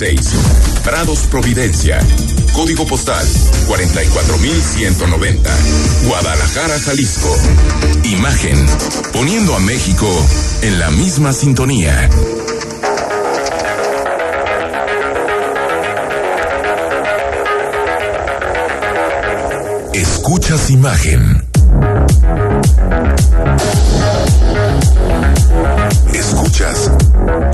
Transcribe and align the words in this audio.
36. 0.00 0.34
Prados 0.82 1.26
Providencia. 1.30 1.98
Código 2.54 2.86
postal 2.86 3.26
44190. 3.66 5.50
Guadalajara, 6.06 6.78
Jalisco. 6.80 7.36
Imagen. 8.04 8.66
Poniendo 9.12 9.54
a 9.54 9.58
México 9.58 10.08
en 10.62 10.78
la 10.78 10.90
misma 10.90 11.34
sintonía. 11.34 12.08
Escuchas 19.92 20.70
imagen. 20.70 21.46
Escuchas 26.14 26.90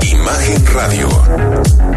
Imagen 0.01 0.65
Radio. 0.67 1.96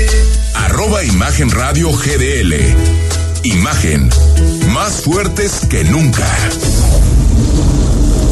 arroba 0.65 1.03
Imagen 1.03 1.49
Radio 1.51 1.91
GDL 1.91 2.53
Imagen 3.43 4.09
más 4.73 5.01
fuertes 5.01 5.61
que 5.69 5.83
nunca 5.83 6.27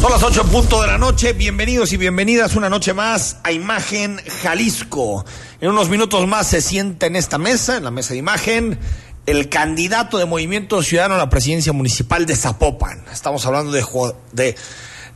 son 0.00 0.12
las 0.12 0.22
ocho 0.22 0.44
punto 0.44 0.80
de 0.80 0.86
la 0.86 0.96
noche. 0.96 1.34
Bienvenidos 1.34 1.92
y 1.92 1.98
bienvenidas 1.98 2.56
una 2.56 2.70
noche 2.70 2.94
más 2.94 3.36
a 3.42 3.52
Imagen 3.52 4.18
Jalisco. 4.42 5.26
En 5.60 5.68
unos 5.68 5.90
minutos 5.90 6.26
más 6.26 6.46
se 6.46 6.62
sienta 6.62 7.04
en 7.04 7.16
esta 7.16 7.36
mesa, 7.36 7.76
en 7.76 7.84
la 7.84 7.90
mesa 7.90 8.14
de 8.14 8.18
imagen, 8.18 8.78
el 9.26 9.50
candidato 9.50 10.16
de 10.16 10.24
Movimiento 10.24 10.82
Ciudadano 10.82 11.16
a 11.16 11.18
la 11.18 11.28
presidencia 11.28 11.74
municipal 11.74 12.24
de 12.24 12.34
Zapopan. 12.34 13.04
Estamos 13.12 13.44
hablando 13.44 13.72
de, 13.72 13.84
de, 14.32 14.56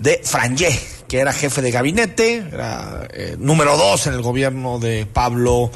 de 0.01 0.21
Frangé, 0.23 0.79
que 1.09 1.19
era 1.19 1.33
jefe 1.33 1.63
de 1.63 1.71
gabinete, 1.71 2.47
era 2.53 3.09
eh, 3.11 3.37
número 3.39 3.79
dos 3.79 4.07
en 4.07 4.13
el 4.13 4.21
gobierno 4.21 4.79
de 4.79 5.07
Pablo 5.07 5.71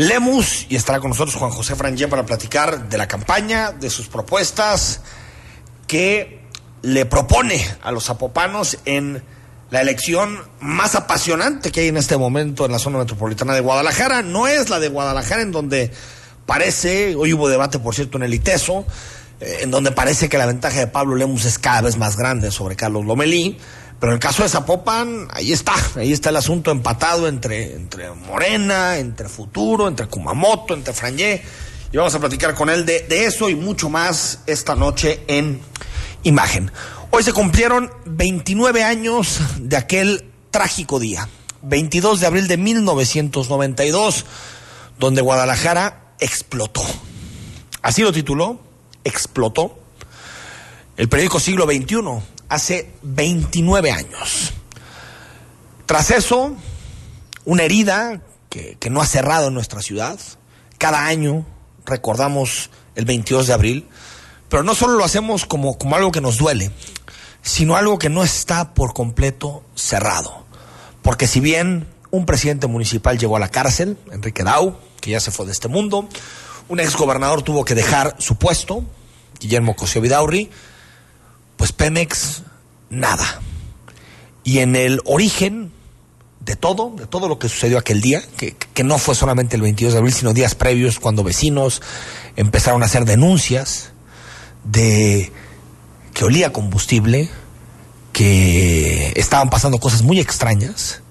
Lemus, 0.00 0.64
y 0.70 0.76
estará 0.76 0.98
con 0.98 1.10
nosotros 1.10 1.36
Juan 1.36 1.50
José 1.50 1.76
Frangé 1.76 2.08
para 2.08 2.24
platicar 2.24 2.88
de 2.88 2.96
la 2.96 3.06
campaña, 3.06 3.70
de 3.72 3.90
sus 3.90 4.08
propuestas, 4.08 5.02
que 5.86 6.40
le 6.80 7.04
propone 7.04 7.62
a 7.82 7.92
los 7.92 8.04
zapopanos 8.04 8.78
en 8.86 9.22
la 9.68 9.82
elección 9.82 10.38
más 10.58 10.94
apasionante 10.94 11.70
que 11.70 11.80
hay 11.80 11.88
en 11.88 11.98
este 11.98 12.16
momento 12.16 12.64
en 12.64 12.72
la 12.72 12.78
zona 12.78 12.96
metropolitana 12.96 13.52
de 13.52 13.60
Guadalajara. 13.60 14.22
No 14.22 14.46
es 14.46 14.70
la 14.70 14.80
de 14.80 14.88
Guadalajara 14.88 15.42
en 15.42 15.52
donde 15.52 15.90
parece, 16.46 17.14
hoy 17.14 17.34
hubo 17.34 17.50
debate 17.50 17.78
por 17.78 17.94
cierto 17.94 18.16
en 18.16 18.22
el 18.22 18.32
ITESO, 18.32 18.86
eh, 19.38 19.58
en 19.60 19.70
donde 19.70 19.92
parece 19.92 20.30
que 20.30 20.38
la 20.38 20.46
ventaja 20.46 20.78
de 20.78 20.86
Pablo 20.86 21.14
Lemus 21.14 21.44
es 21.44 21.58
cada 21.58 21.82
vez 21.82 21.98
más 21.98 22.16
grande 22.16 22.50
sobre 22.50 22.74
Carlos 22.74 23.04
Lomelí. 23.04 23.58
Pero 24.00 24.12
en 24.12 24.14
el 24.14 24.20
caso 24.20 24.42
de 24.42 24.48
Zapopan, 24.48 25.28
ahí 25.30 25.52
está, 25.52 25.74
ahí 25.96 26.10
está 26.10 26.30
el 26.30 26.36
asunto 26.36 26.70
empatado 26.70 27.28
entre, 27.28 27.74
entre 27.74 28.10
Morena, 28.10 28.96
entre 28.96 29.28
Futuro, 29.28 29.88
entre 29.88 30.06
Kumamoto, 30.06 30.72
entre 30.72 30.94
Frangé. 30.94 31.42
Y 31.92 31.96
vamos 31.98 32.14
a 32.14 32.18
platicar 32.18 32.54
con 32.54 32.70
él 32.70 32.86
de, 32.86 33.00
de 33.00 33.26
eso 33.26 33.50
y 33.50 33.54
mucho 33.54 33.90
más 33.90 34.40
esta 34.46 34.74
noche 34.74 35.22
en 35.26 35.60
imagen. 36.22 36.72
Hoy 37.10 37.22
se 37.22 37.34
cumplieron 37.34 37.92
29 38.06 38.84
años 38.84 39.38
de 39.58 39.76
aquel 39.76 40.24
trágico 40.50 40.98
día, 40.98 41.28
22 41.60 42.20
de 42.20 42.26
abril 42.26 42.48
de 42.48 42.56
1992, 42.56 44.24
donde 44.98 45.20
Guadalajara 45.20 46.14
explotó. 46.20 46.82
Así 47.82 48.00
lo 48.00 48.12
tituló, 48.12 48.60
explotó. 49.04 49.76
El 50.96 51.08
periódico 51.08 51.40
Siglo 51.40 51.66
XXI, 51.66 51.96
hace 52.50 52.92
29 53.02 53.90
años. 53.90 54.52
Tras 55.86 56.10
eso, 56.10 56.54
una 57.46 57.62
herida 57.62 58.20
que, 58.50 58.76
no 58.90 59.00
ha 59.00 59.06
cerrado 59.06 59.48
en 59.48 59.54
nuestra 59.54 59.80
ciudad. 59.80 60.18
Cada 60.76 61.06
año 61.06 61.46
recordamos 61.86 62.70
el 62.94 63.06
22 63.06 63.46
de 63.46 63.52
abril 63.54 63.88
pero 64.50 64.64
no 64.64 64.74
solo 64.74 64.94
lo 64.94 65.04
hacemos 65.04 65.46
como, 65.46 65.78
como 65.78 65.94
algo 65.94 66.10
que 66.10 66.20
nos 66.20 66.36
duele, 66.36 66.72
sino 67.40 67.76
algo 67.76 67.98
que 67.98 68.10
no 68.10 68.24
está 68.24 68.74
por 68.74 68.92
completo 68.92 69.62
cerrado. 69.76 70.44
Porque 71.02 71.28
si 71.28 71.38
bien 71.38 71.86
un 72.10 72.26
presidente 72.26 72.66
municipal 72.66 73.16
llegó 73.16 73.36
a 73.36 73.40
la 73.40 73.48
cárcel, 73.48 73.96
Enrique 74.10 74.42
Dau, 74.42 74.76
que 75.00 75.12
ya 75.12 75.20
se 75.20 75.30
fue 75.30 75.46
de 75.46 75.52
este 75.52 75.68
mundo, 75.68 76.08
un 76.68 76.80
exgobernador 76.80 77.42
tuvo 77.42 77.64
que 77.64 77.76
dejar 77.76 78.16
su 78.18 78.34
puesto, 78.36 78.82
Guillermo 79.38 79.76
Cosio 79.76 80.00
Vidaurri, 80.00 80.50
pues 81.60 81.72
Pemex, 81.72 82.40
nada. 82.88 83.42
Y 84.44 84.60
en 84.60 84.76
el 84.76 85.02
origen 85.04 85.70
de 86.40 86.56
todo, 86.56 86.94
de 86.96 87.06
todo 87.06 87.28
lo 87.28 87.38
que 87.38 87.50
sucedió 87.50 87.76
aquel 87.76 88.00
día, 88.00 88.22
que, 88.38 88.56
que 88.56 88.82
no 88.82 88.96
fue 88.96 89.14
solamente 89.14 89.56
el 89.56 89.62
22 89.62 89.92
de 89.92 89.98
abril, 89.98 90.14
sino 90.14 90.32
días 90.32 90.54
previos 90.54 90.98
cuando 90.98 91.22
vecinos 91.22 91.82
empezaron 92.36 92.82
a 92.82 92.86
hacer 92.86 93.04
denuncias, 93.04 93.90
de 94.64 95.30
que 96.14 96.24
olía 96.24 96.50
combustible, 96.50 97.28
que 98.14 99.12
estaban 99.16 99.50
pasando 99.50 99.76
cosas 99.80 100.00
muy 100.00 100.18
extrañas. 100.18 101.02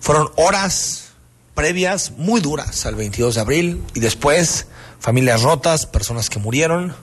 Fueron 0.00 0.30
horas 0.36 1.08
previas 1.52 2.12
muy 2.12 2.40
duras 2.40 2.86
al 2.86 2.94
22 2.94 3.34
de 3.34 3.40
abril 3.42 3.84
y 3.92 4.00
después 4.00 4.68
familias 5.00 5.42
rotas, 5.42 5.84
personas 5.84 6.30
que 6.30 6.38
murieron. 6.38 6.96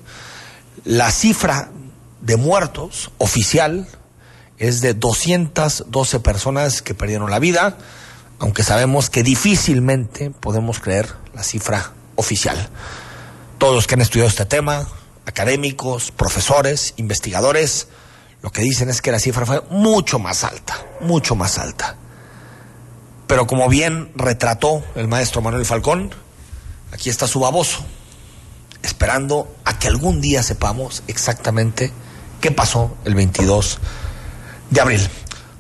La 0.86 1.12
cifra 1.12 1.69
de 2.25 2.38
muertos 2.38 3.12
oficial 3.19 3.88
es 4.58 4.81
de 4.81 4.96
212 4.96 6.19
personas 6.22 6.81
que 6.81 6.96
perdieron 6.96 7.30
la 7.30 7.40
vida, 7.40 7.78
aunque 8.40 8.63
sabemos 8.63 9.09
que 9.09 9.22
difícilmente 9.22 10.31
podemos 10.31 10.80
creer 10.80 11.13
la 11.36 11.44
cifra 11.44 11.91
oficial. 12.16 12.69
Todos 13.59 13.75
los 13.75 13.86
que 13.86 13.94
han 13.94 14.02
estudiado 14.02 14.30
este 14.30 14.46
tema, 14.46 14.88
académicos, 15.28 16.12
profesores, 16.12 16.96
investigadores, 16.97 17.90
lo 18.42 18.52
que 18.52 18.62
dicen 18.62 18.90
es 18.90 19.02
que 19.02 19.12
la 19.12 19.19
cifra 19.19 19.46
fue 19.46 19.62
mucho 19.69 20.18
más 20.18 20.44
alta, 20.44 20.84
mucho 21.02 21.36
más 21.36 21.59
alta. 21.59 21.96
Pero 23.28 23.46
como 23.46 23.69
bien 23.69 24.12
retrató 24.16 24.84
el 24.96 25.07
maestro 25.07 25.42
Manuel 25.42 25.66
Falcón, 25.66 26.12
aquí 26.92 27.09
está 27.09 27.28
su 27.28 27.40
baboso, 27.40 27.86
esperando 28.81 29.53
a 29.63 29.78
que 29.78 29.88
algún 29.88 30.22
día 30.22 30.42
sepamos 30.42 31.03
exactamente 31.07 31.92
qué 32.45 32.51
pasó 32.51 32.95
el 33.06 33.16
22 33.16 33.79
de 34.69 34.79
abril. 34.79 35.01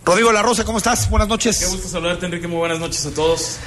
Rodrigo 0.05 0.31
La 0.31 0.43
Rosa, 0.43 0.63
¿cómo 0.63 0.77
estás? 0.77 1.09
Buenas 1.09 1.27
noches. 1.27 1.57
Qué 1.57 1.65
gusto 1.65 1.87
saludarte, 1.87 2.27
Enrique. 2.27 2.47
Muy 2.47 2.59
buenas 2.59 2.79
noches 2.79 3.03
a 3.07 3.11
todos. 3.11 3.57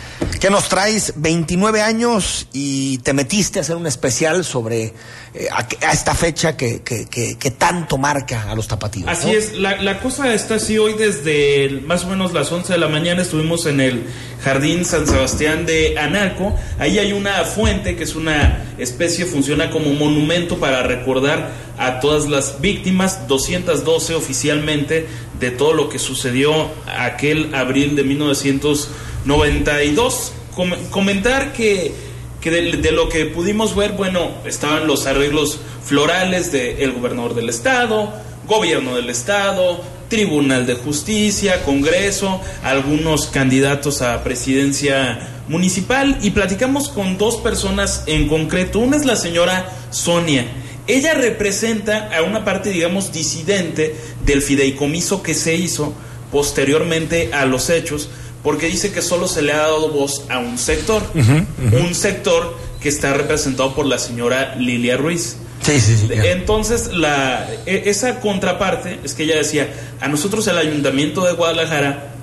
¿Qué 0.41 0.50
nos 0.50 0.69
traes? 0.69 1.15
29 1.16 1.82
años 1.82 2.47
y 2.53 2.99
te 2.99 3.12
metiste 3.12 3.59
a 3.59 3.62
hacer 3.62 3.75
un 3.75 3.88
especial 3.88 4.44
sobre 4.44 4.94
eh, 5.34 5.48
a, 5.50 5.66
a, 5.88 5.93
esta 5.93 6.15
fecha 6.15 6.56
que, 6.56 6.82
que, 6.82 7.06
que, 7.06 7.37
que, 7.37 7.50
tanto 7.50 7.98
marca 7.98 8.48
a 8.48 8.54
los 8.54 8.69
tapatíos. 8.69 9.09
Así 9.09 9.27
¿no? 9.27 9.32
es, 9.32 9.54
la, 9.54 9.82
la, 9.82 9.98
cosa 9.98 10.32
está 10.32 10.54
así. 10.54 10.78
Hoy 10.78 10.94
desde 10.94 11.81
más 11.84 12.04
o 12.04 12.09
menos 12.09 12.32
las 12.32 12.53
11 12.53 12.72
de 12.72 12.78
la 12.78 12.88
mañana 12.88 13.22
estuvimos 13.22 13.66
en 13.66 13.81
el 13.81 14.06
Jardín 14.44 14.84
San 14.84 15.09
Sebastián 15.09 15.66
de 15.66 15.98
Anaco. 15.98 16.54
Ahí 16.78 17.00
hay 17.00 17.12
una 17.12 17.44
fuente 17.44 17.97
que 17.97 18.04
es 18.04 18.15
una 18.15 18.65
especie, 18.78 19.27
funciona 19.27 19.71
como 19.71 19.92
monumento 19.92 20.59
para 20.59 20.84
recordar 20.84 21.51
a 21.78 22.01
todas 22.01 22.28
las 22.28 22.60
víctimas, 22.60 23.28
212 23.28 24.15
oficialmente, 24.15 25.07
de 25.40 25.50
todo 25.50 25.72
lo 25.72 25.88
que 25.88 25.98
sucedió 25.98 26.70
aquel 26.86 27.52
abril 27.54 27.96
de 27.96 28.04
1992. 28.04 30.32
Com 30.54 30.70
comentar 30.90 31.52
que, 31.52 31.92
que 32.40 32.50
de, 32.50 32.76
de, 32.78 32.92
lo 32.92 33.08
que 33.08 33.24
pudimos 33.26 33.76
ver, 33.76 33.92
bueno, 33.92 34.30
estaban 34.44 34.86
los 34.86 35.06
arreglos 35.06 35.60
florales 35.84 36.50
del 36.50 36.76
de 36.76 36.86
gobernador 36.88 37.34
del 37.34 37.48
estado, 37.48 38.12
gobierno 38.46 38.96
del 38.96 39.10
estado, 39.10 39.80
Tribunal 40.08 40.66
de 40.66 40.74
Justicia, 40.74 41.62
Congreso, 41.64 42.40
algunos 42.62 43.26
candidatos 43.26 44.02
a 44.02 44.24
presidencia 44.24 45.42
municipal 45.48 46.18
y 46.22 46.30
platicamos 46.30 46.88
con 46.88 47.18
dos 47.18 47.36
personas 47.36 48.04
en 48.06 48.26
concreto. 48.26 48.78
Una 48.78 48.96
es 48.96 49.04
la 49.04 49.16
señora 49.16 49.70
Sonia. 49.90 50.46
Ella 50.88 51.14
representa 51.14 52.08
a 52.16 52.22
una 52.22 52.44
parte, 52.44 52.70
digamos, 52.70 53.12
disidente 53.12 53.94
del 54.24 54.42
fideicomiso 54.42 55.22
que 55.22 55.34
se 55.34 55.54
hizo 55.54 55.92
posteriormente 56.32 57.30
a 57.32 57.44
los 57.44 57.70
hechos 57.70 58.08
porque 58.42 58.66
dice 58.66 58.92
que 58.92 59.02
solo 59.02 59.28
se 59.28 59.42
le 59.42 59.52
ha 59.52 59.58
dado 59.58 59.90
voz 59.90 60.24
a 60.30 60.38
un 60.38 60.58
sector, 60.58 61.02
un 61.14 61.94
sector 61.94 62.56
que 62.80 62.88
está 62.88 63.12
representado 63.12 63.74
por 63.74 63.84
la 63.86 63.98
señora 63.98 64.54
Lilia 64.56 64.96
Ruiz. 64.96 65.36
Sí, 65.62 65.80
sí, 65.80 65.96
sí. 65.96 66.08
Entonces, 66.10 66.92
la, 66.92 67.46
e, 67.66 67.82
esa 67.86 68.20
contraparte 68.20 69.00
es 69.04 69.14
que 69.14 69.24
ella 69.24 69.36
decía, 69.36 69.68
a 70.00 70.08
nosotros 70.08 70.46
el 70.46 70.56
ayuntamiento 70.56 71.24
de 71.26 71.32
Guadalajara 71.32 72.14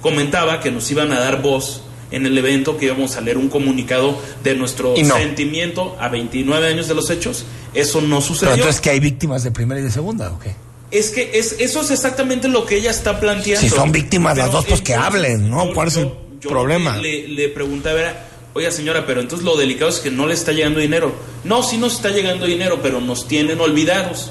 comentaba 0.00 0.60
que 0.60 0.70
nos 0.70 0.90
iban 0.90 1.10
a 1.12 1.18
dar 1.18 1.40
voz 1.40 1.82
en 2.14 2.26
el 2.26 2.36
evento, 2.38 2.76
que 2.76 2.86
íbamos 2.86 3.16
a 3.16 3.20
leer 3.20 3.38
un 3.38 3.48
comunicado 3.48 4.18
de 4.42 4.54
nuestro 4.54 4.94
sentimiento 4.96 5.96
a 6.00 6.08
29 6.08 6.66
años 6.66 6.88
de 6.88 6.94
los 6.94 7.10
hechos. 7.10 7.44
Eso 7.74 8.00
no 8.00 8.20
sucedió. 8.20 8.52
Pero 8.52 8.62
entonces 8.62 8.80
que 8.80 8.90
hay 8.90 9.00
víctimas 9.00 9.42
de 9.42 9.50
primera 9.50 9.80
y 9.80 9.84
de 9.84 9.90
segunda, 9.90 10.30
¿o 10.30 10.38
qué? 10.38 10.54
Es 10.90 11.10
que 11.10 11.32
es, 11.34 11.56
eso 11.58 11.80
es 11.80 11.90
exactamente 11.90 12.46
lo 12.48 12.64
que 12.66 12.76
ella 12.76 12.90
está 12.90 13.18
planteando. 13.18 13.60
Si 13.60 13.68
son 13.68 13.90
víctimas 13.90 14.36
las 14.38 14.52
dos, 14.52 14.64
pues 14.64 14.80
que 14.80 14.94
hablen, 14.94 15.50
¿no? 15.50 15.72
¿Cuál 15.74 15.88
es 15.88 15.96
el 15.96 16.12
problema? 16.40 16.96
Le, 16.96 17.26
le 17.28 17.48
pregunté, 17.48 17.88
a 17.88 17.94
ver, 17.94 18.16
oiga 18.54 18.70
señora, 18.70 19.04
pero 19.06 19.20
entonces 19.20 19.44
lo 19.44 19.56
delicado 19.56 19.90
es 19.90 19.98
que 19.98 20.10
no 20.10 20.26
le 20.26 20.34
está 20.34 20.52
llegando 20.52 20.80
dinero. 20.80 21.12
No, 21.42 21.62
sí 21.62 21.76
nos 21.76 21.94
está 21.96 22.10
llegando 22.10 22.46
dinero, 22.46 22.80
pero 22.82 23.00
nos 23.00 23.26
tienen 23.26 23.60
olvidados. 23.60 24.30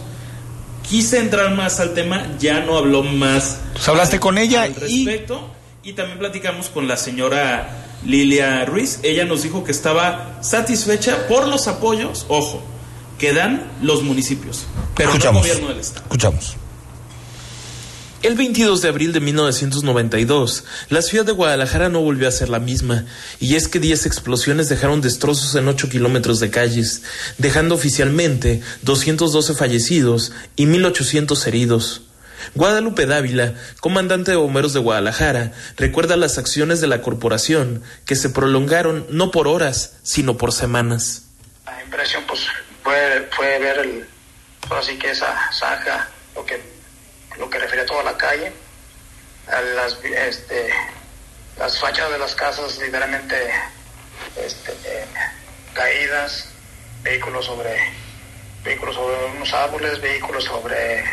Quise 0.89 1.19
entrar 1.19 1.53
más 1.53 1.79
al 1.79 1.93
tema, 1.93 2.35
ya 2.39 2.61
no 2.61 2.77
habló 2.77 3.03
más. 3.03 3.59
Pues 3.73 3.87
hablaste 3.87 4.19
con 4.19 4.37
ella 4.37 4.63
al 4.63 4.75
respecto 4.75 5.49
y... 5.49 5.62
y 5.83 5.93
también 5.93 6.17
platicamos 6.17 6.69
con 6.69 6.87
la 6.87 6.95
señora 6.95 7.69
Lilia 8.05 8.63
Ruiz. 8.65 8.99
Ella 9.03 9.25
nos 9.25 9.43
dijo 9.43 9.63
que 9.63 9.71
estaba 9.71 10.39
satisfecha 10.41 11.27
por 11.27 11.47
los 11.47 11.67
apoyos, 11.67 12.25
ojo, 12.29 12.63
que 13.19 13.33
dan 13.33 13.69
los 13.81 14.01
municipios, 14.01 14.65
pero 14.95 15.09
escuchamos, 15.09 15.41
no 15.41 15.45
el 15.45 15.51
gobierno 15.51 15.73
del 15.73 15.81
estado. 15.81 16.05
Escuchamos. 16.05 16.55
El 18.21 18.35
22 18.35 18.81
de 18.81 18.87
abril 18.87 19.11
de 19.11 19.19
1992, 19.19 20.63
la 20.87 21.01
ciudad 21.01 21.25
de 21.25 21.33
Guadalajara 21.33 21.89
no 21.89 21.99
volvió 21.99 22.29
a 22.29 22.31
ser 22.31 22.47
la 22.47 22.59
misma, 22.59 23.05
y 23.41 23.55
es 23.55 23.67
que 23.67 23.81
10 23.81 24.05
explosiones 24.05 24.69
dejaron 24.69 25.01
destrozos 25.01 25.53
en 25.55 25.67
8 25.67 25.89
kilómetros 25.89 26.39
de 26.39 26.49
calles, 26.49 27.01
dejando 27.37 27.75
oficialmente 27.75 28.61
212 28.83 29.55
fallecidos 29.55 30.31
y 30.55 30.65
1.800 30.67 31.47
heridos. 31.47 32.03
Guadalupe 32.55 33.05
Dávila, 33.05 33.53
comandante 33.79 34.31
de 34.31 34.37
bomberos 34.37 34.73
de 34.73 34.79
Guadalajara, 34.79 35.51
recuerda 35.77 36.15
las 36.15 36.37
acciones 36.37 36.81
de 36.81 36.87
la 36.87 37.01
corporación 37.01 37.83
que 38.05 38.15
se 38.15 38.29
prolongaron 38.29 39.05
no 39.09 39.31
por 39.31 39.47
horas, 39.47 39.97
sino 40.03 40.37
por 40.37 40.51
semanas. 40.51 41.23
La 41.65 41.83
impresión 41.83 42.23
pues 42.27 42.41
fue, 42.83 43.29
fue 43.35 43.59
ver 43.59 43.79
el, 43.79 44.07
así 44.69 44.97
que 44.97 45.11
esa 45.11 45.51
zanja, 45.51 46.09
lo 46.35 46.45
que 46.45 46.73
lo 47.37 47.49
que 47.49 47.59
refiere 47.59 47.83
a 47.83 47.85
toda 47.85 48.03
la 48.03 48.17
calle, 48.17 48.51
a 49.47 49.61
las, 49.61 49.97
este, 50.03 50.69
las 51.57 51.79
fachadas 51.79 52.11
de 52.11 52.19
las 52.19 52.35
casas 52.35 52.77
literalmente 52.79 53.35
este, 54.35 54.71
eh, 54.85 55.05
caídas, 55.73 56.49
vehículos 57.01 57.45
sobre, 57.45 57.75
vehículos 58.63 58.95
sobre 58.95 59.25
unos 59.35 59.53
árboles, 59.53 59.99
vehículos 60.01 60.43
sobre 60.43 61.03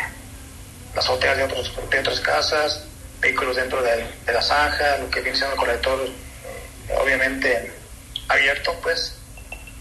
las 0.95 1.05
azoteas 1.05 1.37
de, 1.37 1.47
de 1.47 1.99
otras 1.99 2.19
casas, 2.19 2.83
vehículos 3.19 3.55
dentro 3.55 3.81
de, 3.81 4.05
la 4.25 4.41
zanja, 4.41 4.97
lo 4.97 5.09
que 5.09 5.21
viene 5.21 5.37
siendo 5.37 5.55
el 5.55 5.59
colector, 5.59 6.07
eh, 6.07 6.93
obviamente 6.97 7.71
abierto, 8.27 8.77
pues, 8.81 9.15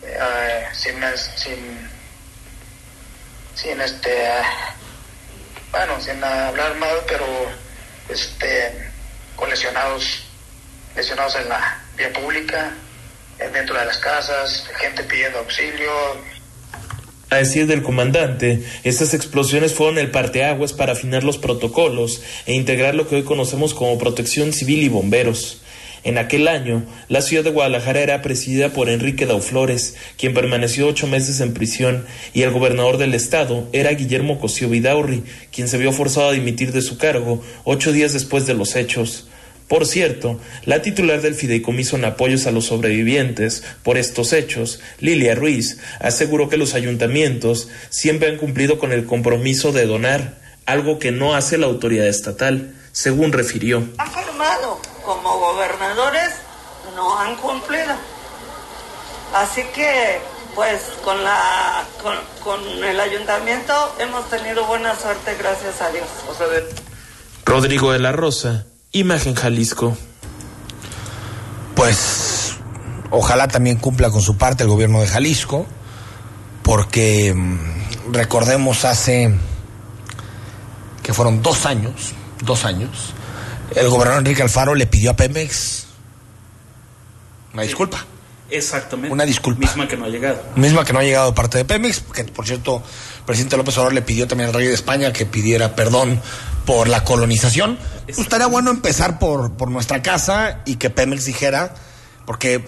eh, 0.03 0.67
sin, 0.73 0.97
sin, 1.37 1.91
sin 3.55 3.81
este 3.81 4.29
bueno, 5.71 6.01
sin 6.01 6.23
hablar 6.23 6.75
mal, 6.77 6.97
pero 7.07 7.27
este, 8.09 8.91
con 9.37 9.49
lesionados, 9.49 10.25
lesionados 10.97 11.37
en 11.37 11.49
la 11.49 11.81
vía 11.97 12.13
pública, 12.13 12.73
dentro 13.39 13.79
de 13.79 13.85
las 13.85 13.99
casas, 13.99 14.69
gente 14.79 15.03
pidiendo 15.05 15.39
auxilio. 15.39 15.91
A 17.31 17.37
decir 17.37 17.69
del 17.69 17.85
comandante, 17.85 18.65
estas 18.83 19.15
explosiones 19.15 19.73
fueron 19.73 19.99
el 19.99 20.11
parteaguas 20.11 20.73
para 20.73 20.95
afinar 20.95 21.23
los 21.23 21.39
protocolos 21.39 22.23
e 22.45 22.55
integrar 22.55 22.97
lo 22.97 23.07
que 23.07 23.15
hoy 23.15 23.23
conocemos 23.23 23.73
como 23.73 23.99
protección 23.99 24.53
civil 24.53 24.83
y 24.83 24.89
bomberos. 24.89 25.61
En 26.03 26.19
aquel 26.19 26.49
año, 26.49 26.85
la 27.09 27.23
ciudad 27.23 27.45
de 27.45 27.51
Guadalajara 27.51 28.01
era 28.01 28.21
presidida 28.21 28.71
por 28.71 28.89
Enrique 28.89 29.27
Dauflores, 29.27 29.95
quien 30.17 30.35
permaneció 30.35 30.89
ocho 30.89 31.07
meses 31.07 31.41
en 31.41 31.55
prisión, 31.55 32.05
y 32.35 32.43
el 32.43 32.51
gobernador 32.51 32.99
del 32.99 33.15
estado 33.15 33.69
era 33.73 33.93
Guillermo 33.93 34.41
Cosío 34.41 34.69
Vidaurri, 34.69 35.23
quien 35.53 35.69
se 35.69 35.79
vio 35.79 35.93
forzado 35.93 36.31
a 36.31 36.33
dimitir 36.33 36.73
de 36.73 36.83
su 36.83 36.99
cargo 36.99 37.45
ocho 37.63 37.93
días 37.93 38.13
después 38.13 38.45
de 38.47 38.55
los 38.55 38.75
hechos. 38.75 39.29
Por 39.71 39.87
cierto, 39.87 40.41
la 40.65 40.83
titular 40.83 41.21
del 41.21 41.37
fideicomiso 41.37 41.95
en 41.95 42.05
apoyos 42.05 42.49
a 42.49 42.51
los 42.51 42.67
sobrevivientes 42.67 43.63
por 43.85 43.99
estos 43.99 44.33
hechos, 44.33 44.81
Lilia 44.99 45.37
Ruiz, 45.37 45.79
aseguró 46.01 46.49
que 46.49 46.57
los 46.57 46.75
ayuntamientos 46.75 47.69
siempre 47.89 48.29
han 48.29 48.37
cumplido 48.37 48.81
con 48.81 48.91
el 48.91 49.07
compromiso 49.07 49.71
de 49.71 49.87
donar, 49.87 50.41
algo 50.67 50.99
que 50.99 51.13
no 51.13 51.37
hace 51.37 51.57
la 51.57 51.67
autoridad 51.67 52.09
estatal, 52.09 52.75
según 52.91 53.31
refirió 53.31 53.87
como 55.05 55.39
gobernadores 55.39 56.31
no 56.97 57.19
han 57.19 57.37
cumplido. 57.37 57.95
Así 59.35 59.63
que, 59.75 60.21
pues, 60.55 60.83
con, 61.05 61.23
la, 61.23 61.85
con, 62.43 62.85
el 62.85 62.99
ayuntamiento 62.99 63.73
hemos 63.99 64.29
tenido 64.29 64.65
buena 64.67 64.97
suerte, 64.97 65.37
gracias 65.39 65.81
a 65.81 65.91
Dios. 65.91 66.07
Rodrigo 67.45 67.93
de 67.93 67.99
la 68.01 68.13
Rosa, 68.13 68.67
Imagen 68.93 69.35
Jalisco. 69.35 69.97
Pues, 71.75 72.57
ojalá 73.11 73.49
también 73.49 73.77
cumpla 73.77 74.11
con 74.11 74.23
su 74.23 74.37
parte 74.37 74.65
el 74.65 74.69
gobierno 74.69 75.01
de 75.01 75.07
Jalisco, 75.07 75.67
porque 76.63 77.35
mm, 77.35 78.13
recordemos 78.13 78.85
hace 78.85 79.35
que 81.03 81.15
fueron 81.15 81.43
dos 81.43 81.67
años, 81.67 82.13
dos 82.43 82.65
años, 82.65 83.15
el 83.75 83.89
gobernador 83.89 84.21
Enrique 84.21 84.43
Alfaro 84.43 84.75
le 84.75 84.87
pidió 84.87 85.13
a 85.13 85.17
Pemex 85.17 85.87
una 87.53 87.63
disculpa. 87.63 88.05
Exactamente. 88.51 89.13
Una 89.13 89.25
disculpa. 89.25 89.61
Misma 89.61 89.87
que 89.87 89.97
no 89.97 90.05
ha 90.05 90.09
llegado. 90.09 90.43
Misma 90.57 90.85
que 90.85 90.93
no 90.93 90.99
ha 90.99 91.03
llegado 91.03 91.31
de 91.31 91.33
parte 91.35 91.59
de 91.59 91.65
Pemex, 91.65 92.03
que 92.13 92.25
por 92.25 92.47
cierto, 92.47 92.83
presidente 93.31 93.57
López 93.57 93.79
Obrador 93.79 93.95
le 93.95 94.03
pidió 94.03 94.27
también 94.27 94.49
al 94.49 94.55
rey 94.55 94.67
de 94.67 94.75
España 94.75 95.13
que 95.13 95.25
pidiera 95.25 95.77
perdón 95.77 96.21
por 96.67 96.89
la 96.89 97.05
colonización. 97.05 97.79
Pues 98.07 98.19
estaría 98.19 98.49
bueno 98.49 98.73
empezar 98.73 99.21
por, 99.21 99.53
por 99.53 99.71
nuestra 99.71 100.03
casa 100.03 100.63
y 100.67 100.77
que 100.77 100.91
Pemex 100.91 101.27
dijera, 101.27 101.77
porque 102.27 102.65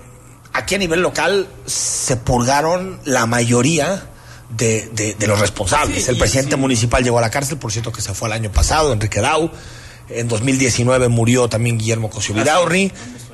aquí 0.53 0.76
a 0.76 0.79
nivel 0.79 1.03
local 1.03 1.49
se 1.67 2.17
purgaron 2.17 3.00
la 3.05 3.26
mayoría 3.26 4.05
de, 4.51 4.89
de, 5.19 5.27
los 5.27 5.41
responsables. 5.41 6.08
el 6.08 6.17
presidente 6.17 6.55
municipal 6.55 7.03
llegó 7.03 7.19
a 7.19 7.22
la 7.22 7.31
cárcel, 7.31 7.58
por 7.58 7.72
cierto 7.72 7.91
que 7.91 8.03
se 8.03 8.15
fue 8.15 8.29
el 8.29 8.34
año 8.34 8.53
pasado, 8.53 8.93
Enrique 8.93 9.20
Dau. 9.20 9.51
En 10.10 10.29
2019 10.29 11.08
murió 11.08 11.48
también 11.48 11.77
Guillermo 11.77 12.08
Cosío 12.08 12.36
Vidaurri. 12.36 12.93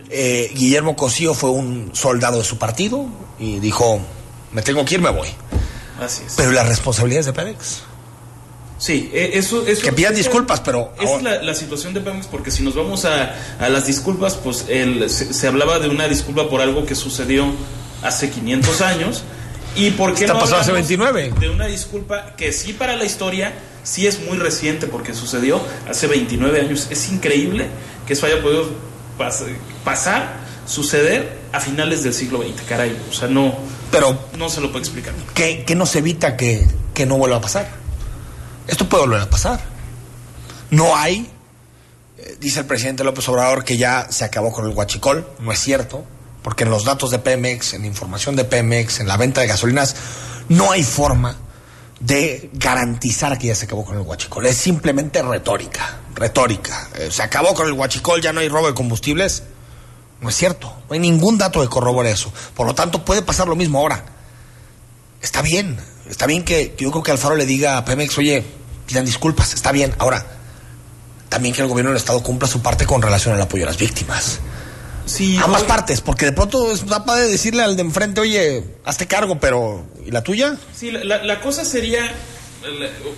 Eh, 0.08 0.50
Guillermo 0.54 0.96
Cosío 0.96 1.34
fue 1.34 1.50
un 1.50 1.90
soldado 1.92 2.38
de 2.38 2.44
su 2.44 2.56
partido 2.56 3.04
y 3.38 3.58
dijo, 3.58 4.00
me 4.52 4.62
tengo 4.62 4.82
que 4.86 4.94
ir, 4.94 5.02
me 5.02 5.10
voy. 5.10 5.28
Así 6.00 6.24
es. 6.26 6.34
Pero 6.36 6.52
la 6.52 6.64
responsabilidad 6.64 7.20
es 7.20 7.26
de 7.26 7.32
Pemex. 7.32 7.82
Sí, 8.78 9.10
e, 9.12 9.38
eso, 9.38 9.66
eso 9.66 9.82
que 9.82 9.92
pidan 9.92 10.14
disculpas, 10.14 10.60
pero 10.60 10.92
esa 11.00 11.16
es 11.16 11.42
la, 11.42 11.54
situación 11.54 11.94
de 11.94 12.00
Pemex 12.00 12.28
porque 12.28 12.52
si 12.52 12.62
nos 12.62 12.76
vamos 12.76 13.04
a, 13.04 13.34
las 13.58 13.86
disculpas, 13.86 14.36
pues 14.36 14.66
el, 14.68 15.10
se, 15.10 15.48
hablaba 15.48 15.80
de 15.80 15.88
una 15.88 16.06
disculpa 16.06 16.48
por 16.48 16.60
algo 16.60 16.86
que 16.86 16.94
sucedió 16.94 17.46
hace 18.02 18.30
500 18.30 18.80
años 18.82 19.24
y 19.74 19.90
por 19.90 20.14
qué 20.14 20.28
no 20.28 20.38
pasó 20.38 20.56
hace 20.56 20.70
29 20.70 21.34
de 21.40 21.50
una 21.50 21.66
disculpa 21.66 22.36
que 22.36 22.52
sí 22.52 22.72
para 22.72 22.96
la 22.96 23.04
historia 23.04 23.52
sí 23.82 24.06
es 24.06 24.20
muy 24.20 24.38
reciente 24.38 24.86
porque 24.86 25.14
sucedió 25.14 25.60
hace 25.88 26.06
29 26.06 26.60
años. 26.60 26.86
Es 26.90 27.08
increíble 27.08 27.66
que 28.06 28.12
eso 28.12 28.26
haya 28.26 28.42
podido 28.42 28.68
pasar, 29.84 30.36
suceder 30.66 31.38
a 31.52 31.60
finales 31.60 32.04
del 32.04 32.14
siglo 32.14 32.42
XX, 32.42 32.62
caray. 32.68 32.96
O 33.10 33.14
sea, 33.14 33.28
no, 33.28 33.54
Pero, 33.90 34.18
no 34.36 34.48
se 34.50 34.60
lo 34.60 34.70
puede 34.70 34.84
explicar. 34.84 35.14
¿Qué, 35.34 35.64
qué 35.66 35.74
nos 35.74 35.94
evita 35.96 36.36
que, 36.36 36.66
que 36.94 37.06
no 37.06 37.16
vuelva 37.16 37.38
a 37.38 37.40
pasar? 37.40 37.68
Esto 38.66 38.88
puede 38.88 39.04
volver 39.04 39.22
a 39.22 39.30
pasar. 39.30 39.60
No 40.70 40.96
hay, 40.96 41.30
eh, 42.18 42.36
dice 42.38 42.60
el 42.60 42.66
presidente 42.66 43.02
López 43.02 43.28
Obrador, 43.28 43.64
que 43.64 43.76
ya 43.78 44.08
se 44.10 44.24
acabó 44.24 44.52
con 44.52 44.66
el 44.66 44.76
huachicol. 44.76 45.26
No 45.40 45.52
es 45.52 45.58
cierto, 45.58 46.04
porque 46.42 46.64
en 46.64 46.70
los 46.70 46.84
datos 46.84 47.10
de 47.10 47.18
Pemex, 47.18 47.74
en 47.74 47.84
información 47.84 48.36
de 48.36 48.44
Pemex, 48.44 49.00
en 49.00 49.08
la 49.08 49.16
venta 49.16 49.40
de 49.40 49.46
gasolinas, 49.46 49.96
no 50.48 50.70
hay 50.70 50.82
forma 50.82 51.36
de 52.00 52.50
garantizar 52.52 53.38
que 53.38 53.48
ya 53.48 53.54
se 53.54 53.64
acabó 53.64 53.84
con 53.84 53.96
el 53.96 54.02
huachicol. 54.02 54.46
Es 54.46 54.56
simplemente 54.56 55.22
retórica, 55.22 55.98
retórica. 56.14 56.88
Eh, 56.96 57.08
se 57.10 57.22
acabó 57.22 57.54
con 57.54 57.66
el 57.66 57.72
huachicol, 57.72 58.20
ya 58.20 58.32
no 58.32 58.40
hay 58.40 58.48
robo 58.48 58.68
de 58.68 58.74
combustibles. 58.74 59.42
No 60.20 60.28
es 60.28 60.36
cierto, 60.36 60.66
no 60.88 60.94
hay 60.94 60.98
ningún 60.98 61.38
dato 61.38 61.60
que 61.60 61.68
corrobore 61.68 62.10
eso. 62.10 62.32
Por 62.54 62.66
lo 62.66 62.74
tanto, 62.74 63.04
puede 63.04 63.22
pasar 63.22 63.46
lo 63.48 63.54
mismo 63.56 63.78
ahora. 63.78 64.04
Está 65.22 65.42
bien, 65.42 65.78
está 66.08 66.26
bien 66.26 66.44
que, 66.44 66.74
yo 66.78 66.90
creo 66.90 67.02
que 67.02 67.10
Alfaro 67.10 67.34
le 67.36 67.46
diga 67.46 67.76
a 67.78 67.84
Pemex, 67.84 68.18
oye, 68.18 68.44
pidan 68.86 69.04
disculpas, 69.04 69.54
está 69.54 69.70
bien. 69.72 69.94
Ahora, 69.98 70.26
también 71.28 71.54
que 71.54 71.60
el 71.62 71.68
gobierno 71.68 71.90
del 71.90 71.98
Estado 71.98 72.22
cumpla 72.22 72.48
su 72.48 72.62
parte 72.62 72.86
con 72.86 73.02
relación 73.02 73.34
al 73.34 73.42
apoyo 73.42 73.64
a 73.64 73.66
las 73.66 73.78
víctimas. 73.78 74.40
Sí, 75.06 75.38
Ambas 75.42 75.62
partes, 75.62 76.00
porque 76.02 76.26
de 76.26 76.32
pronto 76.32 76.70
es 76.70 76.82
capaz 76.84 77.16
de 77.16 77.28
decirle 77.28 77.62
al 77.62 77.76
de 77.76 77.82
enfrente, 77.82 78.20
oye, 78.20 78.62
hazte 78.84 79.06
cargo, 79.06 79.38
pero 79.40 79.86
¿y 80.04 80.10
la 80.10 80.22
tuya? 80.22 80.56
Sí, 80.76 80.90
la, 80.90 81.22
la- 81.24 81.40
cosa 81.40 81.64
sería 81.64 82.12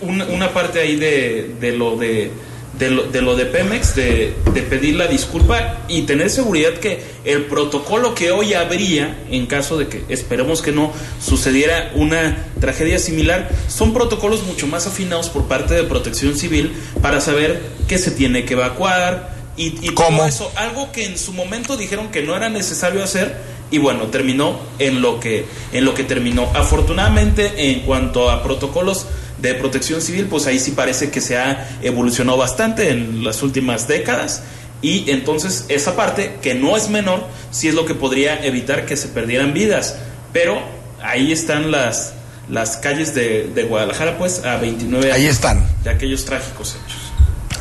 una, 0.02 0.24
una 0.26 0.52
parte 0.54 0.80
ahí 0.80 0.94
de, 0.96 1.56
de 1.60 1.72
lo 1.72 1.96
de, 1.96 2.30
de 2.78 2.90
lo, 2.90 3.04
de 3.04 3.20
lo 3.20 3.36
de 3.36 3.46
Pemex, 3.46 3.94
de, 3.94 4.34
de 4.52 4.62
pedir 4.62 4.94
la 4.96 5.06
disculpa 5.06 5.78
y 5.88 6.02
tener 6.02 6.30
seguridad 6.30 6.74
que 6.74 7.02
el 7.24 7.44
protocolo 7.46 8.14
que 8.14 8.30
hoy 8.30 8.54
habría, 8.54 9.24
en 9.30 9.46
caso 9.46 9.76
de 9.76 9.88
que 9.88 10.04
esperemos 10.08 10.62
que 10.62 10.72
no 10.72 10.92
sucediera 11.22 11.90
una 11.94 12.46
tragedia 12.60 12.98
similar, 12.98 13.50
son 13.68 13.92
protocolos 13.92 14.44
mucho 14.44 14.66
más 14.66 14.86
afinados 14.86 15.28
por 15.28 15.46
parte 15.46 15.74
de 15.74 15.84
Protección 15.84 16.36
Civil 16.36 16.72
para 17.02 17.20
saber 17.20 17.60
qué 17.88 17.98
se 17.98 18.12
tiene 18.12 18.44
que 18.44 18.54
evacuar 18.54 19.34
y, 19.56 19.66
y 19.66 19.94
todo 19.94 20.06
¿Cómo? 20.06 20.24
eso, 20.24 20.50
algo 20.56 20.92
que 20.92 21.04
en 21.04 21.18
su 21.18 21.32
momento 21.32 21.76
dijeron 21.76 22.08
que 22.10 22.22
no 22.22 22.36
era 22.36 22.48
necesario 22.48 23.02
hacer 23.02 23.36
y 23.70 23.78
bueno, 23.78 24.04
terminó 24.04 24.58
en 24.78 25.00
lo 25.00 25.20
que 25.20 25.44
en 25.72 25.84
lo 25.84 25.94
que 25.94 26.04
terminó. 26.04 26.48
Afortunadamente, 26.54 27.70
en 27.70 27.80
cuanto 27.80 28.30
a 28.30 28.42
protocolos 28.42 29.06
de 29.40 29.54
protección 29.54 30.00
civil, 30.02 30.26
pues 30.26 30.46
ahí 30.46 30.58
sí 30.58 30.72
parece 30.72 31.10
que 31.10 31.20
se 31.20 31.38
ha 31.38 31.78
evolucionado 31.82 32.38
bastante 32.38 32.90
en 32.90 33.24
las 33.24 33.42
últimas 33.42 33.88
décadas 33.88 34.42
y 34.82 35.10
entonces 35.10 35.66
esa 35.68 35.96
parte 35.96 36.38
que 36.40 36.54
no 36.54 36.76
es 36.76 36.88
menor, 36.88 37.24
sí 37.50 37.68
es 37.68 37.74
lo 37.74 37.84
que 37.86 37.94
podría 37.94 38.44
evitar 38.44 38.86
que 38.86 38.96
se 38.96 39.08
perdieran 39.08 39.52
vidas, 39.52 39.96
pero 40.32 40.60
ahí 41.02 41.32
están 41.32 41.70
las 41.70 42.14
las 42.48 42.76
calles 42.78 43.14
de, 43.14 43.48
de 43.54 43.62
Guadalajara, 43.62 44.18
pues 44.18 44.44
a 44.44 44.56
29 44.56 45.12
Ahí 45.12 45.22
años 45.22 45.36
están. 45.36 45.64
de 45.84 45.90
aquellos 45.90 46.24
trágicos 46.24 46.74
hechos. 46.74 46.98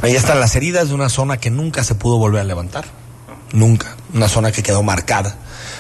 Ahí 0.01 0.15
están 0.15 0.39
las 0.39 0.55
heridas 0.55 0.87
de 0.89 0.95
una 0.95 1.09
zona 1.09 1.37
que 1.37 1.51
nunca 1.51 1.83
se 1.83 1.93
pudo 1.93 2.17
volver 2.17 2.41
a 2.41 2.43
levantar. 2.43 2.85
Nunca. 3.51 3.95
Una 4.13 4.27
zona 4.27 4.51
que 4.51 4.63
quedó 4.63 4.81
marcada. 4.81 5.35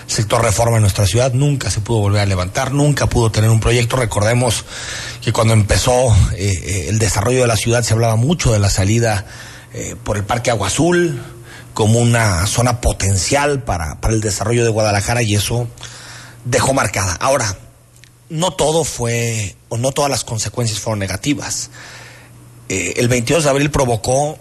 Sector 0.09 0.41
reforma 0.41 0.77
en 0.77 0.81
nuestra 0.81 1.05
ciudad 1.05 1.33
nunca 1.33 1.69
se 1.69 1.81
pudo 1.81 1.99
volver 1.99 2.21
a 2.21 2.25
levantar, 2.25 2.71
nunca 2.73 3.05
pudo 3.05 3.31
tener 3.31 3.51
un 3.51 3.59
proyecto. 3.59 3.95
Recordemos 3.95 4.65
que 5.21 5.31
cuando 5.31 5.53
empezó 5.53 6.11
eh, 6.33 6.51
eh, 6.51 6.85
el 6.89 6.97
desarrollo 6.97 7.41
de 7.41 7.47
la 7.47 7.55
ciudad 7.55 7.83
se 7.83 7.93
hablaba 7.93 8.15
mucho 8.15 8.51
de 8.51 8.57
la 8.57 8.71
salida 8.71 9.27
eh, 9.71 9.95
por 10.03 10.17
el 10.17 10.23
Parque 10.23 10.49
Agua 10.49 10.65
Azul 10.65 11.21
como 11.75 11.99
una 11.99 12.47
zona 12.47 12.81
potencial 12.81 13.61
para, 13.61 14.01
para 14.01 14.15
el 14.15 14.19
desarrollo 14.19 14.63
de 14.63 14.71
Guadalajara 14.71 15.21
y 15.21 15.35
eso 15.35 15.67
dejó 16.43 16.73
marcada. 16.73 17.13
Ahora, 17.19 17.55
no 18.29 18.49
todo 18.53 18.85
fue, 18.85 19.55
o 19.69 19.77
no 19.77 19.91
todas 19.91 20.09
las 20.09 20.23
consecuencias 20.23 20.79
fueron 20.79 20.97
negativas. 20.97 21.69
El 22.67 23.07
22 23.09 23.43
de 23.43 23.49
abril 23.51 23.69
provocó 23.69 24.39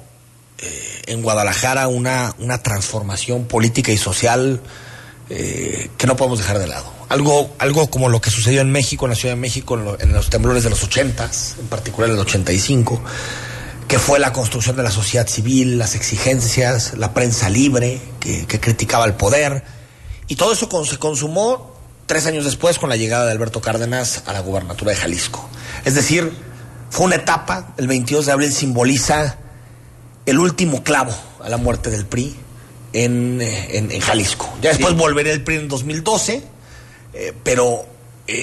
en 1.06 1.22
Guadalajara 1.22 1.88
una, 1.88 2.34
una 2.38 2.62
transformación 2.62 3.44
política 3.44 3.92
y 3.92 3.98
social 3.98 4.62
eh, 5.30 5.90
que 5.96 6.06
no 6.06 6.16
podemos 6.16 6.38
dejar 6.38 6.58
de 6.58 6.66
lado. 6.66 6.92
Algo, 7.08 7.50
algo 7.58 7.88
como 7.90 8.08
lo 8.08 8.20
que 8.20 8.30
sucedió 8.30 8.60
en 8.60 8.70
México, 8.70 9.06
en 9.06 9.10
la 9.10 9.16
Ciudad 9.16 9.34
de 9.34 9.40
México, 9.40 9.74
en, 9.78 9.84
lo- 9.84 10.00
en 10.00 10.12
los 10.12 10.30
temblores 10.30 10.62
de 10.64 10.70
los 10.70 10.82
80, 10.82 11.30
en 11.60 11.66
particular 11.68 12.10
el 12.10 12.18
85, 12.18 13.00
que 13.88 13.98
fue 13.98 14.18
la 14.18 14.32
construcción 14.32 14.76
de 14.76 14.82
la 14.82 14.90
sociedad 14.90 15.26
civil, 15.26 15.78
las 15.78 15.94
exigencias, 15.94 16.94
la 16.98 17.14
prensa 17.14 17.48
libre, 17.48 18.00
que, 18.20 18.46
criticaba 18.46 19.06
el 19.06 19.14
poder, 19.14 19.64
y 20.28 20.36
todo 20.36 20.52
eso 20.52 20.68
con- 20.68 20.84
se 20.86 20.98
consumó 20.98 21.74
tres 22.06 22.26
años 22.26 22.44
después 22.44 22.78
con 22.78 22.88
la 22.90 22.96
llegada 22.96 23.24
de 23.26 23.32
Alberto 23.32 23.60
Cárdenas 23.60 24.22
a 24.26 24.32
la 24.32 24.40
gubernatura 24.40 24.90
de 24.92 24.96
Jalisco. 24.98 25.48
Es 25.86 25.94
decir, 25.94 26.30
fue 26.90 27.06
una 27.06 27.16
etapa, 27.16 27.74
el 27.78 27.86
22 27.86 28.26
de 28.26 28.32
abril 28.32 28.52
simboliza 28.52 29.36
el 30.26 30.38
último 30.38 30.82
clavo 30.82 31.14
a 31.42 31.48
la 31.48 31.56
muerte 31.56 31.88
del 31.90 32.04
PRI 32.06 32.36
en, 32.92 33.40
en- 33.40 33.90
en 33.92 34.00
Jalisco. 34.00 34.48
Ya 34.62 34.70
después 34.70 34.94
Sí. 34.94 34.98
volveré 34.98 35.32
el 35.32 35.42
PRI 35.44 35.56
en 35.56 35.68
2012, 35.68 36.42
eh, 37.14 37.32
pero 37.42 37.86
eh, 38.26 38.34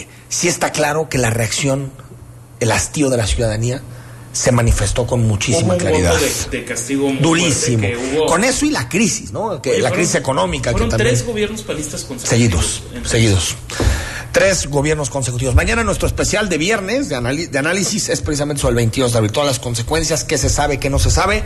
eh, 0.00 0.08
sí 0.28 0.48
está 0.48 0.72
claro 0.72 1.08
que 1.08 1.18
la 1.18 1.30
reacción, 1.30 1.92
el 2.60 2.72
hastío 2.72 3.10
de 3.10 3.16
la 3.16 3.26
ciudadanía 3.26 3.82
se 4.32 4.50
manifestó 4.50 5.06
con 5.06 5.26
muchísima 5.26 5.76
claridad. 5.76 6.14
de, 6.50 6.58
de 6.58 6.64
castigo 6.64 7.08
muy 7.08 7.18
Durísimo. 7.22 7.82
que 7.82 7.96
hubo- 7.98 8.26
Con 8.26 8.44
eso 8.44 8.64
y 8.64 8.70
la 8.70 8.88
crisis, 8.88 9.30
¿no? 9.30 9.60
Que, 9.60 9.70
Oye, 9.72 9.78
la 9.80 9.88
fueron- 9.90 9.96
crisis 9.98 10.14
económica 10.14 10.70
que 10.70 10.72
fueron 10.72 10.88
también... 10.88 11.10
tres 11.10 11.26
gobiernos 11.26 11.62
panistas 11.62 12.04
consecutivos. 12.04 12.82
Seguidos, 12.90 13.10
seguidos. 13.10 13.56
Tres 14.32 14.66
gobiernos 14.68 15.10
consecutivos. 15.10 15.54
Mañana 15.54 15.84
nuestro 15.84 16.06
especial 16.08 16.48
de 16.48 16.56
viernes 16.56 17.10
de, 17.10 17.48
de 17.48 17.58
análisis 17.58 18.08
es 18.08 18.22
precisamente 18.22 18.62
sobre 18.62 18.70
el 18.70 18.76
22 18.76 19.12
de 19.12 19.18
abril. 19.18 19.32
Todas 19.32 19.48
las 19.48 19.58
consecuencias, 19.58 20.24
qué 20.24 20.38
se 20.38 20.48
sabe, 20.48 20.78
qué 20.80 20.88
no 20.88 20.98
se 20.98 21.10
sabe 21.10 21.44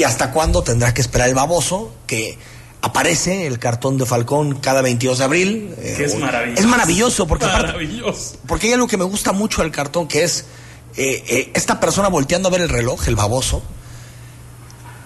y 0.00 0.04
hasta 0.04 0.30
cuándo 0.30 0.62
tendrá 0.62 0.94
que 0.94 1.02
esperar 1.02 1.28
el 1.28 1.34
baboso 1.34 1.92
que 2.06 2.38
aparece 2.80 3.46
el 3.46 3.58
cartón 3.58 3.98
de 3.98 4.06
Falcón 4.06 4.54
cada 4.58 4.80
22 4.80 5.18
de 5.18 5.24
abril. 5.24 5.74
eh, 5.76 5.94
Que 5.98 6.04
es 6.06 6.14
maravilloso. 6.18 6.60
Es 6.62 6.66
maravilloso 6.66 7.26
porque 7.26 7.44
aparte- 7.44 7.66
Maravilloso. 7.66 8.36
porque 8.46 8.68
hay 8.68 8.72
algo 8.72 8.86
que 8.88 8.96
me 8.96 9.04
gusta 9.04 9.32
mucho 9.32 9.60
del 9.60 9.70
cartón 9.70 10.08
que 10.08 10.24
es 10.24 10.46
eh, 10.96 11.22
eh, 11.28 11.50
esta 11.54 11.78
persona 11.80 12.08
volteando 12.08 12.48
a 12.48 12.50
ver 12.50 12.62
el 12.62 12.68
reloj, 12.70 13.06
el 13.08 13.14
baboso, 13.14 13.62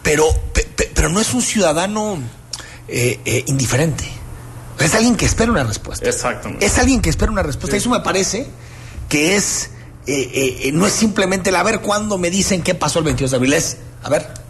pero, 0.03 0.27
pe- 0.53 0.65
pe- 0.77 0.91
pero 0.95 1.09
no 1.09 1.21
es 1.21 1.35
un 1.35 1.43
ciudadano 1.43 2.19
eh, 2.89 3.43
indiferente. 3.47 4.05
Es 4.79 4.95
alguien 4.95 5.17
que 5.17 5.25
espera 5.27 5.51
una 5.51 5.65
respuesta. 5.65 6.09
Exactamente. 6.09 6.65
Es 6.65 6.79
alguien 6.79 7.01
que 7.03 7.11
espera 7.11 7.33
una 7.33 7.43
respuesta. 7.43 7.77
Eso 7.77 7.91
me 7.91 8.01
parece 8.01 8.47
que 9.09 9.35
es, 9.37 9.71
eh, 10.07 10.71
no 10.73 10.87
es 10.87 10.93
simplemente 10.93 11.51
el 11.51 11.57
a 11.57 11.63
ver 11.65 11.81
cuándo 11.81 12.19
me 12.19 12.31
dicen 12.31 12.63
qué 12.63 12.75
pasó 12.75 13.01
el 13.01 13.05
22 13.07 13.31
de 13.33 13.37
abril, 13.37 13.53
es, 13.55 13.79
a 14.03 14.09
ver, 14.11 14.44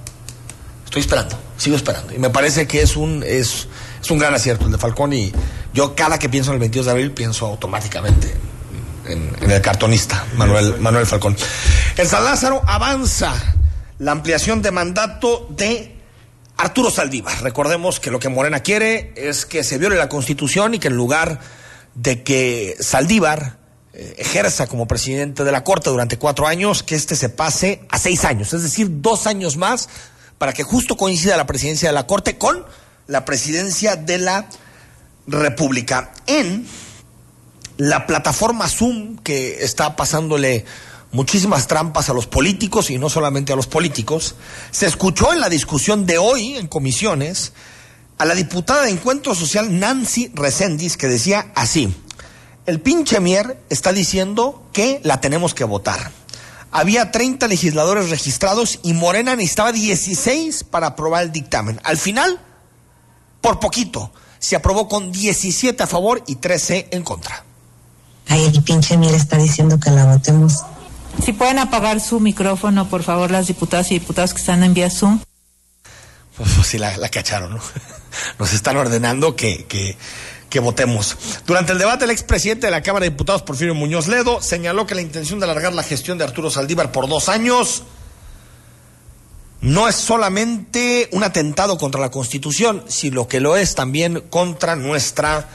estoy 0.94 1.00
esperando, 1.00 1.36
sigo 1.56 1.76
esperando. 1.76 2.14
Y 2.14 2.18
me 2.18 2.30
parece 2.30 2.68
que 2.68 2.80
es 2.80 2.96
un, 2.96 3.24
es, 3.26 3.66
es 4.00 4.10
un 4.10 4.18
gran 4.18 4.32
acierto 4.32 4.66
el 4.66 4.72
de 4.72 4.78
Falcón 4.78 5.12
y 5.12 5.32
yo 5.72 5.96
cada 5.96 6.20
que 6.20 6.28
pienso 6.28 6.50
en 6.52 6.54
el 6.54 6.60
22 6.60 6.86
de 6.86 6.92
abril 6.92 7.10
pienso 7.10 7.46
automáticamente 7.46 8.32
en, 9.06 9.50
el 9.50 9.60
cartonista, 9.60 10.24
Manuel, 10.36 10.78
Manuel 10.78 11.04
Falcón. 11.06 11.36
En 11.96 12.06
San 12.06 12.24
Lázaro 12.24 12.62
avanza 12.66 13.34
la 13.98 14.12
ampliación 14.12 14.62
de 14.62 14.70
mandato 14.70 15.48
de 15.50 15.96
Arturo 16.58 16.90
Saldívar. 16.90 17.42
Recordemos 17.42 17.98
que 17.98 18.12
lo 18.12 18.20
que 18.20 18.28
Morena 18.28 18.60
quiere 18.60 19.12
es 19.16 19.46
que 19.46 19.64
se 19.64 19.78
viole 19.78 19.96
la 19.96 20.08
constitución 20.08 20.74
y 20.74 20.78
que 20.78 20.88
en 20.88 20.96
lugar 20.96 21.40
de 21.96 22.22
que 22.22 22.76
Saldívar 22.78 23.58
eh, 23.94 24.14
ejerza 24.18 24.68
como 24.68 24.86
presidente 24.86 25.42
de 25.42 25.50
la 25.50 25.64
Corte 25.64 25.90
durante 25.90 26.18
cuatro 26.18 26.46
años, 26.46 26.84
que 26.84 26.94
este 26.94 27.16
se 27.16 27.30
pase 27.30 27.84
a 27.90 27.98
seis 27.98 28.24
años, 28.24 28.52
es 28.52 28.62
decir, 28.62 28.86
dos 29.00 29.26
años 29.26 29.56
más 29.56 29.88
para 30.38 30.52
que 30.52 30.62
justo 30.62 30.96
coincida 30.96 31.36
la 31.36 31.46
presidencia 31.46 31.88
de 31.88 31.94
la 31.94 32.06
Corte 32.06 32.38
con 32.38 32.64
la 33.06 33.24
presidencia 33.24 33.96
de 33.96 34.18
la 34.18 34.46
República. 35.26 36.12
En 36.26 36.66
la 37.76 38.06
plataforma 38.06 38.68
Zoom 38.68 39.18
que 39.18 39.64
está 39.64 39.96
pasándole 39.96 40.64
muchísimas 41.12 41.66
trampas 41.66 42.08
a 42.08 42.14
los 42.14 42.26
políticos 42.26 42.90
y 42.90 42.98
no 42.98 43.08
solamente 43.08 43.52
a 43.52 43.56
los 43.56 43.66
políticos, 43.66 44.34
se 44.70 44.86
escuchó 44.86 45.32
en 45.32 45.40
la 45.40 45.48
discusión 45.48 46.06
de 46.06 46.18
hoy 46.18 46.56
en 46.56 46.66
comisiones 46.66 47.52
a 48.18 48.24
la 48.24 48.34
diputada 48.34 48.82
de 48.82 48.90
Encuentro 48.90 49.34
Social 49.34 49.78
Nancy 49.78 50.30
Reséndiz 50.34 50.96
que 50.96 51.08
decía 51.08 51.52
así, 51.54 51.94
el 52.66 52.80
pinche 52.80 53.20
Mier 53.20 53.60
está 53.70 53.92
diciendo 53.92 54.68
que 54.72 55.00
la 55.04 55.20
tenemos 55.20 55.54
que 55.54 55.64
votar. 55.64 56.10
Había 56.76 57.12
30 57.12 57.46
legisladores 57.46 58.10
registrados 58.10 58.80
y 58.82 58.94
Morena 58.94 59.36
necesitaba 59.36 59.70
16 59.70 60.64
para 60.64 60.88
aprobar 60.88 61.22
el 61.22 61.30
dictamen. 61.30 61.80
Al 61.84 61.96
final, 61.96 62.40
por 63.40 63.60
poquito, 63.60 64.12
se 64.40 64.56
aprobó 64.56 64.88
con 64.88 65.12
17 65.12 65.80
a 65.80 65.86
favor 65.86 66.24
y 66.26 66.34
13 66.34 66.88
en 66.90 67.04
contra. 67.04 67.44
Ahí 68.26 68.44
el 68.46 68.64
pinche 68.64 68.96
Mier 68.96 69.14
está 69.14 69.38
diciendo 69.38 69.78
que 69.78 69.90
la 69.90 70.04
votemos. 70.04 70.64
Si 71.24 71.32
pueden 71.32 71.60
apagar 71.60 72.00
su 72.00 72.18
micrófono, 72.18 72.88
por 72.88 73.04
favor, 73.04 73.30
las 73.30 73.46
diputadas 73.46 73.92
y 73.92 74.00
diputados 74.00 74.34
que 74.34 74.40
están 74.40 74.64
en 74.64 74.74
vía 74.74 74.90
Zoom. 74.90 75.20
Pues, 76.36 76.50
pues 76.56 76.66
sí, 76.66 76.78
la, 76.78 76.96
la 76.96 77.08
cacharon, 77.08 77.54
¿no? 77.54 77.60
Nos 78.40 78.52
están 78.52 78.76
ordenando 78.76 79.36
que, 79.36 79.66
que, 79.66 79.96
que 80.54 80.60
votemos. 80.60 81.16
Durante 81.48 81.72
el 81.72 81.78
debate, 81.78 82.04
el 82.04 82.12
expresidente 82.12 82.68
de 82.68 82.70
la 82.70 82.80
Cámara 82.80 83.02
de 83.02 83.10
Diputados, 83.10 83.42
Porfirio 83.42 83.74
Muñoz 83.74 84.06
Ledo, 84.06 84.40
señaló 84.40 84.86
que 84.86 84.94
la 84.94 85.00
intención 85.00 85.40
de 85.40 85.46
alargar 85.46 85.72
la 85.72 85.82
gestión 85.82 86.16
de 86.16 86.22
Arturo 86.22 86.48
Saldívar 86.48 86.92
por 86.92 87.08
dos 87.08 87.28
años 87.28 87.82
no 89.60 89.88
es 89.88 89.96
solamente 89.96 91.08
un 91.10 91.24
atentado 91.24 91.76
contra 91.76 92.00
la 92.00 92.12
Constitución, 92.12 92.84
sino 92.86 93.26
que 93.26 93.40
lo 93.40 93.56
es 93.56 93.74
también 93.74 94.20
contra 94.30 94.76
nuestra 94.76 95.48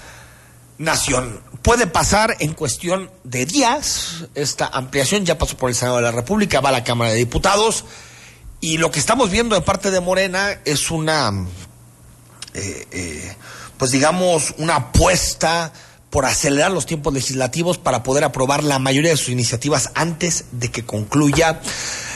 nación. 0.78 1.40
Puede 1.62 1.88
pasar 1.88 2.36
en 2.42 2.54
cuestión 2.54 3.10
de 3.24 3.46
días. 3.46 4.26
Esta 4.36 4.68
ampliación 4.68 5.26
ya 5.26 5.38
pasó 5.38 5.56
por 5.56 5.70
el 5.70 5.78
Senado 5.78 5.96
de 5.96 6.04
la 6.04 6.12
República, 6.12 6.60
va 6.60 6.70
a 6.70 6.74
la 6.74 6.84
Cámara 6.84 7.12
de 7.12 7.18
Diputados. 7.20 7.86
Y 8.60 8.80
lo 8.80 8.92
que 8.92 9.00
estamos 9.00 9.32
viendo 9.32 9.56
de 9.56 9.62
parte 9.62 9.92
de 9.92 10.02
Morena 10.02 10.60
es 10.66 10.92
una, 10.92 11.32
eh, 12.54 12.88
eh, 12.92 13.36
pues 13.80 13.92
digamos, 13.92 14.54
una 14.58 14.76
apuesta 14.76 15.74
por 16.10 16.26
acelerar 16.26 16.70
los 16.70 16.86
tiempos 16.86 17.14
legislativos 17.14 17.78
para 17.78 18.04
poder 18.04 18.26
aprobar 18.26 18.64
la 18.64 18.78
mayoría 18.78 19.12
de 19.12 19.18
sus 19.18 19.30
iniciativas 19.30 19.92
antes 19.96 20.46
de 20.52 20.70
que 20.70 20.86
concluya 20.86 21.62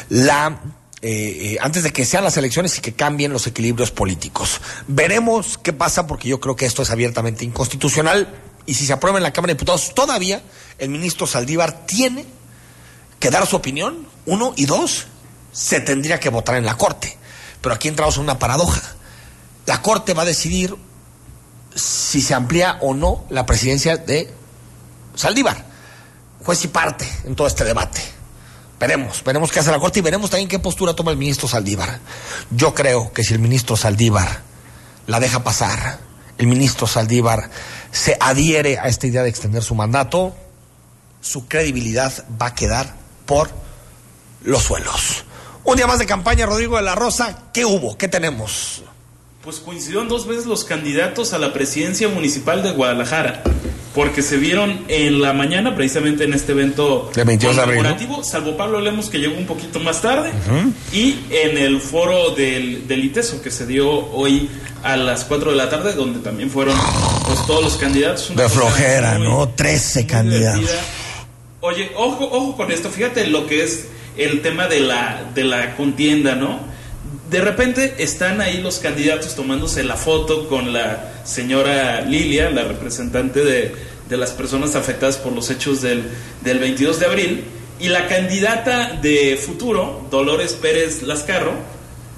la 0.09 0.59
eh, 1.01 1.55
eh, 1.55 1.57
antes 1.61 1.83
de 1.83 1.91
que 1.91 2.05
sean 2.05 2.23
las 2.23 2.37
elecciones 2.37 2.77
y 2.77 2.81
que 2.81 2.93
cambien 2.93 3.33
los 3.33 3.47
equilibrios 3.47 3.91
políticos. 3.91 4.61
Veremos 4.87 5.57
qué 5.57 5.73
pasa 5.73 6.05
porque 6.07 6.29
yo 6.29 6.39
creo 6.39 6.55
que 6.55 6.65
esto 6.65 6.81
es 6.81 6.91
abiertamente 6.91 7.43
inconstitucional 7.43 8.33
y 8.65 8.73
si 8.75 8.85
se 8.85 8.93
aprueba 8.93 9.17
en 9.17 9.23
la 9.23 9.33
Cámara 9.33 9.53
de 9.53 9.55
Diputados 9.55 9.93
todavía 9.93 10.41
el 10.79 10.89
ministro 10.89 11.27
Saldívar 11.27 11.85
tiene 11.85 12.25
que 13.19 13.29
dar 13.29 13.47
su 13.47 13.55
opinión, 13.55 14.05
uno, 14.25 14.53
y 14.57 14.65
dos, 14.65 15.05
se 15.53 15.79
tendría 15.79 16.19
que 16.19 16.27
votar 16.27 16.55
en 16.55 16.65
la 16.65 16.75
Corte. 16.75 17.17
Pero 17.61 17.75
aquí 17.75 17.87
entramos 17.87 18.17
en 18.17 18.23
una 18.23 18.39
paradoja. 18.39 18.81
La 19.65 19.81
Corte 19.81 20.13
va 20.13 20.23
a 20.23 20.25
decidir 20.25 20.75
si 21.75 22.21
se 22.21 22.33
amplía 22.33 22.77
o 22.81 22.93
no 22.93 23.25
la 23.29 23.45
presidencia 23.45 23.97
de 23.97 24.33
Saldívar. 25.15 25.65
Juez 26.43 26.63
y 26.65 26.67
parte 26.67 27.07
en 27.25 27.35
todo 27.35 27.47
este 27.47 27.63
debate. 27.63 28.01
Veremos, 28.79 29.23
veremos 29.23 29.51
qué 29.51 29.59
hace 29.59 29.71
la 29.71 29.79
Corte 29.79 29.99
y 29.99 30.01
veremos 30.01 30.29
también 30.29 30.49
qué 30.49 30.59
postura 30.59 30.93
toma 30.93 31.11
el 31.11 31.17
ministro 31.17 31.47
Saldívar. 31.47 31.99
Yo 32.51 32.73
creo 32.73 33.13
que 33.13 33.23
si 33.23 33.33
el 33.33 33.39
ministro 33.39 33.77
Saldívar 33.77 34.41
la 35.07 35.19
deja 35.19 35.43
pasar, 35.43 35.99
el 36.37 36.47
ministro 36.47 36.85
Saldívar 36.85 37.49
se 37.91 38.17
adhiere 38.19 38.79
a 38.79 38.87
esta 38.87 39.07
idea 39.07 39.23
de 39.23 39.29
extender 39.29 39.63
su 39.63 39.75
mandato, 39.75 40.35
su 41.21 41.47
credibilidad 41.47 42.11
va 42.41 42.47
a 42.47 42.55
quedar 42.55 42.93
por 43.25 43.49
los 44.41 44.63
suelos. 44.63 45.23
Un 45.63 45.77
día 45.77 45.87
más 45.87 45.99
de 45.99 46.05
campaña, 46.05 46.45
Rodrigo 46.45 46.75
de 46.75 46.83
la 46.83 46.95
Rosa, 46.95 47.43
¿qué 47.53 47.63
hubo? 47.63 47.97
¿Qué 47.97 48.09
tenemos? 48.09 48.83
Pues 49.43 49.59
coincidieron 49.59 50.07
dos 50.07 50.25
veces 50.25 50.45
los 50.45 50.63
candidatos 50.63 51.33
a 51.33 51.37
la 51.37 51.51
presidencia 51.51 52.07
municipal 52.07 52.63
de 52.63 52.71
Guadalajara 52.71 53.43
porque 53.93 54.21
se 54.21 54.37
vieron 54.37 54.85
en 54.87 55.21
la 55.21 55.33
mañana, 55.33 55.75
precisamente 55.75 56.23
en 56.23 56.33
este 56.33 56.53
evento 56.53 57.11
de 57.13 57.23
22 57.23 57.55
de 57.55 57.61
abril, 57.61 57.85
salvo 58.23 58.57
Pablo 58.57 58.81
Lemos, 58.81 59.09
que 59.09 59.19
llegó 59.19 59.37
un 59.37 59.45
poquito 59.45 59.79
más 59.79 60.01
tarde, 60.01 60.31
y 60.91 61.19
en 61.29 61.57
el 61.57 61.79
foro 61.79 62.31
del, 62.31 62.87
del 62.87 63.03
ITESO, 63.03 63.41
que 63.41 63.51
se 63.51 63.67
dio 63.67 63.89
hoy 63.91 64.49
a 64.81 64.97
las 64.97 65.25
4 65.25 65.51
de 65.51 65.57
la 65.57 65.69
tarde, 65.69 65.93
donde 65.93 66.19
también 66.19 66.49
fueron 66.49 66.75
pues, 67.27 67.45
todos 67.45 67.63
los 67.63 67.75
candidatos. 67.75 68.35
De 68.35 68.49
flojera, 68.49 69.19
¿no? 69.19 69.49
13 69.49 70.07
candidatos. 70.07 70.71
Oye, 71.61 71.91
ojo, 71.95 72.27
ojo 72.31 72.57
con 72.57 72.71
esto, 72.71 72.89
fíjate 72.89 73.27
lo 73.27 73.45
que 73.45 73.63
es 73.63 73.87
el 74.17 74.41
tema 74.41 74.67
de 74.67 74.79
la, 74.79 75.31
de 75.35 75.43
la 75.43 75.75
contienda, 75.75 76.35
¿no? 76.35 76.72
De 77.33 77.41
repente 77.41 77.95
están 77.97 78.41
ahí 78.41 78.61
los 78.61 78.77
candidatos 78.77 79.35
tomándose 79.35 79.83
la 79.83 79.97
foto 79.97 80.47
con 80.47 80.71
la 80.71 81.13
señora 81.23 82.01
Lilia, 82.01 82.51
la 82.51 82.63
representante 82.63 83.43
de, 83.43 83.93
las 84.09 84.29
personas 84.29 84.75
afectadas 84.75 85.17
por 85.17 85.33
los 85.33 85.49
hechos 85.49 85.81
del, 85.81 86.03
22 86.43 86.99
de 86.99 87.05
abril, 87.07 87.43
y 87.79 87.89
la 87.89 88.07
candidata 88.07 88.99
de 89.01 89.35
futuro, 89.43 90.05
Dolores 90.11 90.53
Pérez 90.53 91.01
Lascarro, 91.01 91.53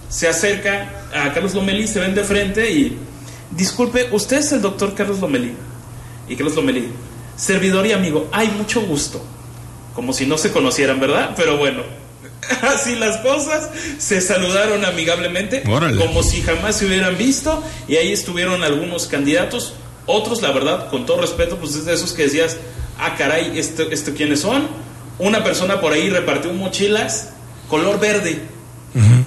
se 0.10 0.27
acerca 0.27 1.07
a 1.13 1.31
Carlos 1.31 1.53
Lomelí, 1.53 1.88
se 1.88 2.01
ven 2.01 2.13
de 2.13 2.25
frente 2.25 2.69
y, 2.69 2.98
disculpe, 3.51 4.10
usted 4.12 4.39
es 4.39 4.51
el 4.51 4.62
doctor 4.62 4.93
Carlos 4.95 5.22
Lomelí. 5.22 5.53
Y 6.27 6.36
Carlos 6.36 6.57
Lomelí, 6.57 6.89
servidor 7.38 7.88
y 7.88 7.93
amigo, 7.93 8.27
hay 8.34 8.50
mucho 8.50 8.81
gusto. 8.81 9.24
Como 9.93 10.12
si 10.12 10.25
no 10.25 10.38
se 10.38 10.51
conocieran, 10.51 11.00
¿verdad? 11.00 11.31
Pero 11.38 11.57
bueno, 11.57 11.84
así 12.61 12.95
las 12.95 13.17
cosas, 13.17 13.69
se 13.97 14.21
saludaron 14.21 14.85
amigablemente, 14.85 15.63
como 15.63 16.23
si 16.23 16.41
jamás 16.41 16.77
se 16.77 16.85
hubieran 16.85 17.17
visto, 17.17 17.63
y 17.87 17.95
ahí 17.95 18.11
estuvieron 18.11 18.63
algunos 18.63 19.07
candidatos, 19.07 19.73
otros, 20.05 20.41
la 20.41 20.51
verdad, 20.51 20.89
con 20.89 21.05
todo 21.05 21.21
respeto, 21.21 21.57
pues 21.57 21.75
es 21.75 21.85
de 21.85 21.93
esos 21.93 22.13
que 22.13 22.23
decías, 22.23 22.57
ah, 22.99 23.15
caray, 23.17 23.57
¿esto, 23.57 23.83
esto 23.91 24.13
quiénes 24.15 24.41
son? 24.41 24.67
Una 25.17 25.43
persona 25.43 25.79
por 25.79 25.93
ahí 25.93 26.09
repartió 26.09 26.53
mochilas 26.53 27.29
color 27.69 27.99
verde. 27.99 28.39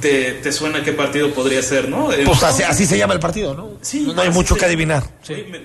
te, 0.01 0.53
suena 0.53 0.83
qué 0.83 0.93
partido 0.93 1.33
podría 1.35 1.63
ser, 1.63 1.89
¿no? 1.89 2.09
Pues 2.25 2.43
así, 2.43 2.87
se 2.87 2.97
llama 2.97 3.15
el 3.15 3.21
partido, 3.21 3.55
¿no? 3.55 3.73
Sí. 3.83 4.11
No 4.15 4.23
hay 4.23 4.31
mucho 4.31 4.55
que 4.55 4.65
adivinar. 4.65 5.03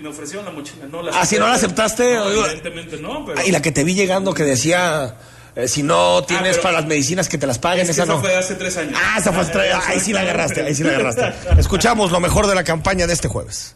Me, 0.01 0.07
ofrecieron 0.07 0.45
la 0.45 0.51
mochila, 0.51 0.86
no 0.91 1.01
la 1.01 1.12
Ah, 1.19 1.25
si 1.25 1.38
no 1.38 1.48
la 1.48 1.53
aceptaste. 1.53 2.15
evidentemente 2.15 2.98
no, 2.98 3.25
y 3.45 3.51
la 3.51 3.62
que 3.62 3.72
te 3.72 3.83
vi 3.83 3.93
llegando 3.93 4.33
que 4.33 4.43
decía 4.43 5.15
eh, 5.55 5.67
si 5.67 5.83
no 5.83 6.17
ah, 6.17 6.25
tienes 6.25 6.58
para 6.58 6.80
las 6.80 6.86
medicinas 6.86 7.30
que 7.30 7.38
te 7.38 7.47
las 7.47 7.60
paguen, 7.60 7.89
esa, 7.89 8.06
no. 8.06 8.19
fue 8.19 8.36
hace 8.36 8.56
tres 8.56 8.75
años. 8.78 8.99
Ah, 9.01 9.17
esa 9.19 9.32
fue 9.32 9.41
hace 9.41 9.51
tres 9.51 9.75
Ahí 9.88 9.99
sí 9.99 10.13
la 10.13 10.21
agarraste, 10.21 10.62
ahí 10.62 10.73
sí 10.73 10.84
la 10.84 10.91
agarraste. 10.91 11.34
Escuchamos 11.58 12.12
lo 12.12 12.19
mejor 12.19 12.47
de 12.47 12.56
la 12.56 12.63
campaña 12.63 13.08
de 13.08 13.13
este 13.13 13.28
jueves. 13.28 13.75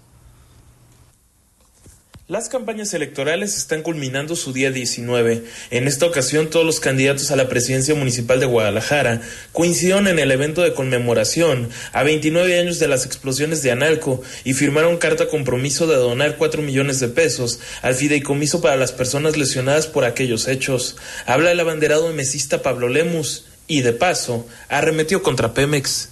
Las 2.30 2.50
campañas 2.50 2.94
electorales 2.94 3.56
están 3.56 3.84
culminando 3.84 4.36
su 4.36 4.52
día 4.52 4.70
19. 4.70 5.46
En 5.72 5.88
esta 5.88 6.06
ocasión, 6.06 6.50
todos 6.50 6.66
los 6.66 6.82
candidatos 6.82 7.32
a 7.32 7.38
la 7.38 7.48
presidencia 7.48 7.96
municipal 7.96 8.42
de 8.42 8.46
Guadalajara 8.46 9.22
coincidieron 9.54 10.10
en 10.10 10.20
el 10.20 10.30
evento 10.32 10.62
de 10.62 10.74
conmemoración 10.74 11.70
a 11.94 12.04
29 12.04 12.60
años 12.60 12.80
de 12.80 12.90
las 12.90 13.06
explosiones 13.06 13.63
de 13.63 13.72
Analco 13.72 14.22
y 14.44 14.56
firmaron 14.56 14.98
carta 14.98 15.30
compromiso 15.30 15.88
de 15.88 15.96
donar 15.96 16.36
4 16.36 16.62
millones 16.63 17.00
de 17.00 17.08
pesos 17.08 17.62
al 17.82 17.96
fideicomiso 17.96 18.60
para 18.60 18.76
las 18.76 18.92
personas 18.92 19.38
lesionadas 19.38 19.88
por 19.88 20.04
aquellos 20.04 20.50
hechos. 20.50 20.98
Habla 21.28 21.54
el 21.54 21.60
abanderado 21.62 22.12
mesista 22.12 22.62
Pablo 22.62 22.90
Lemus 22.90 23.46
y, 23.68 23.84
de 23.84 23.94
paso, 23.94 24.46
arremetió 24.68 25.24
contra 25.24 25.54
Pemex. 25.54 26.10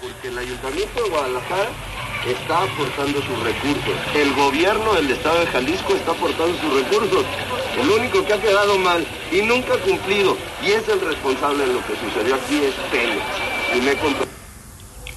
Porque 0.00 0.28
el 0.28 0.38
Ayuntamiento 0.38 1.02
de 1.02 1.10
Guadalajara 1.10 1.95
está 2.28 2.62
aportando 2.62 3.22
sus 3.22 3.42
recursos. 3.42 3.94
El 4.14 4.34
gobierno 4.34 4.94
del 4.94 5.10
estado 5.10 5.40
de 5.40 5.46
Jalisco 5.46 5.94
está 5.94 6.12
aportando 6.12 6.56
sus 6.58 6.72
recursos. 6.82 7.24
El 7.80 7.90
único 7.90 8.24
que 8.24 8.32
ha 8.32 8.40
quedado 8.40 8.78
mal 8.78 9.06
y 9.30 9.42
nunca 9.42 9.74
ha 9.74 9.78
cumplido 9.78 10.36
y 10.62 10.72
es 10.72 10.88
el 10.88 11.00
responsable 11.00 11.66
de 11.66 11.74
lo 11.74 11.80
que 11.86 11.94
sucedió 11.96 12.34
aquí 12.34 12.56
es 12.64 12.74
Pemex. 12.90 13.22
Y 13.76 13.80
me 13.80 13.94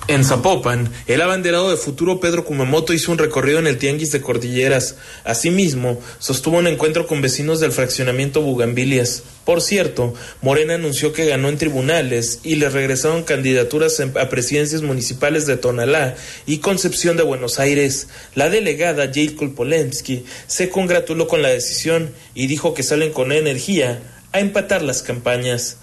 en 0.09 0.25
Zapopan, 0.25 0.91
el 1.05 1.21
abanderado 1.21 1.69
de 1.69 1.77
futuro 1.77 2.19
Pedro 2.19 2.43
Kumamoto 2.43 2.93
hizo 2.93 3.11
un 3.11 3.19
recorrido 3.19 3.59
en 3.59 3.67
el 3.67 3.77
Tianguis 3.77 4.11
de 4.11 4.21
Cordilleras. 4.21 4.95
Asimismo, 5.23 6.01
sostuvo 6.17 6.57
un 6.57 6.65
encuentro 6.65 7.05
con 7.05 7.21
vecinos 7.21 7.59
del 7.59 7.71
fraccionamiento 7.71 8.41
Bugambilias. 8.41 9.21
Por 9.45 9.61
cierto, 9.61 10.15
Morena 10.41 10.73
anunció 10.73 11.13
que 11.13 11.27
ganó 11.27 11.47
en 11.47 11.59
tribunales 11.59 12.39
y 12.43 12.55
le 12.55 12.69
regresaron 12.69 13.21
candidaturas 13.23 13.99
a 13.99 14.29
presidencias 14.29 14.81
municipales 14.81 15.45
de 15.45 15.57
Tonalá 15.57 16.15
y 16.47 16.57
Concepción 16.57 17.15
de 17.15 17.23
Buenos 17.23 17.59
Aires. 17.59 18.07
La 18.33 18.49
delegada 18.49 19.11
Jacob 19.13 19.53
Polemski 19.53 20.25
se 20.47 20.69
congratuló 20.69 21.27
con 21.27 21.43
la 21.43 21.49
decisión 21.49 22.15
y 22.33 22.47
dijo 22.47 22.73
que 22.73 22.81
salen 22.81 23.13
con 23.13 23.31
energía 23.31 24.01
a 24.31 24.39
empatar 24.39 24.81
las 24.81 25.03
campañas. 25.03 25.77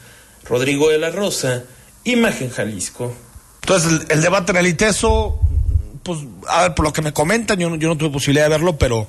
Rodrigo 0.45 0.91
de 0.91 0.99
la 0.99 1.11
Rosa, 1.11 1.63
Imagen 2.03 2.51
Jalisco. 2.51 3.15
Entonces, 3.67 4.07
el, 4.11 4.23
debate 4.23 4.53
en 4.53 4.59
el 4.59 4.69
ITESO, 4.69 5.41
pues, 6.05 6.21
a 6.47 6.63
ver, 6.63 6.75
por 6.77 6.85
lo 6.85 6.93
que 6.93 7.03
me 7.03 7.13
comentan, 7.13 7.59
yo, 7.59 7.75
yo 7.75 7.89
no 7.89 7.99
tuve 7.99 8.11
posibilidad 8.11 8.45
de 8.45 8.51
verlo, 8.51 8.79
pero 8.79 9.09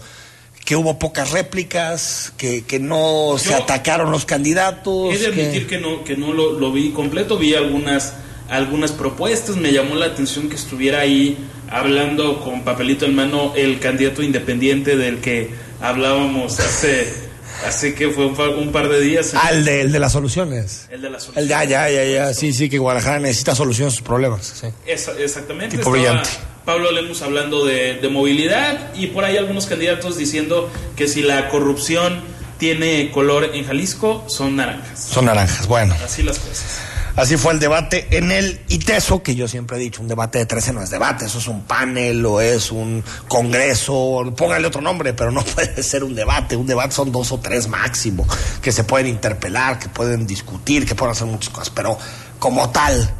que 0.65 0.75
hubo 0.75 0.97
pocas 0.97 1.29
réplicas, 1.29 2.33
que, 2.37 2.63
que 2.63 2.79
no 2.79 3.35
se 3.37 3.53
atacaron 3.53 4.09
los 4.09 4.25
candidatos. 4.25 5.13
He 5.13 5.19
de 5.19 5.27
admitir 5.27 5.67
que, 5.67 5.77
no, 5.77 6.03
que 6.03 6.17
no 6.17 6.33
lo, 6.33 6.71
vi 6.71 6.89
completo, 6.89 7.37
vi 7.37 7.53
algunas, 7.53 8.15
algunas 8.49 8.91
propuestas, 8.93 9.57
me 9.57 9.71
llamó 9.71 9.93
la 9.93 10.07
atención 10.07 10.49
que 10.49 10.55
estuviera 10.55 11.01
ahí 11.01 11.37
hablando 11.69 12.43
con 12.43 12.63
papelito 12.63 13.05
en 13.05 13.13
mano 13.13 13.53
el 13.55 13.79
candidato 13.79 14.23
independiente 14.23 14.97
del 14.97 15.19
que 15.19 15.51
hablábamos 15.81 16.59
hace 16.59 17.26
Así 17.65 17.93
que 17.93 18.09
fue 18.09 18.25
un 18.25 18.71
par, 18.71 18.89
de 18.89 18.99
días. 19.01 19.33
Ah, 19.35 19.49
el 19.51 19.65
de, 19.65 19.81
el 19.81 19.91
de 19.91 19.99
las 19.99 20.11
soluciones. 20.11 20.87
El 20.91 21.01
de 21.01 21.09
las 21.09 21.23
soluciones. 21.23 21.51
El 21.51 21.59
de, 21.59 21.71
ya, 21.71 21.89
ya, 21.89 22.03
ya, 22.03 22.33
sí, 22.33 22.53
sí, 22.53 22.69
que 22.69 22.77
Guadalajara 22.77 23.19
necesita 23.19 23.55
soluciones 23.55 23.93
a 23.93 23.97
sus 23.97 24.05
problemas. 24.05 24.45
Sí. 24.61 24.67
exactamente. 24.85 25.77
Tipo 25.77 25.91
brillante. 25.91 26.29
Pablo 26.65 26.91
Lemus 26.91 27.21
hablando 27.21 27.65
de, 27.65 27.95
de 27.95 28.09
movilidad 28.09 28.93
y 28.93 29.07
por 29.07 29.23
ahí 29.23 29.37
algunos 29.37 29.67
candidatos 29.67 30.17
diciendo 30.17 30.69
que 30.97 31.07
si 31.07 31.21
la 31.21 31.47
corrupción 31.47 32.21
tiene 32.57 33.09
color 33.11 33.51
en 33.53 33.65
Jalisco, 33.65 34.25
son 34.27 34.55
naranjas. 34.55 35.05
Son 35.05 35.25
naranjas, 35.25 35.67
bueno. 35.67 35.95
Así 36.03 36.23
las 36.23 36.39
cosas. 36.39 36.81
Así 37.17 37.35
fue 37.35 37.51
el 37.51 37.59
debate 37.59 38.07
en 38.11 38.31
el 38.31 38.61
ITESO, 38.69 39.23
que 39.23 39.33
yo 39.33 39.47
siempre 39.47 39.77
he 39.77 39.79
dicho, 39.79 40.03
un 40.03 40.07
debate 40.07 40.37
de 40.37 40.45
13 40.45 40.71
no 40.71 40.83
es 40.83 40.91
debate, 40.91 41.25
eso 41.25 41.39
es 41.39 41.47
un 41.47 41.63
panel 41.63 42.23
o 42.23 42.39
es 42.39 42.71
un 42.71 43.03
congreso, 43.27 44.31
póngale 44.37 44.67
otro 44.67 44.81
nombre, 44.81 45.15
pero 45.15 45.31
no 45.31 45.43
puede 45.55 45.81
ser 45.81 46.03
un 46.03 46.13
debate. 46.13 46.55
Un 46.55 46.67
debate 46.67 46.91
son 46.91 47.11
dos 47.11 47.31
o 47.31 47.39
tres 47.39 47.67
máximo, 47.69 48.27
que 48.61 48.71
se 48.71 48.83
pueden 48.83 49.07
interpelar, 49.07 49.79
que 49.79 49.89
pueden 49.89 50.27
discutir, 50.27 50.85
que 50.85 50.93
pueden 50.93 51.13
hacer 51.13 51.25
muchas 51.25 51.51
cosas, 51.51 51.71
pero 51.71 51.97
como 52.37 52.69
tal, 52.69 53.11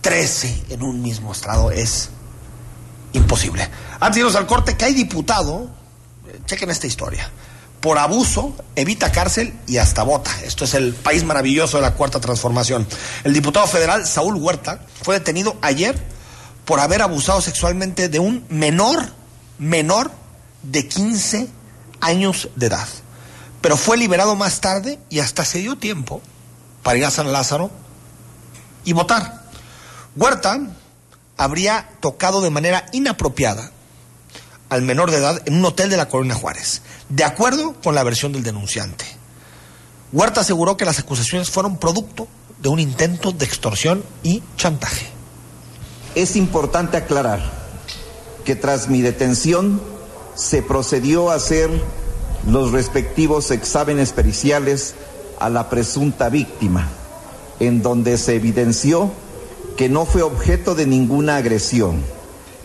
13 0.00 0.64
en 0.70 0.82
un 0.82 1.02
mismo 1.02 1.32
estrado 1.32 1.70
es 1.70 2.08
imposible. 3.12 3.68
Antes 4.00 4.14
de 4.14 4.20
irnos 4.20 4.36
al 4.36 4.46
corte, 4.46 4.78
que 4.78 4.86
hay 4.86 4.94
diputado, 4.94 5.68
eh, 6.26 6.40
chequen 6.46 6.70
esta 6.70 6.86
historia 6.86 7.30
por 7.82 7.98
abuso, 7.98 8.54
evita 8.76 9.10
cárcel 9.10 9.52
y 9.66 9.78
hasta 9.78 10.04
vota. 10.04 10.30
Esto 10.44 10.64
es 10.64 10.74
el 10.74 10.94
país 10.94 11.24
maravilloso 11.24 11.78
de 11.78 11.82
la 11.82 11.94
cuarta 11.94 12.20
transformación. 12.20 12.86
El 13.24 13.34
diputado 13.34 13.66
federal 13.66 14.06
Saúl 14.06 14.36
Huerta 14.36 14.80
fue 15.02 15.18
detenido 15.18 15.56
ayer 15.62 16.00
por 16.64 16.78
haber 16.78 17.02
abusado 17.02 17.40
sexualmente 17.40 18.08
de 18.08 18.20
un 18.20 18.46
menor, 18.48 19.10
menor 19.58 20.12
de 20.62 20.86
15 20.86 21.48
años 22.00 22.50
de 22.54 22.66
edad. 22.66 22.86
Pero 23.60 23.76
fue 23.76 23.96
liberado 23.96 24.36
más 24.36 24.60
tarde 24.60 25.00
y 25.10 25.18
hasta 25.18 25.44
se 25.44 25.58
dio 25.58 25.76
tiempo 25.76 26.22
para 26.84 26.98
ir 26.98 27.04
a 27.04 27.10
San 27.10 27.32
Lázaro 27.32 27.72
y 28.84 28.92
votar. 28.92 29.42
Huerta 30.14 30.60
habría 31.36 31.88
tocado 31.98 32.42
de 32.42 32.50
manera 32.50 32.86
inapropiada 32.92 33.72
al 34.72 34.80
menor 34.80 35.10
de 35.10 35.18
edad 35.18 35.42
en 35.44 35.56
un 35.56 35.66
hotel 35.66 35.90
de 35.90 35.98
la 35.98 36.08
Colonia 36.08 36.34
Juárez, 36.34 36.80
de 37.10 37.24
acuerdo 37.24 37.74
con 37.84 37.94
la 37.94 38.04
versión 38.04 38.32
del 38.32 38.42
denunciante. 38.42 39.04
Huerta 40.12 40.40
aseguró 40.40 40.78
que 40.78 40.86
las 40.86 40.98
acusaciones 40.98 41.50
fueron 41.50 41.76
producto 41.76 42.26
de 42.58 42.70
un 42.70 42.80
intento 42.80 43.32
de 43.32 43.44
extorsión 43.44 44.02
y 44.22 44.42
chantaje. 44.56 45.08
Es 46.14 46.36
importante 46.36 46.96
aclarar 46.96 47.42
que 48.46 48.56
tras 48.56 48.88
mi 48.88 49.02
detención 49.02 49.78
se 50.34 50.62
procedió 50.62 51.30
a 51.30 51.34
hacer 51.34 51.68
los 52.46 52.72
respectivos 52.72 53.50
exámenes 53.50 54.12
periciales 54.12 54.94
a 55.38 55.50
la 55.50 55.68
presunta 55.68 56.30
víctima, 56.30 56.88
en 57.60 57.82
donde 57.82 58.16
se 58.16 58.36
evidenció 58.36 59.10
que 59.76 59.90
no 59.90 60.06
fue 60.06 60.22
objeto 60.22 60.74
de 60.74 60.86
ninguna 60.86 61.36
agresión, 61.36 62.02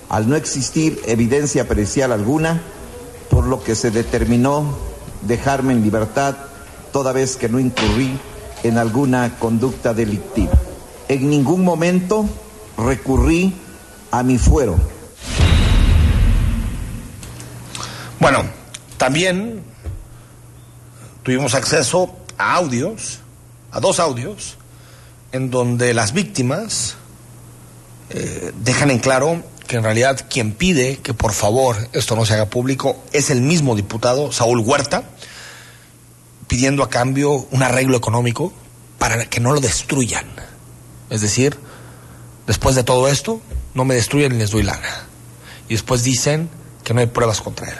al 0.09 0.29
no 0.29 0.35
existir 0.35 1.01
evidencia 1.05 1.67
pericial 1.67 2.11
alguna, 2.11 2.61
por 3.29 3.45
lo 3.45 3.63
que 3.63 3.75
se 3.75 3.91
determinó 3.91 4.77
dejarme 5.21 5.73
en 5.73 5.83
libertad 5.83 6.35
toda 6.91 7.11
vez 7.11 7.35
que 7.35 7.49
no 7.49 7.59
incurrí 7.59 8.17
en 8.63 8.77
alguna 8.77 9.37
conducta 9.37 9.93
delictiva. 9.93 10.53
En 11.09 11.29
ningún 11.29 11.63
momento 11.63 12.25
recurrí 12.77 13.53
a 14.11 14.23
mi 14.23 14.37
fuero. 14.37 14.75
Bueno, 18.19 18.43
también 18.97 19.61
tuvimos 21.23 21.53
acceso 21.53 22.15
a 22.37 22.55
audios, 22.55 23.19
a 23.71 23.79
dos 23.79 23.99
audios, 23.99 24.57
en 25.31 25.51
donde 25.51 25.93
las 25.93 26.13
víctimas 26.13 26.95
eh, 28.09 28.53
dejan 28.63 28.91
en 28.91 28.99
claro 28.99 29.43
que 29.67 29.75
en 29.75 29.83
realidad 29.83 30.25
quien 30.29 30.53
pide 30.53 30.97
que 30.97 31.13
por 31.13 31.33
favor 31.33 31.75
esto 31.93 32.15
no 32.15 32.25
se 32.25 32.33
haga 32.33 32.49
público 32.49 33.03
es 33.11 33.29
el 33.29 33.41
mismo 33.41 33.75
diputado, 33.75 34.31
Saúl 34.31 34.59
Huerta, 34.59 35.03
pidiendo 36.47 36.83
a 36.83 36.89
cambio 36.89 37.47
un 37.51 37.61
arreglo 37.61 37.97
económico 37.97 38.53
para 38.97 39.25
que 39.29 39.39
no 39.39 39.53
lo 39.53 39.59
destruyan. 39.59 40.25
Es 41.09 41.21
decir, 41.21 41.57
después 42.47 42.75
de 42.75 42.83
todo 42.83 43.07
esto, 43.07 43.41
no 43.73 43.85
me 43.85 43.95
destruyen 43.95 44.33
y 44.33 44.37
les 44.37 44.51
doy 44.51 44.63
lana. 44.63 45.07
Y 45.69 45.73
después 45.73 46.03
dicen 46.03 46.49
que 46.83 46.93
no 46.93 47.01
hay 47.01 47.07
pruebas 47.07 47.41
contra 47.41 47.69
él. 47.69 47.77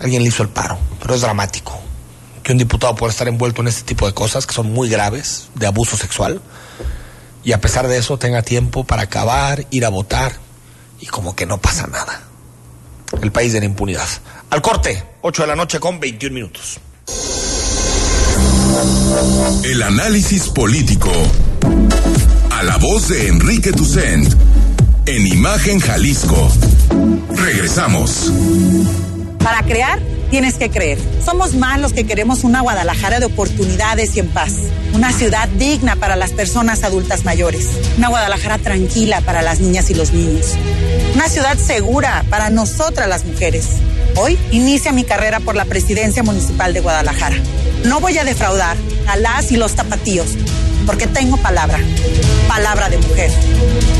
Alguien 0.00 0.22
le 0.22 0.28
hizo 0.28 0.42
el 0.42 0.48
paro, 0.48 0.78
pero 1.00 1.14
es 1.14 1.20
dramático 1.20 1.80
que 2.44 2.52
un 2.52 2.58
diputado 2.58 2.94
pueda 2.94 3.10
estar 3.10 3.26
envuelto 3.26 3.62
en 3.62 3.68
este 3.68 3.82
tipo 3.82 4.06
de 4.06 4.12
cosas 4.12 4.46
que 4.46 4.52
son 4.52 4.70
muy 4.70 4.88
graves, 4.88 5.48
de 5.54 5.66
abuso 5.66 5.96
sexual, 5.96 6.42
y 7.44 7.52
a 7.52 7.60
pesar 7.60 7.88
de 7.88 7.98
eso 7.98 8.18
tenga 8.18 8.42
tiempo 8.42 8.84
para 8.84 9.02
acabar, 9.02 9.66
ir 9.70 9.84
a 9.84 9.90
votar, 9.90 10.32
y 11.00 11.06
como 11.06 11.36
que 11.36 11.46
no 11.46 11.58
pasa 11.58 11.86
nada. 11.86 12.22
El 13.22 13.30
país 13.30 13.52
de 13.52 13.60
la 13.60 13.66
impunidad. 13.66 14.08
Al 14.50 14.62
corte, 14.62 15.02
8 15.22 15.42
de 15.42 15.48
la 15.48 15.56
noche 15.56 15.78
con 15.78 16.00
21 16.00 16.34
minutos. 16.34 16.80
El 19.62 19.82
análisis 19.82 20.48
político. 20.48 21.10
A 22.50 22.62
la 22.62 22.76
voz 22.78 23.08
de 23.08 23.28
Enrique 23.28 23.72
Tucent. 23.72 24.34
En 25.06 25.26
Imagen 25.26 25.80
Jalisco. 25.80 26.50
Regresamos. 27.36 28.32
Para 29.38 29.62
crear, 29.62 30.00
tienes 30.30 30.54
que 30.54 30.70
creer. 30.70 30.98
Somos 31.24 31.54
más 31.54 31.80
los 31.80 31.92
que 31.92 32.04
queremos 32.04 32.44
una 32.44 32.60
Guadalajara 32.60 33.20
de 33.20 33.26
oportunidades 33.26 34.16
y 34.16 34.20
en 34.20 34.28
paz. 34.28 34.52
Una 34.92 35.12
ciudad 35.12 35.48
digna 35.48 35.96
para 35.96 36.16
las 36.16 36.32
personas 36.32 36.84
adultas 36.84 37.24
mayores. 37.24 37.68
Una 37.98 38.08
Guadalajara 38.08 38.58
tranquila 38.58 39.20
para 39.20 39.42
las 39.42 39.60
niñas 39.60 39.90
y 39.90 39.94
los 39.94 40.12
niños. 40.12 40.54
Una 41.14 41.28
ciudad 41.28 41.56
segura 41.58 42.24
para 42.30 42.50
nosotras 42.50 43.08
las 43.08 43.24
mujeres. 43.24 43.66
Hoy 44.16 44.38
inicia 44.52 44.92
mi 44.92 45.04
carrera 45.04 45.40
por 45.40 45.56
la 45.56 45.64
presidencia 45.64 46.22
municipal 46.22 46.72
de 46.72 46.80
Guadalajara. 46.80 47.36
No 47.84 48.00
voy 48.00 48.18
a 48.18 48.24
defraudar 48.24 48.76
a 49.08 49.16
las 49.16 49.52
y 49.52 49.56
los 49.56 49.74
tapatíos, 49.74 50.28
porque 50.86 51.06
tengo 51.06 51.36
palabra, 51.38 51.78
palabra 52.48 52.88
de 52.88 52.98
mujer. 52.98 53.30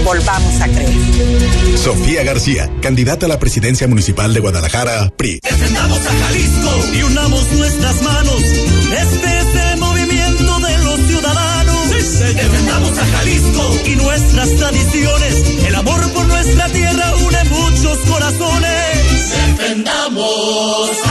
Volvamos 0.05 0.61
a 0.61 0.69
creer. 0.69 1.79
Sofía 1.83 2.23
García, 2.23 2.71
candidata 2.81 3.27
a 3.27 3.29
la 3.29 3.39
presidencia 3.39 3.89
municipal 3.89 4.33
de 4.35 4.41
Guadalajara, 4.41 5.11
PRI. 5.17 5.41
Defendamos 5.43 5.99
a 5.99 6.27
Jalisco 6.27 6.95
y 6.95 7.03
unamos 7.03 7.53
nuestras 7.53 8.03
manos. 8.03 8.43
Este 8.43 9.39
es 9.39 9.73
el 9.73 9.79
movimiento 9.79 10.59
de 10.61 10.79
los 10.79 11.01
ciudadanos. 11.01 11.91
Defendamos 11.91 12.99
a 12.99 13.07
Jalisco 13.07 13.79
y 13.87 13.97
nuestras 13.97 14.51
tradiciones. 14.57 15.35
El 15.67 15.75
amor 15.75 16.13
por 16.13 16.27
nuestra 16.27 16.69
tierra 16.69 17.15
une 17.17 17.45
muchos 17.45 17.99
corazones. 17.99 19.31
Defendamos 19.59 21.04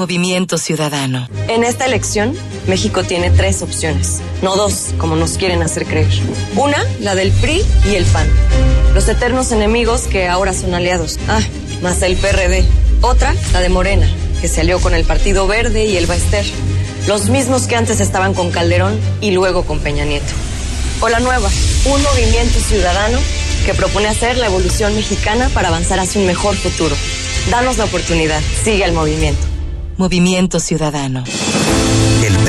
Movimiento 0.00 0.56
Ciudadano. 0.56 1.28
En 1.48 1.62
esta 1.62 1.84
elección, 1.84 2.34
México 2.66 3.04
tiene 3.04 3.30
tres 3.30 3.60
opciones, 3.60 4.22
no 4.40 4.56
dos, 4.56 4.94
como 4.96 5.14
nos 5.14 5.32
quieren 5.32 5.60
hacer 5.60 5.84
creer. 5.84 6.08
Una, 6.56 6.78
la 7.00 7.14
del 7.14 7.30
PRI 7.32 7.62
y 7.84 7.96
el 7.96 8.06
PAN, 8.06 8.26
los 8.94 9.06
eternos 9.08 9.52
enemigos 9.52 10.04
que 10.04 10.26
ahora 10.26 10.54
son 10.54 10.72
aliados. 10.72 11.18
Ah, 11.28 11.42
más 11.82 12.00
el 12.00 12.16
PRD. 12.16 12.64
Otra, 13.02 13.34
la 13.52 13.60
de 13.60 13.68
Morena, 13.68 14.08
que 14.40 14.48
se 14.48 14.62
alió 14.62 14.80
con 14.80 14.94
el 14.94 15.04
Partido 15.04 15.46
Verde 15.46 15.84
y 15.84 15.98
el 15.98 16.06
Baester, 16.06 16.46
los 17.06 17.28
mismos 17.28 17.66
que 17.66 17.76
antes 17.76 18.00
estaban 18.00 18.32
con 18.32 18.50
Calderón 18.50 18.98
y 19.20 19.32
luego 19.32 19.64
con 19.66 19.80
Peña 19.80 20.06
Nieto. 20.06 20.32
O 21.02 21.10
la 21.10 21.20
nueva, 21.20 21.50
un 21.84 22.02
movimiento 22.02 22.58
ciudadano 22.58 23.18
que 23.66 23.74
propone 23.74 24.08
hacer 24.08 24.38
la 24.38 24.46
evolución 24.46 24.94
mexicana 24.94 25.50
para 25.50 25.68
avanzar 25.68 26.00
hacia 26.00 26.22
un 26.22 26.26
mejor 26.26 26.56
futuro. 26.56 26.96
Danos 27.50 27.76
la 27.76 27.84
oportunidad, 27.84 28.40
sigue 28.64 28.84
el 28.84 28.92
movimiento. 28.92 29.49
Movimiento 30.00 30.58
Ciudadano. 30.58 31.24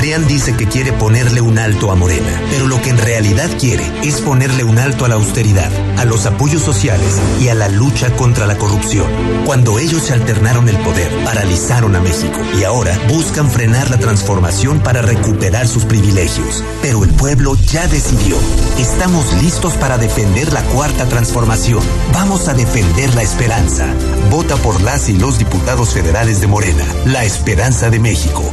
PRIAN 0.02 0.26
dice 0.26 0.56
que 0.56 0.66
quiere 0.66 0.92
ponerle 0.92 1.40
un 1.40 1.60
alto 1.60 1.92
a 1.92 1.94
Morena, 1.94 2.42
pero 2.50 2.66
lo 2.66 2.82
que 2.82 2.90
en 2.90 2.98
realidad 2.98 3.48
quiere 3.60 3.84
es 4.02 4.20
ponerle 4.20 4.64
un 4.64 4.80
alto 4.80 5.04
a 5.04 5.08
la 5.08 5.14
austeridad, 5.14 5.70
a 5.96 6.04
los 6.04 6.26
apoyos 6.26 6.60
sociales 6.60 7.20
y 7.40 7.50
a 7.50 7.54
la 7.54 7.68
lucha 7.68 8.10
contra 8.16 8.48
la 8.48 8.58
corrupción. 8.58 9.06
Cuando 9.46 9.78
ellos 9.78 10.02
se 10.02 10.14
alternaron 10.14 10.68
el 10.68 10.76
poder, 10.78 11.08
paralizaron 11.24 11.94
a 11.94 12.00
México 12.00 12.36
y 12.58 12.64
ahora 12.64 12.98
buscan 13.10 13.48
frenar 13.48 13.90
la 13.90 13.98
transformación 13.98 14.80
para 14.80 15.02
recuperar 15.02 15.68
sus 15.68 15.84
privilegios. 15.84 16.64
Pero 16.82 17.04
el 17.04 17.10
pueblo 17.10 17.54
ya 17.54 17.86
decidió. 17.86 18.36
Estamos 18.80 19.32
listos 19.40 19.74
para 19.74 19.98
defender 19.98 20.52
la 20.52 20.62
cuarta 20.62 21.06
transformación. 21.06 21.84
Vamos 22.12 22.48
a 22.48 22.54
defender 22.54 23.14
la 23.14 23.22
esperanza. 23.22 23.86
Vota 24.32 24.56
por 24.56 24.80
las 24.80 25.08
y 25.08 25.16
los 25.16 25.38
diputados 25.38 25.90
federales 25.94 26.40
de 26.40 26.48
Morena. 26.48 26.84
La 27.04 27.24
esperanza 27.24 27.88
de 27.88 28.00
México. 28.00 28.52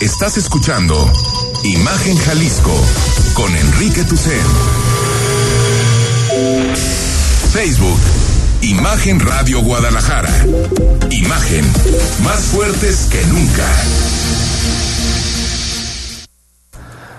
Estás 0.00 0.36
escuchando 0.36 0.94
Imagen 1.64 2.16
Jalisco 2.18 2.72
con 3.34 3.52
Enrique 3.52 4.04
Tucen. 4.04 4.40
Facebook, 7.52 7.98
Imagen 8.62 9.18
Radio 9.18 9.60
Guadalajara. 9.60 10.30
Imagen, 11.10 11.64
más 12.22 12.40
fuertes 12.42 13.08
que 13.10 13.24
nunca. 13.26 13.66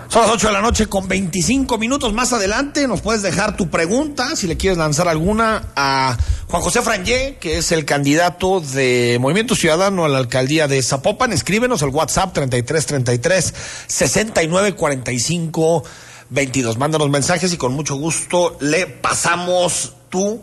Son 0.08 0.22
las 0.22 0.32
8 0.32 0.48
de 0.48 0.54
la 0.54 0.62
noche 0.62 0.88
con 0.88 1.10
25 1.10 1.78
minutos 1.78 2.14
más 2.14 2.32
adelante. 2.32 2.88
Nos 2.88 3.02
puedes 3.02 3.22
dejar 3.22 3.58
tu 3.58 3.70
pregunta, 3.70 4.38
si 4.38 4.48
le 4.48 4.56
quieres 4.56 4.78
lanzar 4.78 5.10
alguna, 5.10 5.64
a 5.76 6.18
Juan 6.50 6.64
José 6.64 6.82
Frangé, 6.82 7.38
que 7.40 7.60
es 7.60 7.72
el 7.72 7.86
candidato 7.86 8.60
de 8.60 9.20
Movimiento 9.22 9.56
Ciudadano 9.56 10.04
a 10.04 10.10
la 10.10 10.18
alcaldía 10.18 10.68
de 10.68 10.82
Zapopan. 10.82 11.32
Escríbenos 11.32 11.84
al 11.84 11.90
WhatsApp 11.90 12.34
3333 12.34 13.54
6945 13.86 15.84
22. 16.32 16.78
Mándanos 16.80 17.08
mensajes 17.12 17.54
y 17.54 17.58
con 17.58 17.74
mucho 17.74 17.98
gusto 17.98 18.58
le 18.62 18.88
pasamos 18.88 19.94
tu 20.10 20.42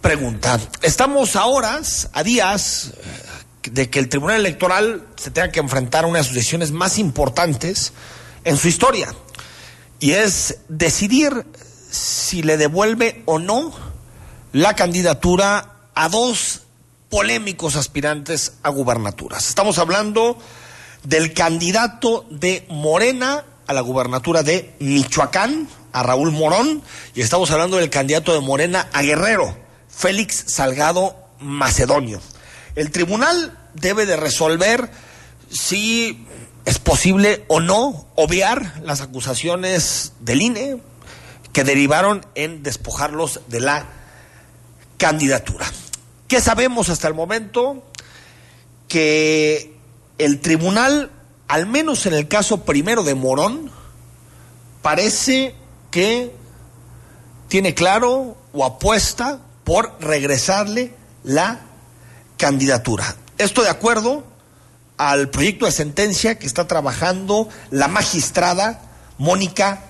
pregunta. 0.00 0.58
Estamos 0.80 1.36
a 1.36 1.44
horas, 1.44 2.08
a 2.14 2.22
días 2.22 2.94
de 3.70 3.90
que 3.90 3.98
el 3.98 4.08
Tribunal 4.08 4.40
Electoral 4.40 5.06
se 5.16 5.32
tenga 5.32 5.50
que 5.50 5.60
enfrentar 5.60 6.04
a 6.04 6.06
una 6.06 6.20
de 6.20 6.24
sus 6.24 6.34
decisiones 6.34 6.70
más 6.70 6.96
importantes 6.96 7.92
en 8.44 8.56
su 8.56 8.68
historia. 8.68 9.14
Y 10.00 10.12
es 10.12 10.60
decidir 10.70 11.44
si 11.90 12.42
le 12.42 12.56
devuelve 12.56 13.22
o 13.26 13.38
no 13.38 13.92
la 14.54 14.76
candidatura 14.76 15.88
a 15.96 16.08
dos 16.08 16.60
polémicos 17.10 17.74
aspirantes 17.74 18.52
a 18.62 18.68
gubernaturas. 18.68 19.48
Estamos 19.48 19.78
hablando 19.78 20.38
del 21.02 21.34
candidato 21.34 22.24
de 22.30 22.64
Morena 22.68 23.44
a 23.66 23.72
la 23.72 23.80
gubernatura 23.80 24.44
de 24.44 24.76
Michoacán, 24.78 25.68
a 25.92 26.04
Raúl 26.04 26.30
Morón, 26.30 26.84
y 27.16 27.22
estamos 27.22 27.50
hablando 27.50 27.78
del 27.78 27.90
candidato 27.90 28.32
de 28.32 28.38
Morena 28.42 28.88
a 28.92 29.02
Guerrero, 29.02 29.58
Félix 29.88 30.44
Salgado 30.46 31.16
Macedonio. 31.40 32.20
El 32.76 32.92
tribunal 32.92 33.58
debe 33.74 34.06
de 34.06 34.16
resolver 34.16 34.88
si 35.50 36.28
es 36.64 36.78
posible 36.78 37.44
o 37.48 37.58
no 37.58 38.06
obviar 38.14 38.80
las 38.84 39.00
acusaciones 39.00 40.12
del 40.20 40.42
INE 40.42 40.76
que 41.52 41.64
derivaron 41.64 42.24
en 42.36 42.62
despojarlos 42.62 43.40
de 43.48 43.58
la 43.58 44.03
candidatura. 45.04 45.70
¿Qué 46.28 46.40
sabemos 46.40 46.88
hasta 46.88 47.08
el 47.08 47.12
momento? 47.12 47.82
Que 48.88 49.76
el 50.16 50.40
tribunal, 50.40 51.10
al 51.46 51.66
menos 51.66 52.06
en 52.06 52.14
el 52.14 52.26
caso 52.26 52.64
primero 52.64 53.02
de 53.02 53.14
Morón, 53.14 53.70
parece 54.80 55.54
que 55.90 56.34
tiene 57.48 57.74
claro 57.74 58.38
o 58.54 58.64
apuesta 58.64 59.40
por 59.64 59.94
regresarle 60.00 60.94
la 61.22 61.60
candidatura. 62.38 63.14
Esto 63.36 63.60
de 63.60 63.68
acuerdo 63.68 64.24
al 64.96 65.28
proyecto 65.28 65.66
de 65.66 65.72
sentencia 65.72 66.38
que 66.38 66.46
está 66.46 66.66
trabajando 66.66 67.50
la 67.70 67.88
magistrada 67.88 68.80
Mónica 69.18 69.84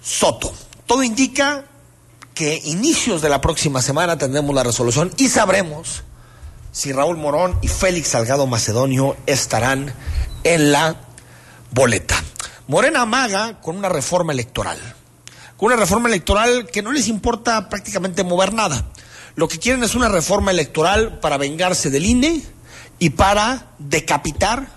Soto. 0.00 0.54
Todo 0.86 1.02
indica 1.02 1.64
que 2.38 2.62
inicios 2.66 3.20
de 3.20 3.28
la 3.28 3.40
próxima 3.40 3.82
semana 3.82 4.16
tendremos 4.16 4.54
la 4.54 4.62
resolución 4.62 5.12
y 5.16 5.28
sabremos 5.28 6.04
si 6.70 6.92
Raúl 6.92 7.16
Morón 7.16 7.58
y 7.62 7.66
Félix 7.66 8.10
Salgado 8.10 8.46
Macedonio 8.46 9.16
estarán 9.26 9.92
en 10.44 10.70
la 10.70 11.00
boleta. 11.72 12.14
Morena 12.68 13.02
amaga 13.02 13.60
con 13.60 13.76
una 13.76 13.88
reforma 13.88 14.32
electoral, 14.32 14.78
con 15.56 15.66
una 15.72 15.74
reforma 15.74 16.08
electoral 16.08 16.68
que 16.70 16.80
no 16.80 16.92
les 16.92 17.08
importa 17.08 17.68
prácticamente 17.68 18.22
mover 18.22 18.52
nada. 18.52 18.84
Lo 19.34 19.48
que 19.48 19.58
quieren 19.58 19.82
es 19.82 19.96
una 19.96 20.08
reforma 20.08 20.52
electoral 20.52 21.18
para 21.18 21.38
vengarse 21.38 21.90
del 21.90 22.06
INE 22.06 22.44
y 23.00 23.10
para 23.10 23.72
decapitar 23.80 24.68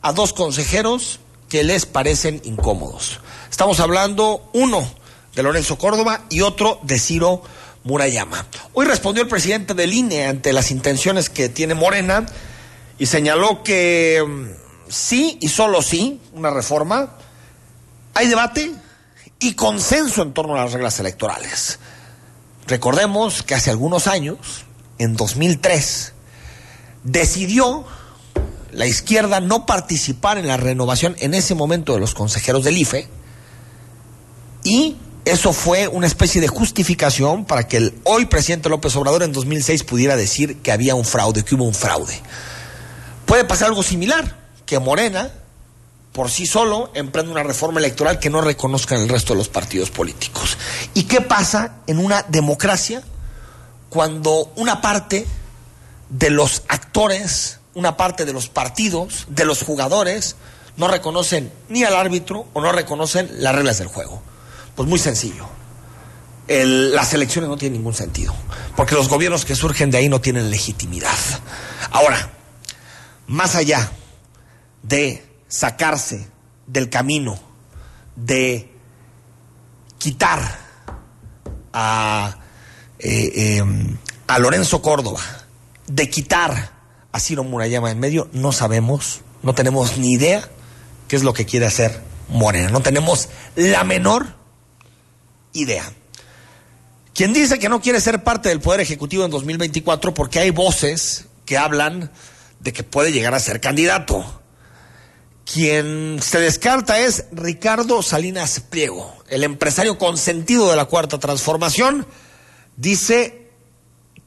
a 0.00 0.12
dos 0.12 0.32
consejeros 0.32 1.18
que 1.48 1.64
les 1.64 1.86
parecen 1.86 2.40
incómodos. 2.44 3.18
Estamos 3.50 3.80
hablando, 3.80 4.48
uno, 4.52 4.88
de 5.34 5.42
Lorenzo 5.42 5.78
Córdoba 5.78 6.24
y 6.28 6.40
otro 6.40 6.80
de 6.82 6.98
Ciro 6.98 7.42
Murayama. 7.84 8.46
Hoy 8.72 8.86
respondió 8.86 9.22
el 9.22 9.28
presidente 9.28 9.74
del 9.74 9.94
INE 9.94 10.26
ante 10.26 10.52
las 10.52 10.70
intenciones 10.70 11.30
que 11.30 11.48
tiene 11.48 11.74
Morena 11.74 12.26
y 12.98 13.06
señaló 13.06 13.62
que 13.62 14.22
mm, 14.26 14.90
sí 14.90 15.38
y 15.40 15.48
solo 15.48 15.82
sí, 15.82 16.20
una 16.34 16.50
reforma, 16.50 17.16
hay 18.14 18.28
debate 18.28 18.72
y 19.38 19.54
consenso 19.54 20.22
en 20.22 20.32
torno 20.32 20.54
a 20.54 20.64
las 20.64 20.72
reglas 20.72 20.98
electorales. 21.00 21.78
Recordemos 22.66 23.42
que 23.42 23.54
hace 23.54 23.70
algunos 23.70 24.06
años, 24.06 24.36
en 24.98 25.16
2003, 25.16 26.12
decidió 27.04 27.84
la 28.72 28.86
izquierda 28.86 29.40
no 29.40 29.66
participar 29.66 30.38
en 30.38 30.46
la 30.46 30.56
renovación 30.56 31.16
en 31.18 31.34
ese 31.34 31.54
momento 31.54 31.94
de 31.94 32.00
los 32.00 32.14
consejeros 32.14 32.64
del 32.64 32.76
IFE 32.76 33.08
y 34.62 34.96
eso 35.30 35.52
fue 35.52 35.86
una 35.86 36.08
especie 36.08 36.40
de 36.40 36.48
justificación 36.48 37.44
para 37.44 37.68
que 37.68 37.76
el 37.76 37.94
hoy 38.04 38.26
presidente 38.26 38.68
López 38.68 38.96
Obrador 38.96 39.22
en 39.22 39.32
2006 39.32 39.84
pudiera 39.84 40.16
decir 40.16 40.58
que 40.58 40.72
había 40.72 40.96
un 40.96 41.04
fraude, 41.04 41.44
que 41.44 41.54
hubo 41.54 41.64
un 41.64 41.74
fraude. 41.74 42.20
Puede 43.26 43.44
pasar 43.44 43.68
algo 43.68 43.84
similar, 43.84 44.36
que 44.66 44.80
Morena, 44.80 45.30
por 46.12 46.30
sí 46.30 46.46
solo, 46.46 46.90
emprende 46.94 47.30
una 47.30 47.44
reforma 47.44 47.78
electoral 47.78 48.18
que 48.18 48.28
no 48.28 48.40
reconozca 48.40 48.96
el 48.96 49.08
resto 49.08 49.34
de 49.34 49.38
los 49.38 49.48
partidos 49.48 49.90
políticos. 49.90 50.58
¿Y 50.94 51.04
qué 51.04 51.20
pasa 51.20 51.76
en 51.86 51.98
una 51.98 52.24
democracia 52.28 53.02
cuando 53.88 54.52
una 54.56 54.80
parte 54.80 55.26
de 56.08 56.30
los 56.30 56.64
actores, 56.66 57.60
una 57.74 57.96
parte 57.96 58.24
de 58.24 58.32
los 58.32 58.48
partidos, 58.48 59.26
de 59.28 59.44
los 59.44 59.62
jugadores, 59.62 60.34
no 60.76 60.88
reconocen 60.88 61.52
ni 61.68 61.84
al 61.84 61.94
árbitro 61.94 62.46
o 62.52 62.60
no 62.60 62.72
reconocen 62.72 63.30
las 63.38 63.54
reglas 63.54 63.78
del 63.78 63.86
juego? 63.86 64.22
Pues 64.80 64.88
muy 64.88 64.98
sencillo. 64.98 65.46
Las 66.48 67.12
elecciones 67.12 67.50
no 67.50 67.58
tienen 67.58 67.76
ningún 67.76 67.92
sentido, 67.92 68.34
porque 68.76 68.94
los 68.94 69.10
gobiernos 69.10 69.44
que 69.44 69.54
surgen 69.54 69.90
de 69.90 69.98
ahí 69.98 70.08
no 70.08 70.22
tienen 70.22 70.50
legitimidad. 70.50 71.18
Ahora, 71.90 72.30
más 73.26 73.56
allá 73.56 73.92
de 74.82 75.22
sacarse 75.48 76.30
del 76.66 76.88
camino, 76.88 77.38
de 78.16 78.72
quitar 79.98 80.40
a, 81.74 82.38
eh, 83.00 83.32
eh, 83.34 83.62
a 84.28 84.38
Lorenzo 84.38 84.80
Córdoba, 84.80 85.20
de 85.88 86.08
quitar 86.08 86.72
a 87.12 87.20
Ciro 87.20 87.44
Murayama 87.44 87.90
en 87.90 88.00
medio, 88.00 88.30
no 88.32 88.50
sabemos, 88.50 89.20
no 89.42 89.54
tenemos 89.54 89.98
ni 89.98 90.12
idea 90.12 90.48
qué 91.06 91.16
es 91.16 91.22
lo 91.22 91.34
que 91.34 91.44
quiere 91.44 91.66
hacer 91.66 92.00
Morena. 92.30 92.70
No 92.70 92.80
tenemos 92.80 93.28
la 93.56 93.84
menor 93.84 94.39
idea. 95.52 95.92
Quien 97.14 97.32
dice 97.32 97.58
que 97.58 97.68
no 97.68 97.80
quiere 97.80 98.00
ser 98.00 98.22
parte 98.22 98.48
del 98.48 98.60
Poder 98.60 98.80
Ejecutivo 98.80 99.24
en 99.24 99.30
2024 99.30 100.14
porque 100.14 100.38
hay 100.38 100.50
voces 100.50 101.26
que 101.44 101.58
hablan 101.58 102.10
de 102.60 102.72
que 102.72 102.82
puede 102.82 103.12
llegar 103.12 103.34
a 103.34 103.40
ser 103.40 103.60
candidato. 103.60 104.40
Quien 105.44 106.20
se 106.22 106.38
descarta 106.38 107.00
es 107.00 107.24
Ricardo 107.32 108.02
Salinas 108.02 108.60
Pliego, 108.60 109.14
el 109.28 109.42
empresario 109.42 109.98
consentido 109.98 110.70
de 110.70 110.76
la 110.76 110.84
Cuarta 110.84 111.18
Transformación, 111.18 112.06
dice 112.76 113.50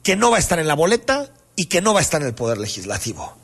que 0.04 0.18
no 0.18 0.32
va 0.32 0.38
a 0.38 0.40
estar 0.42 0.60
en 0.60 0.68
la 0.68 0.76
boleta 0.76 1.32
y 1.56 1.68
que 1.68 1.82
no 1.82 1.94
va 1.94 2.00
a 2.02 2.04
estar 2.04 2.22
en 2.22 2.28
el 2.28 2.36
Poder 2.36 2.58
Legislativo. 2.58 3.38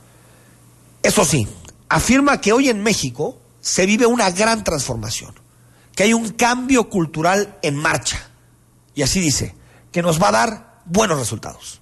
Eso 1.02 1.24
sí, 1.24 1.48
afirma 1.88 2.42
que 2.42 2.52
hoy 2.52 2.70
en 2.70 2.84
México 2.84 3.40
se 3.62 3.86
vive 3.86 4.06
una 4.06 4.30
gran 4.32 4.64
transformación 4.66 5.34
que 6.00 6.04
hay 6.04 6.14
un 6.14 6.30
cambio 6.30 6.90
cultural 6.90 7.58
en 7.62 7.76
marcha. 7.76 8.30
Y 8.96 9.02
así 9.02 9.20
dice, 9.20 9.54
que 9.92 10.02
nos 10.02 10.18
va 10.18 10.30
a 10.30 10.32
dar 10.32 10.82
buenos 10.86 11.20
resultados. 11.20 11.82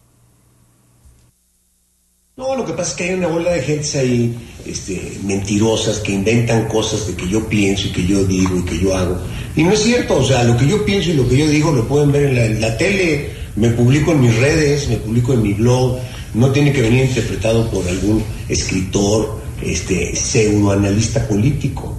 No, 2.35 2.55
lo 2.55 2.65
que 2.65 2.73
pasa 2.73 2.89
es 2.89 2.95
que 2.95 3.03
hay 3.03 3.13
una 3.13 3.27
bola 3.27 3.51
de 3.51 3.61
gente 3.61 3.99
ahí 3.99 4.35
este, 4.65 5.19
mentirosas 5.23 5.99
que 5.99 6.13
inventan 6.13 6.67
cosas 6.67 7.05
de 7.05 7.13
que 7.13 7.29
yo 7.29 7.47
pienso 7.47 7.89
y 7.89 7.91
que 7.91 8.07
yo 8.07 8.25
digo 8.25 8.57
y 8.57 8.65
que 8.65 8.79
yo 8.79 8.97
hago. 8.97 9.19
Y 9.55 9.61
no 9.61 9.71
es 9.71 9.83
cierto, 9.83 10.15
o 10.15 10.25
sea, 10.25 10.43
lo 10.43 10.57
que 10.57 10.67
yo 10.67 10.83
pienso 10.83 11.11
y 11.11 11.13
lo 11.13 11.29
que 11.29 11.37
yo 11.37 11.47
digo 11.47 11.71
lo 11.71 11.87
pueden 11.87 12.11
ver 12.11 12.25
en 12.25 12.35
la, 12.37 12.45
en 12.45 12.59
la 12.59 12.75
tele, 12.75 13.29
me 13.55 13.69
publico 13.69 14.13
en 14.13 14.21
mis 14.21 14.35
redes, 14.35 14.89
me 14.89 14.97
publico 14.97 15.33
en 15.33 15.43
mi 15.43 15.53
blog, 15.53 15.99
no 16.33 16.51
tiene 16.51 16.73
que 16.73 16.81
venir 16.81 17.05
interpretado 17.05 17.69
por 17.69 17.87
algún 17.87 18.23
escritor, 18.49 19.39
este, 19.61 20.15
pseudoanalista 20.15 21.27
político. 21.27 21.95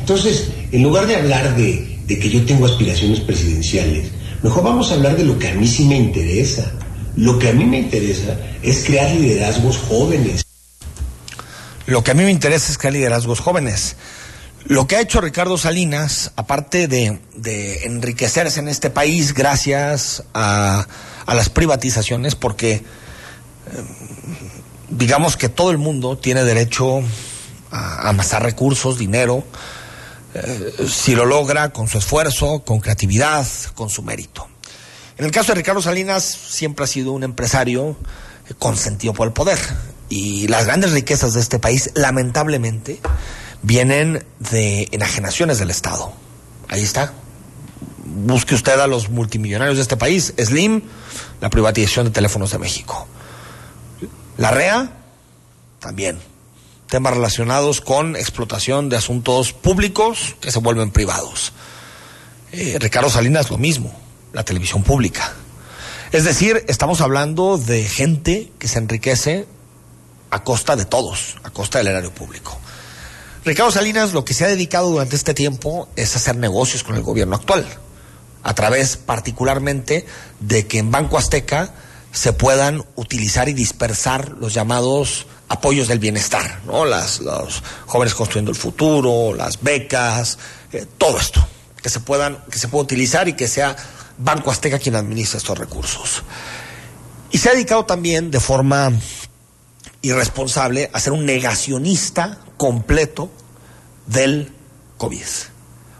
Entonces, 0.00 0.48
en 0.72 0.82
lugar 0.82 1.06
de 1.06 1.16
hablar 1.16 1.56
de, 1.56 2.00
que 2.06 2.30
yo 2.30 2.44
tengo 2.44 2.66
aspiraciones 2.66 3.20
presidenciales, 3.20 4.10
mejor 4.42 4.64
vamos 4.64 4.90
a 4.90 4.94
hablar 4.94 5.16
de 5.16 5.24
lo 5.24 5.38
que 5.38 5.48
a 5.48 5.54
mí 5.54 5.66
sí 5.66 5.84
me 5.84 5.96
interesa. 5.96 6.72
Lo 7.16 7.38
que 7.38 7.48
a 7.48 7.52
mí 7.52 7.64
me 7.64 7.78
interesa 7.78 8.36
es 8.62 8.84
crear 8.84 9.10
liderazgos 9.10 9.78
jóvenes. 9.78 10.44
Lo 11.86 12.04
que 12.04 12.12
a 12.12 12.14
mí 12.14 12.22
me 12.22 12.30
interesa 12.30 12.70
es 12.70 12.78
crear 12.78 12.94
liderazgos 12.94 13.40
jóvenes. 13.40 13.96
Lo 14.64 14.86
que 14.86 14.96
ha 14.96 15.00
hecho 15.00 15.20
Ricardo 15.20 15.56
Salinas, 15.56 16.32
aparte 16.36 16.88
de, 16.88 17.18
enriquecerse 17.84 18.60
en 18.60 18.68
este 18.68 18.90
país 18.90 19.32
gracias 19.32 20.24
a, 20.34 20.86
las 21.26 21.48
privatizaciones, 21.48 22.34
porque 22.34 22.72
eh, 22.72 22.82
digamos 24.90 25.36
que 25.36 25.48
todo 25.48 25.70
el 25.70 25.78
mundo 25.78 26.18
tiene 26.18 26.44
derecho 26.44 27.02
a 27.70 28.08
amasar 28.08 28.42
recursos, 28.42 28.98
dinero, 28.98 29.44
si 30.88 31.14
lo 31.14 31.24
logra 31.24 31.70
con 31.70 31.88
su 31.88 31.98
esfuerzo, 31.98 32.60
con 32.64 32.80
creatividad, 32.80 33.46
con 33.74 33.90
su 33.90 34.02
mérito. 34.02 34.48
En 35.18 35.24
el 35.24 35.30
caso 35.32 35.52
de 35.52 35.56
Ricardo 35.56 35.82
Salinas, 35.82 36.24
siempre 36.24 36.84
ha 36.84 36.86
sido 36.86 37.12
un 37.12 37.24
empresario 37.24 37.96
eh, 38.48 38.54
consentido 38.58 39.12
por 39.14 39.26
el 39.26 39.32
poder. 39.32 39.58
Y 40.08 40.46
las 40.48 40.66
grandes 40.66 40.92
riquezas 40.92 41.34
de 41.34 41.40
este 41.40 41.58
país, 41.58 41.90
lamentablemente, 41.94 43.00
vienen 43.62 44.24
de 44.38 44.88
enajenaciones 44.92 45.58
del 45.58 45.70
Estado. 45.70 46.12
Ahí 46.68 46.82
está. 46.82 47.12
Busque 48.04 48.54
usted 48.54 48.78
a 48.78 48.86
los 48.86 49.10
multimillonarios 49.10 49.76
de 49.76 49.82
este 49.82 49.96
país. 49.96 50.32
Slim, 50.38 50.82
la 51.40 51.50
privatización 51.50 52.06
de 52.06 52.12
teléfonos 52.12 52.52
de 52.52 52.58
México. 52.58 53.06
La 54.36 54.52
REA, 54.52 54.90
también. 55.80 56.18
Temas 56.88 57.14
relacionados 57.14 57.80
con 57.80 58.16
explotación 58.16 58.88
de 58.88 58.96
asuntos 58.96 59.52
públicos 59.52 60.36
que 60.40 60.50
se 60.50 60.58
vuelven 60.58 60.90
privados. 60.90 61.52
Eh, 62.52 62.78
Ricardo 62.80 63.10
Salinas, 63.10 63.50
lo 63.50 63.58
mismo. 63.58 63.94
La 64.32 64.44
televisión 64.44 64.82
pública. 64.82 65.34
Es 66.12 66.24
decir, 66.24 66.64
estamos 66.68 67.02
hablando 67.02 67.58
de 67.58 67.84
gente 67.84 68.50
que 68.58 68.68
se 68.68 68.78
enriquece 68.78 69.46
a 70.30 70.42
costa 70.42 70.76
de 70.76 70.86
todos, 70.86 71.36
a 71.42 71.50
costa 71.50 71.78
del 71.78 71.88
erario 71.88 72.12
público. 72.12 72.58
Ricardo 73.44 73.70
Salinas 73.70 74.12
lo 74.12 74.24
que 74.24 74.34
se 74.34 74.44
ha 74.44 74.48
dedicado 74.48 74.90
durante 74.90 75.16
este 75.16 75.34
tiempo 75.34 75.88
es 75.96 76.16
hacer 76.16 76.36
negocios 76.36 76.84
con 76.84 76.96
el 76.96 77.02
gobierno 77.02 77.36
actual, 77.36 77.66
a 78.42 78.54
través 78.54 78.96
particularmente 78.96 80.06
de 80.40 80.66
que 80.66 80.78
en 80.78 80.90
Banco 80.90 81.18
Azteca 81.18 81.72
se 82.12 82.32
puedan 82.32 82.84
utilizar 82.96 83.48
y 83.48 83.52
dispersar 83.52 84.36
los 84.40 84.54
llamados 84.54 85.26
apoyos 85.48 85.88
del 85.88 85.98
bienestar, 85.98 86.60
¿no? 86.66 86.84
Las, 86.84 87.20
los 87.20 87.62
jóvenes 87.86 88.14
construyendo 88.14 88.50
el 88.50 88.56
futuro, 88.56 89.34
las 89.34 89.62
becas, 89.62 90.38
eh, 90.72 90.86
todo 90.98 91.18
esto, 91.18 91.46
que 91.82 91.88
se 91.88 92.00
puedan, 92.00 92.44
que 92.50 92.58
se 92.58 92.68
pueda 92.68 92.84
utilizar 92.84 93.28
y 93.28 93.34
que 93.34 93.48
sea 93.48 93.76
Banco 94.18 94.50
Azteca 94.50 94.78
quien 94.78 94.96
administra 94.96 95.38
estos 95.38 95.58
recursos. 95.58 96.22
Y 97.30 97.38
se 97.38 97.50
ha 97.50 97.52
dedicado 97.52 97.84
también 97.84 98.30
de 98.30 98.40
forma 98.40 98.92
irresponsable 100.02 100.90
a 100.92 101.00
ser 101.00 101.12
un 101.12 101.26
negacionista 101.26 102.38
completo 102.56 103.30
del 104.06 104.52
COVID, 104.96 105.24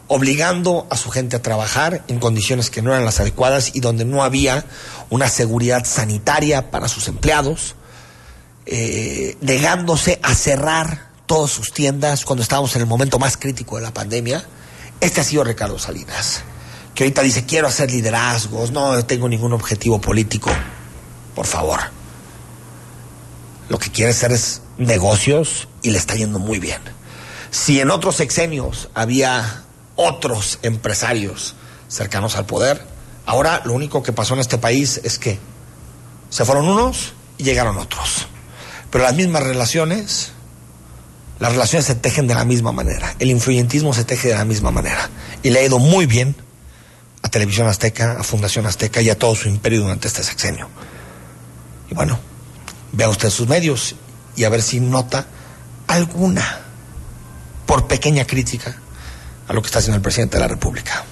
obligando 0.09 0.87
a 0.89 0.97
su 0.97 1.11
gente 1.11 1.37
a 1.37 1.41
trabajar 1.41 2.03
en 2.07 2.19
condiciones 2.19 2.69
que 2.69 2.81
no 2.81 2.91
eran 2.91 3.05
las 3.05 3.19
adecuadas 3.19 3.71
y 3.75 3.79
donde 3.79 4.05
no 4.05 4.23
había 4.23 4.65
una 5.09 5.29
seguridad 5.29 5.85
sanitaria 5.85 6.71
para 6.71 6.87
sus 6.87 7.07
empleados, 7.07 7.75
eh, 8.65 9.37
negándose 9.39 10.19
a 10.23 10.33
cerrar 10.33 11.09
todas 11.27 11.51
sus 11.51 11.71
tiendas 11.71 12.25
cuando 12.25 12.41
estábamos 12.41 12.75
en 12.75 12.81
el 12.81 12.87
momento 12.87 13.19
más 13.19 13.37
crítico 13.37 13.77
de 13.77 13.83
la 13.83 13.93
pandemia. 13.93 14.43
Este 14.99 15.21
ha 15.21 15.23
sido 15.23 15.43
Ricardo 15.43 15.77
Salinas, 15.77 16.41
que 16.95 17.03
ahorita 17.03 17.21
dice 17.21 17.45
quiero 17.45 17.67
hacer 17.67 17.91
liderazgos, 17.91 18.71
no 18.71 19.05
tengo 19.05 19.29
ningún 19.29 19.53
objetivo 19.53 20.01
político. 20.01 20.49
Por 21.35 21.45
favor. 21.45 21.79
Lo 23.69 23.77
que 23.77 23.91
quiere 23.91 24.09
hacer 24.09 24.31
es 24.31 24.63
negocios 24.79 25.67
y 25.83 25.91
le 25.91 25.99
está 25.99 26.15
yendo 26.15 26.39
muy 26.39 26.57
bien. 26.57 26.81
Si 27.51 27.79
en 27.79 27.91
otros 27.91 28.15
sexenios 28.15 28.89
había 28.95 29.65
otros 30.01 30.59
empresarios 30.61 31.55
cercanos 31.89 32.37
al 32.37 32.45
poder, 32.45 32.81
ahora 33.25 33.61
lo 33.65 33.73
único 33.73 34.01
que 34.01 34.13
pasó 34.13 34.33
en 34.33 34.39
este 34.39 34.57
país 34.57 35.01
es 35.03 35.19
que 35.19 35.37
se 36.29 36.45
fueron 36.45 36.69
unos 36.69 37.13
y 37.37 37.43
llegaron 37.43 37.77
otros. 37.77 38.27
Pero 38.89 39.03
las 39.03 39.13
mismas 39.13 39.43
relaciones, 39.43 40.31
las 41.39 41.51
relaciones 41.51 41.85
se 41.85 41.95
tejen 41.95 42.27
de 42.27 42.33
la 42.33 42.45
misma 42.45 42.71
manera, 42.71 43.13
el 43.19 43.29
influyentismo 43.29 43.93
se 43.93 44.05
teje 44.05 44.29
de 44.29 44.35
la 44.35 44.45
misma 44.45 44.71
manera. 44.71 45.09
Y 45.43 45.49
le 45.49 45.59
ha 45.59 45.63
ido 45.63 45.79
muy 45.79 46.05
bien 46.05 46.33
a 47.21 47.27
Televisión 47.27 47.67
Azteca, 47.67 48.21
a 48.21 48.23
Fundación 48.23 48.67
Azteca 48.67 49.01
y 49.01 49.09
a 49.09 49.19
todo 49.19 49.35
su 49.35 49.49
imperio 49.49 49.81
durante 49.81 50.07
este 50.07 50.23
sexenio. 50.23 50.69
Y 51.91 51.93
bueno, 51.93 52.17
vea 52.93 53.09
usted 53.09 53.29
sus 53.29 53.49
medios 53.49 53.95
y 54.37 54.45
a 54.45 54.49
ver 54.49 54.61
si 54.61 54.79
nota 54.79 55.25
alguna, 55.87 56.61
por 57.65 57.87
pequeña 57.87 58.25
crítica, 58.25 58.77
a 59.49 59.53
lo 59.53 59.61
que 59.61 59.65
está 59.65 59.79
haciendo 59.79 59.97
el 59.97 60.01
presidente 60.01 60.37
de 60.37 60.41
la 60.41 60.47
República. 60.47 61.03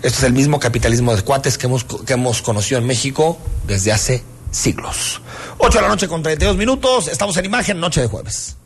Esto 0.00 0.18
es 0.18 0.22
el 0.22 0.32
mismo 0.32 0.60
capitalismo 0.60 1.14
de 1.14 1.22
cuates 1.22 1.58
que 1.58 1.66
hemos, 1.66 1.84
que 1.84 2.12
hemos 2.12 2.40
conocido 2.40 2.80
en 2.80 2.86
México 2.86 3.36
desde 3.66 3.92
hace 3.92 4.22
siglos. 4.52 5.20
8 5.58 5.78
de 5.78 5.82
la 5.82 5.88
noche 5.88 6.06
con 6.06 6.22
32 6.22 6.56
minutos, 6.56 7.08
estamos 7.08 7.36
en 7.36 7.44
imagen, 7.44 7.80
noche 7.80 8.00
de 8.00 8.06
jueves. 8.06 8.56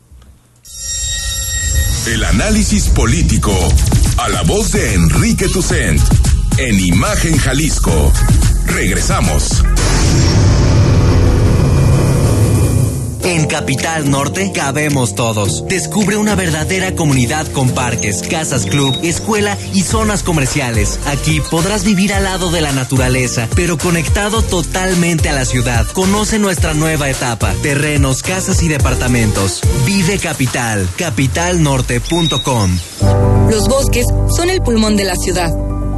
El 2.05 2.23
análisis 2.23 2.89
político 2.89 3.57
a 4.17 4.29
la 4.29 4.43
voz 4.43 4.71
de 4.73 4.93
Enrique 4.93 5.47
Tucent 5.47 6.01
en 6.57 6.79
Imagen 6.79 7.35
Jalisco. 7.37 8.11
Regresamos. 8.67 9.63
En 13.25 13.45
Capital 13.47 14.09
Norte 14.09 14.51
cabemos 14.53 15.15
todos. 15.15 15.65
Descubre 15.67 16.17
una 16.17 16.35
verdadera 16.35 16.93
comunidad 16.93 17.47
con 17.47 17.69
parques, 17.69 18.21
casas 18.21 18.65
club, 18.65 18.93
escuela 19.01 19.57
y 19.73 19.81
zonas 19.81 20.23
comerciales. 20.23 20.99
Aquí 21.05 21.39
podrás 21.39 21.85
vivir 21.85 22.13
al 22.13 22.25
lado 22.25 22.51
de 22.51 22.59
la 22.59 22.73
naturaleza, 22.73 23.47
pero 23.55 23.77
conectado 23.77 24.41
totalmente 24.41 25.29
a 25.29 25.33
la 25.33 25.45
ciudad. 25.45 25.87
Conoce 25.87 26.37
nuestra 26.37 26.73
nueva 26.73 27.09
etapa. 27.09 27.53
Terrenos, 27.61 28.23
casas 28.23 28.61
y 28.61 28.67
departamentos. 28.67 29.61
Vive 29.85 30.19
Capital. 30.19 30.89
Capitalnorte.com. 30.97 32.77
Los 33.49 33.69
bosques 33.69 34.05
son 34.35 34.49
el 34.49 34.61
pulmón 34.61 34.97
de 34.97 35.05
la 35.05 35.15
ciudad. 35.15 35.53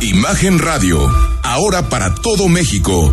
Imagen 0.00 0.58
Radio, 0.58 1.10
ahora 1.42 1.88
para 1.88 2.14
todo 2.14 2.48
México. 2.48 3.12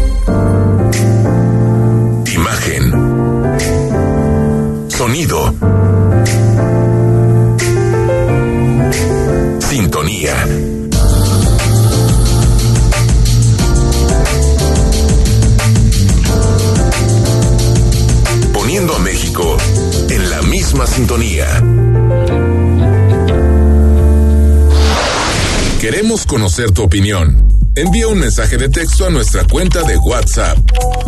Imagen. 2.51 2.91
Sonido. 4.89 5.55
Sintonía. 9.59 10.35
Poniendo 18.51 18.95
a 18.95 18.99
México 18.99 19.57
en 20.09 20.29
la 20.29 20.41
misma 20.41 20.85
sintonía. 20.87 21.47
Queremos 25.79 26.25
conocer 26.25 26.71
tu 26.71 26.83
opinión. 26.83 27.47
Envía 27.75 28.09
un 28.09 28.19
mensaje 28.19 28.57
de 28.57 28.67
texto 28.67 29.05
a 29.05 29.09
nuestra 29.09 29.45
cuenta 29.45 29.83
de 29.83 29.95
WhatsApp 29.97 30.57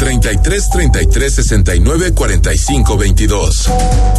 33 0.04 0.70
33 0.70 1.34
69 1.34 2.14
45 2.14 2.98
22. 2.98 3.70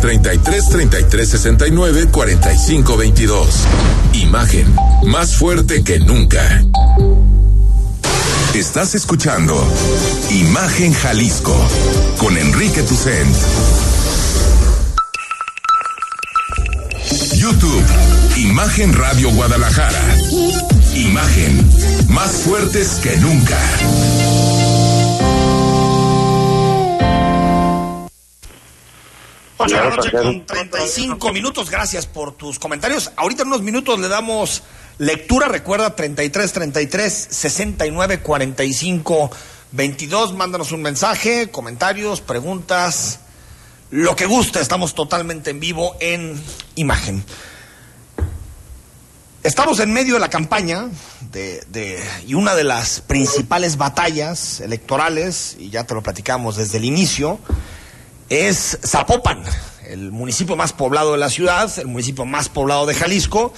33 0.00 0.68
33 0.70 1.28
69 1.28 2.06
45 2.10 2.96
22. 2.96 3.48
Imagen 4.14 4.74
más 5.04 5.34
fuerte 5.34 5.84
que 5.84 5.98
nunca. 5.98 6.64
Estás 8.54 8.94
escuchando 8.94 9.62
Imagen 10.30 10.94
Jalisco 10.94 11.54
con 12.16 12.38
Enrique 12.38 12.82
Tucent. 12.82 13.36
YouTube, 17.36 17.84
Imagen 18.38 18.94
Radio 18.94 19.30
Guadalajara. 19.32 20.16
Imagen, 20.94 22.08
más 22.08 22.30
fuertes 22.30 23.00
que 23.02 23.18
nunca. 23.18 24.83
Ocho 29.64 29.76
de 29.76 29.82
la 29.82 29.96
noche 29.96 30.10
con 30.10 30.44
35 30.44 31.32
minutos. 31.32 31.70
Gracias 31.70 32.06
por 32.06 32.32
tus 32.32 32.58
comentarios. 32.58 33.12
Ahorita 33.16 33.42
en 33.42 33.48
unos 33.48 33.62
minutos 33.62 33.98
le 33.98 34.08
damos 34.08 34.62
lectura. 34.98 35.48
Recuerda 35.48 35.96
33 35.96 36.52
33 36.52 37.28
69 37.30 38.20
45 38.20 39.30
22. 39.72 40.34
Mándanos 40.34 40.72
un 40.72 40.82
mensaje, 40.82 41.50
comentarios, 41.50 42.20
preguntas, 42.20 43.20
lo 43.90 44.14
que 44.16 44.26
guste. 44.26 44.60
Estamos 44.60 44.94
totalmente 44.94 45.50
en 45.50 45.60
vivo 45.60 45.96
en 45.98 46.38
imagen. 46.74 47.24
Estamos 49.42 49.78
en 49.80 49.92
medio 49.92 50.14
de 50.14 50.20
la 50.20 50.30
campaña 50.30 50.88
de, 51.30 51.62
de, 51.68 52.02
y 52.26 52.34
una 52.34 52.54
de 52.54 52.64
las 52.64 53.00
principales 53.00 53.76
batallas 53.76 54.60
electorales, 54.60 55.56
y 55.58 55.70
ya 55.70 55.84
te 55.84 55.94
lo 55.94 56.02
platicamos 56.02 56.56
desde 56.56 56.78
el 56.78 56.84
inicio, 56.84 57.38
es 58.34 58.78
Zapopan, 58.84 59.42
el 59.88 60.10
municipio 60.10 60.56
más 60.56 60.72
poblado 60.72 61.12
de 61.12 61.18
la 61.18 61.30
ciudad, 61.30 61.70
el 61.78 61.86
municipio 61.86 62.24
más 62.24 62.48
poblado 62.48 62.86
de 62.86 62.94
Jalisco. 62.94 63.52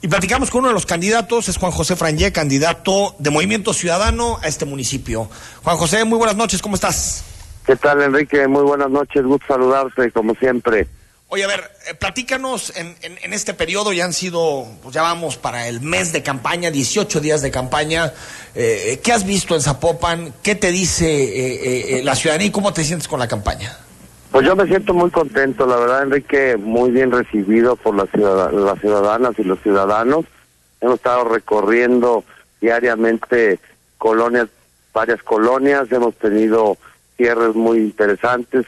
Y 0.00 0.08
platicamos 0.08 0.50
con 0.50 0.60
uno 0.60 0.68
de 0.68 0.74
los 0.74 0.86
candidatos, 0.86 1.48
es 1.48 1.56
Juan 1.56 1.72
José 1.72 1.96
Frangé, 1.96 2.32
candidato 2.32 3.16
de 3.18 3.30
Movimiento 3.30 3.74
Ciudadano 3.74 4.38
a 4.42 4.46
este 4.46 4.64
municipio. 4.64 5.28
Juan 5.64 5.76
José, 5.76 6.04
muy 6.04 6.18
buenas 6.18 6.36
noches, 6.36 6.62
¿cómo 6.62 6.76
estás? 6.76 7.24
¿Qué 7.66 7.76
tal, 7.76 8.00
Enrique? 8.00 8.46
Muy 8.46 8.62
buenas 8.62 8.90
noches, 8.90 9.24
gusto 9.24 9.46
saludarte, 9.48 10.10
como 10.12 10.34
siempre. 10.36 10.88
Oye, 11.30 11.44
a 11.44 11.48
ver, 11.48 11.70
eh, 11.88 11.94
platícanos 11.94 12.72
en, 12.76 12.96
en, 13.02 13.18
en, 13.22 13.32
este 13.34 13.52
periodo, 13.52 13.92
ya 13.92 14.04
han 14.04 14.14
sido, 14.14 14.66
pues 14.82 14.94
ya 14.94 15.02
vamos 15.02 15.36
para 15.36 15.68
el 15.68 15.80
mes 15.80 16.12
de 16.12 16.22
campaña, 16.22 16.70
18 16.70 17.20
días 17.20 17.42
de 17.42 17.50
campaña. 17.50 18.14
Eh, 18.54 19.00
¿Qué 19.02 19.12
has 19.12 19.26
visto 19.26 19.54
en 19.54 19.60
Zapopan? 19.60 20.32
¿Qué 20.42 20.54
te 20.54 20.70
dice 20.70 21.98
eh, 21.98 22.02
la 22.04 22.14
ciudadanía 22.14 22.46
y 22.46 22.50
cómo 22.50 22.72
te 22.72 22.84
sientes 22.84 23.08
con 23.08 23.18
la 23.18 23.28
campaña? 23.28 23.76
Pues 24.30 24.46
yo 24.46 24.54
me 24.54 24.66
siento 24.66 24.92
muy 24.92 25.10
contento, 25.10 25.66
la 25.66 25.76
verdad, 25.76 26.02
Enrique, 26.02 26.56
muy 26.58 26.90
bien 26.90 27.10
recibido 27.10 27.76
por 27.76 27.94
las, 27.94 28.10
ciudad 28.10 28.52
las 28.52 28.78
ciudadanas 28.80 29.38
y 29.38 29.44
los 29.44 29.60
ciudadanos. 29.62 30.26
Hemos 30.80 30.96
estado 30.96 31.24
recorriendo 31.24 32.24
diariamente 32.60 33.58
colonias, 33.96 34.48
varias 34.92 35.22
colonias, 35.22 35.90
hemos 35.90 36.14
tenido 36.16 36.76
cierres 37.16 37.54
muy 37.54 37.78
interesantes 37.78 38.66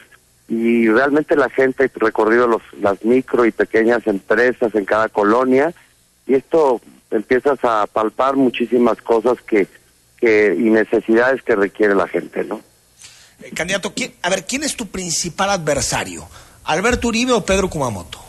y 0.49 0.89
realmente 0.89 1.35
la 1.35 1.49
gente 1.49 1.85
ha 1.85 1.99
recorrido 1.99 2.47
los, 2.47 2.61
las 2.81 3.05
micro 3.05 3.45
y 3.45 3.51
pequeñas 3.51 4.05
empresas 4.07 4.73
en 4.75 4.83
cada 4.83 5.09
colonia 5.09 5.73
y 6.27 6.33
esto 6.33 6.81
empiezas 7.11 7.59
a 7.63 7.87
palpar 7.87 8.35
muchísimas 8.35 9.01
cosas 9.01 9.41
que, 9.41 9.67
que 10.17 10.55
y 10.57 10.69
necesidades 10.69 11.43
que 11.43 11.55
requiere 11.55 11.95
la 11.95 12.07
gente, 12.07 12.43
¿no? 12.43 12.61
Eh, 13.41 13.51
candidato, 13.53 13.93
¿quién, 13.93 14.13
a 14.21 14.29
ver, 14.29 14.45
¿quién 14.45 14.63
es 14.63 14.75
tu 14.75 14.87
principal 14.87 15.49
adversario? 15.49 16.27
¿Alberto 16.65 17.07
Uribe 17.07 17.33
o 17.33 17.45
Pedro 17.45 17.69
Kumamoto? 17.69 18.19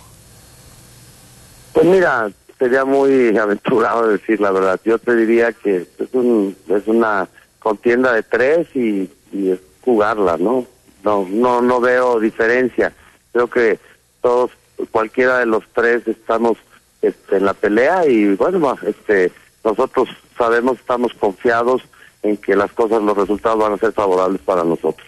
Pues 1.72 1.86
mira, 1.86 2.30
sería 2.58 2.84
muy 2.84 3.36
aventurado 3.36 4.08
decir 4.08 4.40
la 4.40 4.50
verdad. 4.50 4.80
Yo 4.84 4.98
te 4.98 5.14
diría 5.16 5.52
que 5.52 5.86
es, 5.98 6.08
un, 6.12 6.56
es 6.68 6.86
una 6.86 7.28
contienda 7.58 8.12
de 8.12 8.22
tres 8.22 8.68
y, 8.74 9.10
y 9.32 9.50
es 9.50 9.60
jugarla, 9.82 10.36
¿no? 10.36 10.66
no, 11.04 11.26
no, 11.28 11.60
no 11.60 11.80
veo 11.80 12.20
diferencia. 12.20 12.92
Creo 13.32 13.48
que 13.48 13.78
todos, 14.20 14.50
cualquiera 14.90 15.38
de 15.38 15.46
los 15.46 15.64
tres 15.74 16.06
estamos 16.06 16.58
este, 17.00 17.36
en 17.36 17.44
la 17.44 17.54
pelea 17.54 18.06
y 18.06 18.34
bueno, 18.34 18.76
este, 18.86 19.32
nosotros 19.64 20.08
sabemos, 20.36 20.78
estamos 20.78 21.12
confiados 21.14 21.82
en 22.22 22.36
que 22.36 22.54
las 22.54 22.72
cosas, 22.72 23.02
los 23.02 23.16
resultados 23.16 23.58
van 23.58 23.72
a 23.72 23.78
ser 23.78 23.92
favorables 23.92 24.40
para 24.42 24.64
nosotros. 24.64 25.06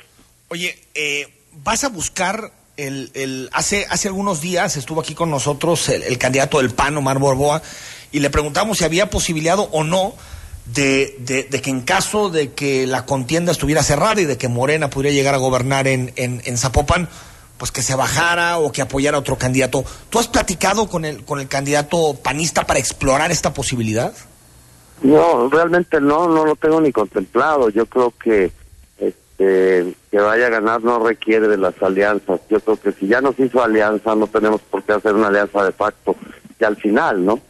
Oye, 0.49 0.79
eh, 0.95 1.27
vas 1.63 1.85
a 1.85 1.89
buscar 1.89 2.53
el, 2.77 3.11
el, 3.15 3.51
hace, 3.53 3.87
hace 3.89 4.09
algunos 4.09 4.41
días 4.41 4.77
estuvo 4.77 5.01
aquí 5.01 5.15
con 5.15 5.31
nosotros 5.31 5.89
el, 5.89 6.19
candidato 6.19 6.59
del 6.59 6.71
PAN, 6.71 6.97
Omar 6.97 7.19
Borboa, 7.19 7.63
y 8.13 8.21
le 8.21 8.31
preguntamos 8.31 8.79
si 8.79 8.85
había 8.85 9.11
posibilidad 9.11 9.59
o 9.59 9.85
no 9.85 10.15
de, 10.67 11.17
de, 11.21 11.45
de, 11.45 11.61
que 11.61 11.71
en 11.71 11.83
caso 11.83 12.31
de 12.31 12.53
que 12.53 12.87
la 12.87 13.07
contienda 13.07 13.53
estuviera 13.53 13.83
cerrada 13.83 14.21
y 14.21 14.25
de 14.25 14.39
que 14.39 14.49
Morena 14.49 14.91
pudiera 14.91 15.15
llegar 15.15 15.35
a 15.35 15.39
gobernar 15.39 15.87
en, 15.87 16.13
en, 16.17 16.43
en 16.45 16.59
Zapopan, 16.59 17.09
pues 17.59 17.71
que 17.71 17.83
se 17.83 17.95
bajara 17.95 18.59
o 18.59 18.73
que 18.73 18.83
apoyara 18.83 19.17
a 19.17 19.21
otro 19.21 19.39
candidato. 19.39 19.85
¿Tú 20.11 20.19
has 20.19 20.29
platicado 20.29 20.89
con 20.89 21.05
el, 21.05 21.25
con 21.25 21.41
el 21.41 21.49
candidato 21.49 22.15
panista 22.15 22.67
para 22.67 22.81
explorar 22.81 23.31
esta 23.31 23.53
posibilidad? 23.53 24.13
No, 25.03 25.49
realmente 25.49 26.01
no, 26.01 26.29
no 26.29 26.45
lo 26.45 26.57
tengo 26.57 26.81
ni 26.81 26.93
contemplado. 26.93 27.69
Yo 27.69 27.87
creo 27.87 28.13
que 28.23 28.53
este, 29.35 29.95
que 30.11 30.19
vaya 30.19 30.47
a 30.47 30.51
ganar 30.51 30.83
no 30.83 31.01
requiere 31.01 31.49
de 31.49 31.57
las 31.57 31.81
alianzas. 31.83 32.41
Yo 32.49 32.61
creo 32.61 32.77
que 32.77 32.93
si 32.93 33.09
ya 33.09 33.21
nos 33.21 33.39
hizo 33.39 33.63
alianza, 33.63 34.15
no 34.15 34.27
tenemos 34.29 34.61
por 34.63 34.83
qué 34.83 34.93
hacer 34.93 35.15
una 35.15 35.29
alianza 35.29 35.65
de 35.65 35.73
facto. 35.73 36.15
Y 36.59 36.65
al 36.65 36.77
final, 36.77 37.25
¿no? 37.25 37.41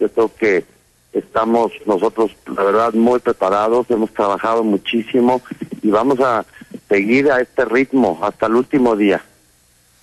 Yo 0.00 0.08
creo 0.10 0.30
que 0.36 0.64
estamos 1.12 1.72
nosotros, 1.86 2.32
la 2.54 2.62
verdad, 2.64 2.92
muy 2.92 3.20
preparados, 3.20 3.90
hemos 3.90 4.12
trabajado 4.12 4.64
muchísimo 4.64 5.40
y 5.82 5.90
vamos 5.90 6.20
a 6.20 6.44
seguir 6.88 7.30
a 7.30 7.40
este 7.40 7.64
ritmo 7.64 8.18
hasta 8.22 8.46
el 8.46 8.56
último 8.56 8.96
día. 8.96 9.24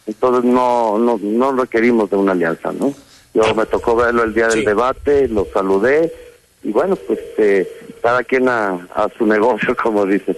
Entonces 0.08 0.44
no, 0.44 0.98
no, 0.98 1.20
no 1.22 1.52
requerimos 1.52 2.10
de 2.10 2.18
una 2.18 2.32
alianza, 2.32 2.72
¿no? 2.72 2.94
Yo 3.34 3.54
me 3.54 3.66
tocó 3.66 3.96
verlo 3.96 4.24
el 4.24 4.34
día 4.34 4.48
del 4.48 4.64
debate, 4.64 5.28
lo 5.28 5.46
saludé 5.54 6.14
y 6.66 6.72
bueno, 6.72 6.96
pues 6.96 7.20
eh, 7.38 7.70
cada 8.02 8.24
quien 8.24 8.50
a, 8.50 8.72
a, 8.96 9.08
su 9.16 9.26
negocio, 9.26 9.76
como 9.82 10.06
dice. 10.06 10.36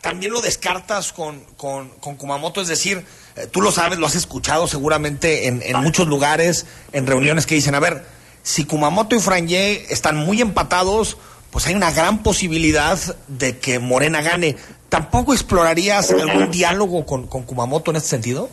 También 0.00 0.32
lo 0.32 0.40
descartas 0.40 1.12
con, 1.12 1.40
con, 1.56 1.88
con 2.00 2.16
Kumamoto, 2.16 2.60
es 2.60 2.68
decir, 2.68 3.04
eh, 3.36 3.46
tú 3.50 3.60
lo 3.60 3.70
sabes, 3.70 3.98
lo 3.98 4.06
has 4.06 4.14
escuchado 4.14 4.66
seguramente 4.66 5.46
en, 5.46 5.62
en 5.62 5.76
muchos 5.78 6.06
lugares, 6.08 6.66
en 6.92 7.06
reuniones 7.06 7.46
que 7.46 7.54
dicen, 7.54 7.74
a 7.74 7.80
ver, 7.80 8.04
si 8.42 8.64
Kumamoto 8.64 9.16
y 9.16 9.20
Frangé 9.20 9.92
están 9.92 10.16
muy 10.16 10.40
empatados, 10.40 11.18
pues 11.50 11.66
hay 11.66 11.74
una 11.74 11.90
gran 11.92 12.22
posibilidad 12.22 12.98
de 13.28 13.58
que 13.58 13.78
Morena 13.78 14.22
gane. 14.22 14.56
¿Tampoco 14.88 15.32
explorarías 15.32 16.10
algún 16.10 16.50
diálogo 16.50 17.06
con, 17.06 17.26
con 17.26 17.42
Kumamoto 17.42 17.90
en 17.90 17.96
este 17.96 18.10
sentido? 18.10 18.48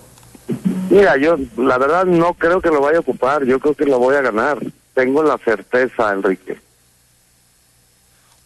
Mira, 0.90 1.18
yo 1.18 1.36
la 1.58 1.78
verdad 1.78 2.06
no 2.06 2.34
creo 2.34 2.62
que 2.62 2.70
lo 2.70 2.82
vaya 2.82 2.98
a 2.98 3.02
ocupar, 3.02 3.44
yo 3.44 3.60
creo 3.60 3.76
que 3.76 3.86
lo 3.86 4.00
voy 4.00 4.16
a 4.16 4.22
ganar. 4.22 4.60
Tengo 4.94 5.24
la 5.24 5.38
certeza, 5.38 6.12
Enrique. 6.14 6.60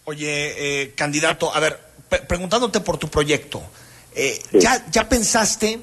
Oye, 0.06 0.84
eh, 0.84 0.94
candidato, 0.96 1.54
a 1.54 1.60
ver, 1.60 1.78
preguntándote 2.28 2.80
por 2.80 2.98
tu 2.98 3.10
proyecto, 3.10 3.62
eh, 4.16 4.40
sí. 4.52 4.60
¿ya, 4.60 4.86
¿ya 4.90 5.10
pensaste 5.10 5.80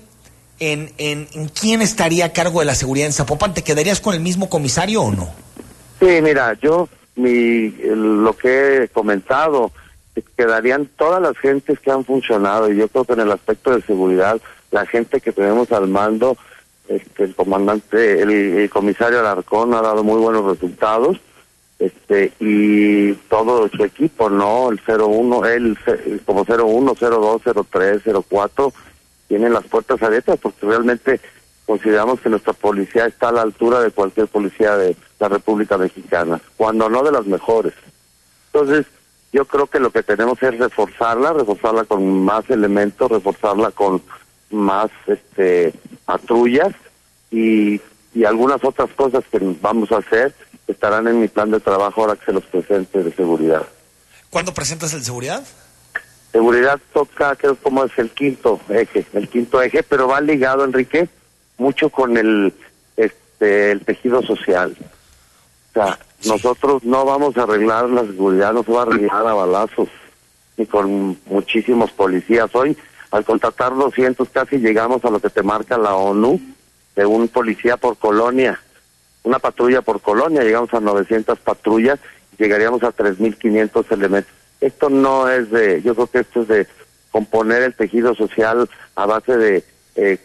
en, 0.58 0.92
en, 0.96 1.28
en, 1.34 1.48
quién 1.48 1.82
estaría 1.82 2.26
a 2.26 2.32
cargo 2.32 2.60
de 2.60 2.66
la 2.66 2.74
seguridad 2.74 3.06
en 3.06 3.12
Zapopan? 3.12 3.52
¿Te 3.52 3.62
quedarías 3.62 4.00
con 4.00 4.14
el 4.14 4.20
mismo 4.20 4.48
comisario 4.48 5.02
o 5.02 5.12
no? 5.12 5.34
Sí, 6.00 6.20
mira, 6.22 6.54
yo 6.54 6.88
mi, 7.16 7.68
lo 7.70 8.34
que 8.36 8.84
he 8.84 8.88
comentado, 8.88 9.72
quedarían 10.36 10.86
todas 10.96 11.20
las 11.20 11.36
gentes 11.38 11.78
que 11.80 11.90
han 11.90 12.04
funcionado 12.04 12.70
y 12.70 12.76
yo 12.76 12.88
creo 12.88 13.04
que 13.04 13.12
en 13.12 13.20
el 13.20 13.32
aspecto 13.32 13.74
de 13.74 13.82
seguridad, 13.82 14.40
la 14.70 14.86
gente 14.86 15.20
que 15.20 15.32
tenemos 15.32 15.70
al 15.72 15.88
mando, 15.88 16.36
este, 16.88 17.24
el 17.24 17.34
comandante, 17.34 18.20
el, 18.22 18.70
comisario 18.70 19.20
Alarcón 19.20 19.74
ha 19.74 19.80
dado 19.80 20.04
muy 20.04 20.20
buenos 20.20 20.44
resultados 20.44 21.18
este 21.78 22.32
y 22.38 23.12
todo 23.28 23.68
su 23.68 23.84
equipo, 23.84 24.30
¿no? 24.30 24.70
El 24.70 24.80
01, 24.86 25.46
él 25.46 25.78
como 26.24 26.44
01, 26.44 26.94
02, 26.94 27.42
03, 27.70 28.02
04 28.28 28.72
tienen 29.28 29.52
las 29.52 29.64
puertas 29.64 30.02
abiertas 30.02 30.38
porque 30.40 30.66
realmente 30.66 31.20
consideramos 31.66 32.20
que 32.20 32.28
nuestra 32.28 32.52
policía 32.52 33.06
está 33.06 33.28
a 33.28 33.32
la 33.32 33.42
altura 33.42 33.80
de 33.80 33.90
cualquier 33.90 34.28
policía 34.28 34.76
de 34.76 34.96
la 35.18 35.28
República 35.28 35.78
Mexicana, 35.78 36.40
cuando 36.56 36.88
no 36.88 37.02
de 37.02 37.12
las 37.12 37.26
mejores. 37.26 37.72
Entonces, 38.52 38.86
yo 39.32 39.46
creo 39.46 39.66
que 39.66 39.80
lo 39.80 39.90
que 39.90 40.02
tenemos 40.02 40.40
es 40.42 40.56
reforzarla, 40.58 41.32
reforzarla 41.32 41.84
con 41.84 42.24
más 42.24 42.48
elementos, 42.50 43.10
reforzarla 43.10 43.70
con 43.72 44.00
más 44.50 44.90
este 45.06 45.72
patrullas 46.04 46.74
y, 47.30 47.80
y 48.14 48.24
algunas 48.24 48.62
otras 48.64 48.90
cosas 48.90 49.24
que 49.30 49.38
vamos 49.60 49.90
a 49.92 49.98
hacer 49.98 50.34
estarán 50.66 51.08
en 51.08 51.20
mi 51.20 51.28
plan 51.28 51.50
de 51.50 51.60
trabajo 51.60 52.02
ahora 52.02 52.16
que 52.16 52.26
se 52.26 52.32
los 52.32 52.44
presente 52.44 53.02
de 53.02 53.12
seguridad. 53.12 53.66
¿Cuándo 54.30 54.54
presentas 54.54 54.94
el 54.94 55.02
seguridad? 55.02 55.44
Seguridad 56.32 56.80
toca, 56.92 57.36
creo 57.36 57.54
como 57.56 57.84
es 57.84 57.96
el 57.96 58.10
quinto 58.10 58.60
eje, 58.68 59.06
el 59.12 59.28
quinto 59.28 59.62
eje, 59.62 59.82
pero 59.84 60.08
va 60.08 60.20
ligado, 60.20 60.64
Enrique, 60.64 61.08
mucho 61.58 61.90
con 61.90 62.16
el, 62.16 62.52
este, 62.96 63.70
el 63.70 63.84
tejido 63.84 64.22
social. 64.22 64.76
O 65.70 65.72
sea, 65.74 65.98
nosotros 66.24 66.82
no 66.84 67.04
vamos 67.04 67.36
a 67.36 67.42
arreglar 67.42 67.88
la 67.88 68.02
seguridad, 68.02 68.52
no 68.52 68.64
se 68.64 68.72
va 68.72 68.80
a 68.80 68.86
arreglar 68.86 69.26
a 69.26 69.34
balazos, 69.34 69.88
ni 70.56 70.66
con 70.66 71.18
muchísimos 71.26 71.92
policías. 71.92 72.52
Hoy, 72.54 72.76
al 73.14 73.24
contratar 73.24 73.76
200, 73.76 74.28
casi 74.30 74.58
llegamos 74.58 75.04
a 75.04 75.10
lo 75.10 75.20
que 75.20 75.30
te 75.30 75.44
marca 75.44 75.78
la 75.78 75.94
ONU, 75.94 76.40
de 76.96 77.06
un 77.06 77.28
policía 77.28 77.76
por 77.76 77.96
colonia, 77.96 78.60
una 79.22 79.38
patrulla 79.38 79.82
por 79.82 80.00
colonia, 80.00 80.42
llegamos 80.42 80.74
a 80.74 80.80
900 80.80 81.38
patrullas, 81.38 82.00
llegaríamos 82.38 82.82
a 82.82 82.92
3.500 82.92 83.84
elementos. 83.92 84.32
Esto 84.60 84.90
no 84.90 85.28
es 85.28 85.48
de, 85.52 85.80
yo 85.82 85.94
creo 85.94 86.06
que 86.08 86.18
esto 86.18 86.42
es 86.42 86.48
de 86.48 86.66
componer 87.12 87.62
el 87.62 87.74
tejido 87.74 88.16
social 88.16 88.68
a 88.96 89.06
base 89.06 89.36
de, 89.36 89.64
eh, 89.94 90.18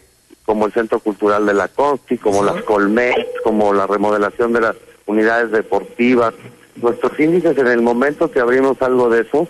como 0.44 0.66
el 0.66 0.72
Centro 0.72 0.98
Cultural 0.98 1.46
de 1.46 1.54
la 1.54 1.68
Consti, 1.68 2.18
como 2.18 2.42
las 2.42 2.60
Colmet, 2.64 3.24
como 3.44 3.72
la 3.72 3.86
remodelación 3.86 4.52
de 4.52 4.62
las 4.62 4.74
unidades 5.06 5.52
deportivas. 5.52 6.34
Nuestros 6.74 7.20
índices 7.20 7.56
en 7.56 7.68
el 7.68 7.82
momento 7.82 8.32
que 8.32 8.40
abrimos 8.40 8.82
algo 8.82 9.08
de 9.10 9.20
eso, 9.20 9.46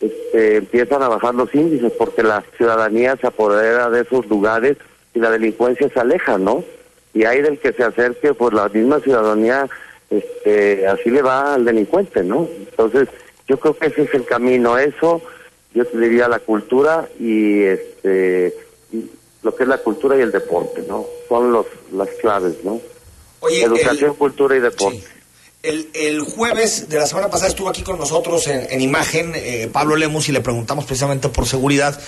este, 0.00 0.56
empiezan 0.56 1.02
a 1.02 1.08
bajar 1.08 1.34
los 1.34 1.52
índices 1.54 1.92
porque 1.92 2.22
la 2.22 2.44
ciudadanía 2.56 3.16
se 3.16 3.26
apodera 3.26 3.90
de 3.90 4.02
esos 4.02 4.26
lugares 4.26 4.76
y 5.14 5.18
la 5.18 5.30
delincuencia 5.30 5.88
se 5.88 6.00
aleja, 6.00 6.38
¿no? 6.38 6.64
Y 7.14 7.24
hay 7.24 7.42
del 7.42 7.58
que 7.58 7.72
se 7.72 7.82
acerque, 7.82 8.34
pues 8.34 8.54
la 8.54 8.68
misma 8.68 9.00
ciudadanía, 9.00 9.68
este, 10.10 10.86
así 10.86 11.10
le 11.10 11.22
va 11.22 11.54
al 11.54 11.64
delincuente, 11.64 12.22
¿no? 12.22 12.48
Entonces, 12.58 13.08
yo 13.48 13.58
creo 13.58 13.76
que 13.76 13.86
ese 13.86 14.02
es 14.02 14.14
el 14.14 14.24
camino, 14.24 14.78
eso, 14.78 15.22
yo 15.74 15.84
te 15.84 15.98
diría 15.98 16.28
la 16.28 16.38
cultura 16.38 17.08
y 17.18 17.62
este, 17.62 18.54
lo 19.42 19.54
que 19.54 19.62
es 19.64 19.68
la 19.68 19.78
cultura 19.78 20.16
y 20.16 20.20
el 20.20 20.30
deporte, 20.30 20.84
¿no? 20.86 21.06
Son 21.28 21.50
los, 21.50 21.66
las 21.92 22.08
claves, 22.20 22.62
¿no? 22.62 22.80
Oye, 23.40 23.62
Educación, 23.62 24.14
cultura 24.14 24.56
y 24.56 24.60
deporte. 24.60 25.17
El, 25.68 25.90
el 25.92 26.22
jueves 26.22 26.88
de 26.88 26.98
la 26.98 27.06
semana 27.06 27.28
pasada 27.28 27.50
estuvo 27.50 27.68
aquí 27.68 27.82
con 27.82 27.98
nosotros 27.98 28.46
en, 28.46 28.66
en 28.70 28.80
imagen 28.80 29.32
eh, 29.34 29.68
Pablo 29.70 29.96
Lemus 29.96 30.30
y 30.30 30.32
le 30.32 30.40
preguntamos 30.40 30.86
precisamente 30.86 31.28
por 31.28 31.46
seguridad 31.46 32.00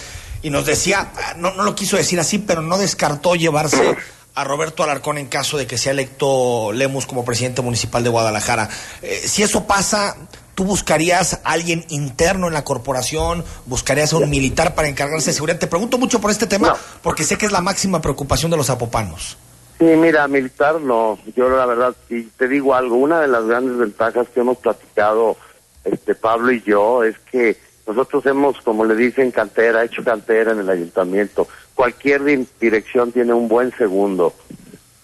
y 0.43 0.49
nos 0.49 0.65
decía, 0.65 1.13
ah, 1.15 1.35
no, 1.37 1.53
no 1.53 1.65
lo 1.65 1.75
quiso 1.75 1.99
decir 1.99 2.19
así, 2.19 2.39
pero 2.39 2.63
no 2.63 2.79
descartó 2.79 3.35
llevarse 3.35 3.97
a 4.35 4.45
Roberto 4.45 4.83
Alarcón 4.83 5.19
en 5.19 5.27
caso 5.27 5.59
de 5.59 5.67
que 5.67 5.77
sea 5.77 5.93
electo 5.93 6.73
Lemus 6.73 7.05
como 7.05 7.23
presidente 7.27 7.61
municipal 7.61 8.03
de 8.03 8.09
Guadalajara. 8.09 8.71
Eh, 9.03 9.25
si 9.27 9.43
eso 9.43 9.67
pasa, 9.67 10.17
¿tú 10.55 10.65
buscarías 10.65 11.41
a 11.45 11.51
alguien 11.53 11.85
interno 11.91 12.47
en 12.47 12.55
la 12.55 12.65
corporación? 12.65 13.45
¿Buscarías 13.67 14.15
a 14.15 14.17
un 14.17 14.31
militar 14.31 14.75
para 14.75 14.89
encargarse 14.89 15.31
de 15.31 15.35
seguridad? 15.35 15.59
Te 15.59 15.67
pregunto 15.67 15.99
mucho 15.99 16.19
por 16.19 16.31
este 16.31 16.47
tema 16.47 16.75
porque 17.03 17.25
sé 17.25 17.37
que 17.37 17.45
es 17.45 17.53
la 17.53 17.61
máxima 17.61 18.01
preocupación 18.01 18.51
de 18.51 18.57
los 18.57 18.69
zapopanos. 18.69 19.37
Sí, 19.81 19.87
mira, 19.97 20.29
militar 20.29 20.79
no. 20.81 21.19
Yo 21.35 21.49
la 21.49 21.65
verdad, 21.67 21.97
y 22.11 22.25
te 22.25 22.47
digo 22.49 22.75
algo, 22.75 22.97
una 22.97 23.21
de 23.23 23.29
las 23.29 23.47
grandes 23.47 23.79
ventajas 23.79 24.29
que 24.29 24.41
hemos 24.41 24.59
platicado 24.59 25.37
este 25.85 26.15
Pablo 26.15 26.53
y 26.53 26.61
yo 26.63 27.03
es 27.03 27.19
que 27.33 27.57
nosotros 27.87 28.25
hemos, 28.27 28.61
como 28.61 28.85
le 28.85 28.95
dicen, 28.95 29.31
cantera, 29.31 29.83
hecho 29.83 30.05
cantera 30.05 30.53
en 30.53 30.59
el 30.61 30.69
ayuntamiento. 30.71 31.49
Cualquier 31.75 32.23
di- 32.25 32.47
dirección 32.61 33.11
tiene 33.11 33.33
un 33.33 33.49
buen 33.49 33.73
segundo 33.79 34.35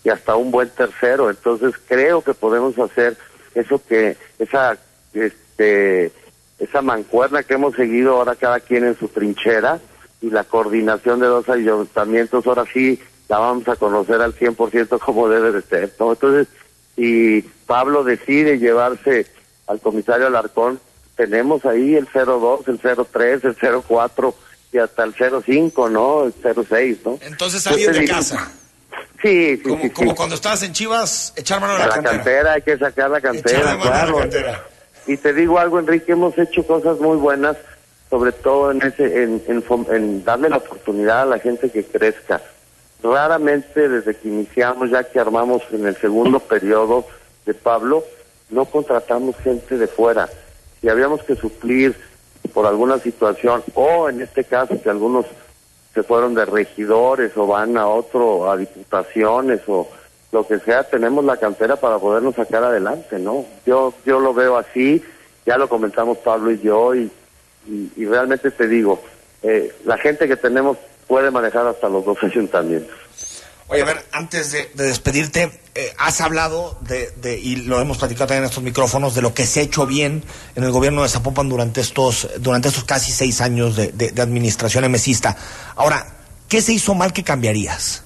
y 0.05 0.11
hasta 0.11 0.37
un 0.37 0.51
buen 0.51 0.69
tercero. 0.69 1.31
Entonces 1.31 1.73
creo 1.89 2.21
que 2.23 2.35
podemos 2.35 2.79
hacer 2.79 3.17
eso 3.55 3.81
que, 3.89 4.19
esa, 4.39 4.77
este, 5.15 6.13
esa 6.59 6.83
mancuerna 6.83 7.43
que 7.45 7.55
hemos 7.55 7.75
seguido 7.77 8.17
ahora 8.17 8.35
cada 8.37 8.61
quien 8.61 8.85
en 8.85 8.99
su 8.99 9.09
trinchera 9.09 9.81
y 10.21 10.29
la 10.29 10.45
coordinación 10.45 11.21
de 11.21 11.27
dos 11.27 11.49
ayuntamientos, 11.49 12.47
ahora 12.47 12.65
sí 12.73 13.01
la 13.29 13.39
vamos 13.39 13.67
a 13.69 13.77
conocer 13.77 14.21
al 14.21 14.35
100% 14.35 14.99
como 14.99 15.29
debe 15.29 15.53
de 15.53 15.63
ser, 15.63 15.93
¿no? 15.99 16.13
Entonces, 16.13 16.49
y 16.97 17.43
Pablo 17.43 18.05
decide 18.05 18.59
llevarse 18.59 19.27
al 19.67 19.81
comisario 19.81 20.27
Alarcón, 20.29 20.81
tenemos 21.17 21.65
ahí 21.65 21.95
el 21.95 22.07
02, 22.13 22.69
el 22.69 22.79
03, 22.79 23.45
el 23.45 23.57
04 23.57 24.35
y 24.73 24.79
hasta 24.79 25.05
el 25.05 25.15
05, 25.15 25.89
¿no? 25.89 26.25
El 26.25 26.35
06, 26.67 26.99
¿no? 27.05 27.19
Entonces 27.23 27.65
te 27.65 27.93
de 27.93 28.09
casa. 28.09 28.51
Sí, 29.23 29.57
sí, 29.57 29.63
Como, 29.63 29.83
sí, 29.83 29.91
como 29.91 30.11
sí. 30.11 30.17
cuando 30.17 30.35
estabas 30.35 30.63
en 30.63 30.73
Chivas, 30.73 31.33
echar 31.37 31.61
mano 31.61 31.73
a 31.75 31.77
A 31.77 31.89
la, 31.89 31.97
la 31.97 32.03
cantera, 32.03 32.53
hay 32.53 32.63
que 32.63 32.79
sacar 32.79 33.11
la 33.11 33.21
cantera, 33.21 33.73
a 33.73 33.75
la 33.75 33.81
claro. 33.81 34.19
cantera. 34.19 34.65
Y 35.07 35.17
te 35.17 35.33
digo 35.33 35.59
algo, 35.59 35.79
Enrique, 35.79 36.13
hemos 36.13 36.37
hecho 36.39 36.67
cosas 36.67 36.99
muy 36.99 37.17
buenas, 37.17 37.57
sobre 38.11 38.33
todo 38.33 38.71
en 38.73 38.83
ese, 38.83 39.23
en, 39.23 39.43
en 39.49 39.65
en 39.91 40.25
darle 40.25 40.49
la 40.49 40.59
oportunidad 40.59 41.23
a 41.23 41.27
la 41.27 41.39
gente 41.39 41.71
que 41.71 41.85
crezca. 41.85 42.41
Raramente 43.13 43.89
desde 43.89 44.17
que 44.17 44.29
iniciamos, 44.29 44.91
ya 44.91 45.05
que 45.05 45.21
armamos 45.21 45.63
en 45.71 45.87
el 45.87 45.97
segundo 45.97 46.41
periodo 46.49 47.07
de 47.45 47.55
Pablo, 47.55 48.05
no 48.51 48.65
contratamos 48.65 49.37
gente 49.37 49.79
de 49.79 49.87
fuera. 49.87 50.29
Si 50.81 50.89
habíamos 50.89 51.23
que 51.23 51.37
suplir 51.37 51.97
por 52.53 52.67
alguna 52.67 52.99
situación, 52.99 53.63
o 53.75 54.09
en 54.09 54.23
este 54.23 54.45
caso 54.45 54.81
que 54.83 54.91
algunos 54.91 55.27
se 55.95 56.03
fueron 56.03 56.35
de 56.35 56.45
regidores 56.45 57.37
o 57.37 57.47
van 57.47 57.77
a 57.77 57.87
otro, 57.87 58.51
a 58.51 58.57
diputaciones 58.57 59.61
o 59.67 59.89
lo 60.33 60.47
que 60.47 60.59
sea, 60.59 60.85
tenemos 60.85 61.25
la 61.25 61.37
cantera 61.37 61.77
para 61.77 61.99
podernos 61.99 62.35
sacar 62.35 62.65
adelante, 62.65 63.19
¿no? 63.19 63.47
Yo, 63.65 63.95
yo 64.05 64.21
lo 64.21 64.35
veo 64.35 64.57
así, 64.57 65.03
ya 65.47 65.57
lo 65.57 65.69
comentamos 65.69 66.19
Pablo 66.19 66.51
y 66.51 66.61
yo 66.61 66.95
y, 66.95 67.11
y, 67.69 67.93
y 67.97 68.05
realmente 68.05 68.51
te 68.51 68.67
digo, 68.67 69.01
eh, 69.43 69.73
la 69.85 69.97
gente 69.97 70.27
que 70.29 70.37
tenemos 70.37 70.77
puede 71.07 71.31
manejar 71.31 71.67
hasta 71.67 71.89
los 71.89 72.05
dos 72.05 72.19
ayuntamientos. 72.23 72.95
Oye, 73.69 73.83
a 73.83 73.85
ver, 73.85 74.05
antes 74.13 74.53
de, 74.53 74.71
de 74.75 74.85
despedirte, 74.85 75.61
eh, 75.75 75.93
has 75.99 76.21
hablado 76.21 76.79
de, 76.83 77.11
de, 77.17 77.37
y 77.37 77.57
lo 77.57 77.81
hemos 77.81 77.99
platicado 77.99 78.29
también 78.29 78.45
en 78.45 78.49
estos 78.51 78.63
micrófonos, 78.63 79.17
de 79.17 79.23
lo 79.23 79.35
que 79.35 79.45
se 79.45 79.59
ha 79.59 79.63
hecho 79.65 79.87
bien 79.87 80.23
en 80.55 80.63
el 80.63 80.71
gobierno 80.71 81.03
de 81.03 81.09
Zapopan 81.09 81.49
durante 81.49 81.81
estos, 81.81 82.29
durante 82.39 82.69
estos 82.69 82.85
casi 82.85 83.11
seis 83.11 83.41
años 83.41 83.75
de, 83.75 83.89
de- 83.91 84.23
administración 84.23 84.85
emesista. 84.85 85.37
Ahora, 85.75 86.07
¿qué 86.49 86.63
se 86.63 86.75
hizo 86.75 86.95
mal 86.95 87.13
que 87.13 87.25
cambiarías? 87.25 88.05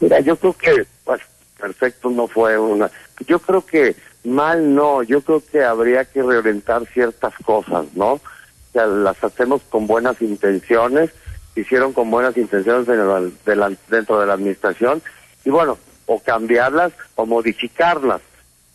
Mira, 0.00 0.20
yo 0.20 0.36
creo 0.36 0.54
que, 0.54 0.86
pues, 1.04 1.20
perfecto 1.58 2.08
no 2.08 2.26
fue 2.26 2.56
una. 2.58 2.90
Yo 3.26 3.38
creo 3.38 3.64
que 3.64 3.94
mal 4.24 4.74
no, 4.74 5.02
yo 5.02 5.20
creo 5.20 5.42
que 5.52 5.62
habría 5.64 6.06
que 6.06 6.22
reorientar 6.22 6.86
ciertas 6.94 7.34
cosas, 7.44 7.84
¿no? 7.94 8.12
O 8.14 8.20
sea, 8.72 8.86
las 8.86 9.22
hacemos 9.22 9.60
con 9.68 9.86
buenas 9.86 10.20
intenciones, 10.22 11.10
hicieron 11.56 11.92
con 11.92 12.10
buenas 12.10 12.36
intenciones 12.36 12.86
en 12.88 13.00
el- 13.00 13.34
de 13.44 13.56
la- 13.56 13.72
dentro 13.88 14.20
de 14.20 14.26
la 14.26 14.34
administración, 14.34 15.02
y 15.44 15.50
bueno, 15.50 15.78
o 16.06 16.20
cambiarlas 16.20 16.92
o 17.16 17.26
modificarlas. 17.26 18.20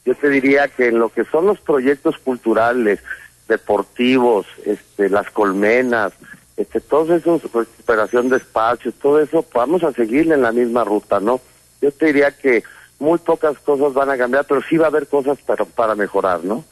Yo 0.05 0.15
te 0.15 0.29
diría 0.29 0.67
que 0.67 0.87
en 0.87 0.99
lo 0.99 1.09
que 1.09 1.23
son 1.25 1.45
los 1.45 1.59
proyectos 1.59 2.17
culturales, 2.17 2.99
deportivos, 3.47 4.45
este, 4.65 5.09
las 5.09 5.29
colmenas, 5.29 6.13
este, 6.57 6.79
todos 6.81 7.09
esos, 7.09 7.43
recuperación 7.43 8.29
de 8.29 8.37
espacios, 8.37 8.93
todo 9.01 9.19
eso, 9.19 9.45
vamos 9.53 9.83
a 9.83 9.91
seguirle 9.93 10.35
en 10.35 10.41
la 10.41 10.51
misma 10.51 10.83
ruta, 10.83 11.19
¿no? 11.19 11.39
Yo 11.81 11.91
te 11.91 12.07
diría 12.07 12.31
que 12.31 12.63
muy 12.99 13.17
pocas 13.19 13.57
cosas 13.59 13.93
van 13.93 14.09
a 14.09 14.17
cambiar, 14.17 14.45
pero 14.45 14.61
sí 14.69 14.77
va 14.77 14.85
a 14.85 14.89
haber 14.89 15.07
cosas 15.07 15.37
para, 15.39 15.65
para 15.65 15.95
mejorar, 15.95 16.43
¿no? 16.43 16.63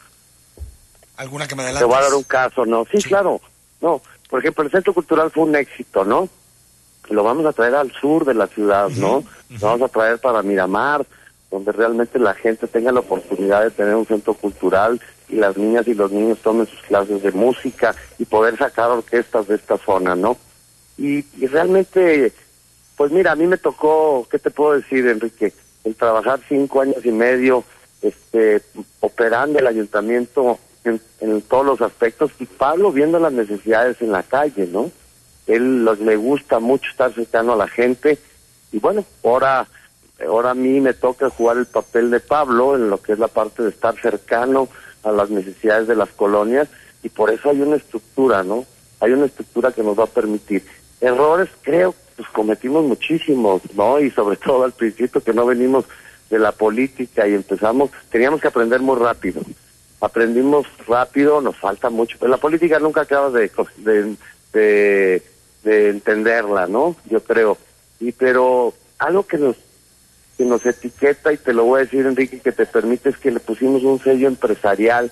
¿Alguna 1.17 1.47
que 1.47 1.55
me 1.55 1.63
Te 1.63 1.69
adelantes? 1.69 1.87
voy 1.87 1.97
a 1.97 2.01
dar 2.03 2.13
un 2.13 2.23
caso, 2.23 2.65
¿no? 2.65 2.85
Sí, 2.91 3.01
claro. 3.03 3.41
No, 3.81 4.01
por 4.29 4.39
ejemplo, 4.39 4.63
el 4.63 4.71
Centro 4.71 4.93
Cultural 4.93 5.31
fue 5.31 5.43
un 5.43 5.55
éxito, 5.55 6.05
¿no? 6.05 6.29
Lo 7.09 7.23
vamos 7.23 7.45
a 7.47 7.53
traer 7.53 7.73
al 7.73 7.91
sur 7.91 8.23
de 8.25 8.35
la 8.35 8.47
ciudad, 8.47 8.89
¿no? 8.89 9.23
Lo 9.49 9.67
vamos 9.67 9.89
a 9.89 9.91
traer 9.91 10.19
para 10.19 10.43
Miramar, 10.43 11.05
donde 11.49 11.71
realmente 11.71 12.19
la 12.19 12.35
gente 12.35 12.67
tenga 12.67 12.91
la 12.91 12.99
oportunidad 12.99 13.63
de 13.63 13.71
tener 13.71 13.95
un 13.95 14.05
centro 14.05 14.35
cultural 14.35 15.01
y 15.27 15.37
las 15.37 15.57
niñas 15.57 15.87
y 15.87 15.95
los 15.95 16.11
niños 16.11 16.37
tomen 16.39 16.67
sus 16.67 16.79
clases 16.81 17.23
de 17.23 17.31
música 17.31 17.95
y 18.19 18.25
poder 18.25 18.57
sacar 18.57 18.91
orquestas 18.91 19.47
de 19.47 19.55
esta 19.55 19.77
zona, 19.77 20.15
¿no? 20.15 20.37
Y, 20.97 21.25
y 21.37 21.47
realmente, 21.47 22.31
pues 22.95 23.11
mira, 23.11 23.31
a 23.31 23.35
mí 23.35 23.47
me 23.47 23.57
tocó, 23.57 24.27
¿qué 24.29 24.37
te 24.37 24.51
puedo 24.51 24.73
decir, 24.73 25.07
Enrique? 25.07 25.53
El 25.83 25.95
trabajar 25.95 26.39
cinco 26.47 26.81
años 26.81 27.03
y 27.03 27.11
medio, 27.11 27.63
este, 28.03 28.61
operando 28.99 29.57
el 29.57 29.65
ayuntamiento 29.65 30.59
en, 30.83 31.01
en 31.19 31.41
todos 31.41 31.65
los 31.65 31.81
aspectos 31.81 32.31
y 32.39 32.45
Pablo 32.45 32.91
viendo 32.91 33.19
las 33.19 33.33
necesidades 33.33 34.01
en 34.01 34.11
la 34.11 34.23
calle, 34.23 34.67
¿no? 34.67 34.91
Él 35.47 35.83
los- 35.83 35.99
le 35.99 36.15
gusta 36.15 36.59
mucho 36.59 36.89
estar 36.89 37.13
cercano 37.13 37.53
a 37.53 37.57
la 37.57 37.67
gente 37.67 38.17
y 38.71 38.79
bueno, 38.79 39.03
ahora, 39.23 39.67
ahora 40.25 40.51
a 40.51 40.55
mí 40.55 40.79
me 40.79 40.93
toca 40.93 41.29
jugar 41.29 41.57
el 41.57 41.65
papel 41.65 42.11
de 42.11 42.19
Pablo 42.19 42.75
en 42.75 42.89
lo 42.89 43.01
que 43.01 43.13
es 43.13 43.19
la 43.19 43.27
parte 43.27 43.63
de 43.63 43.69
estar 43.69 43.99
cercano 43.99 44.69
a 45.03 45.11
las 45.11 45.29
necesidades 45.29 45.87
de 45.87 45.95
las 45.95 46.09
colonias 46.09 46.67
y 47.03 47.09
por 47.09 47.31
eso 47.31 47.49
hay 47.49 47.61
una 47.61 47.77
estructura, 47.77 48.43
¿no? 48.43 48.65
Hay 48.99 49.11
una 49.13 49.25
estructura 49.25 49.71
que 49.71 49.81
nos 49.83 49.97
va 49.97 50.03
a 50.03 50.07
permitir. 50.07 50.63
errores 51.01 51.49
creo 51.61 51.95
pues 52.17 52.27
cometimos 52.31 52.83
muchísimos, 52.85 53.61
¿no? 53.75 53.99
Y 53.99 54.11
sobre 54.11 54.35
todo 54.45 54.63
al 54.65 54.73
principio 54.73 55.21
que 55.23 55.33
no 55.33 55.45
venimos 55.45 55.85
de 56.29 56.37
la 56.37 56.51
política 56.51 57.27
y 57.27 57.33
empezamos, 57.33 57.89
teníamos 58.11 58.39
que 58.41 58.49
aprender 58.49 58.81
muy 58.81 58.97
rápido. 58.99 59.41
Aprendimos 60.01 60.65
rápido, 60.87 61.41
nos 61.41 61.57
falta 61.57 61.89
mucho, 61.89 62.17
pero 62.19 62.31
la 62.31 62.37
política 62.37 62.79
nunca 62.79 63.01
acaba 63.01 63.29
de, 63.31 63.51
de, 63.77 64.15
de, 64.53 65.23
de 65.63 65.89
entenderla, 65.89 66.67
¿no? 66.67 66.95
Yo 67.09 67.21
creo. 67.21 67.57
Y 67.99 68.11
pero 68.13 68.73
algo 68.97 69.27
que 69.27 69.37
nos 69.37 69.57
que 70.37 70.45
nos 70.45 70.65
etiqueta 70.65 71.33
y 71.33 71.37
te 71.37 71.51
lo 71.51 71.65
voy 71.65 71.81
a 71.81 71.83
decir 71.83 72.05
Enrique 72.05 72.39
que 72.39 72.53
te 72.53 72.65
permite 72.65 73.09
es 73.09 73.17
que 73.17 73.29
le 73.29 73.41
pusimos 73.41 73.83
un 73.83 73.99
sello 73.99 74.25
empresarial 74.29 75.11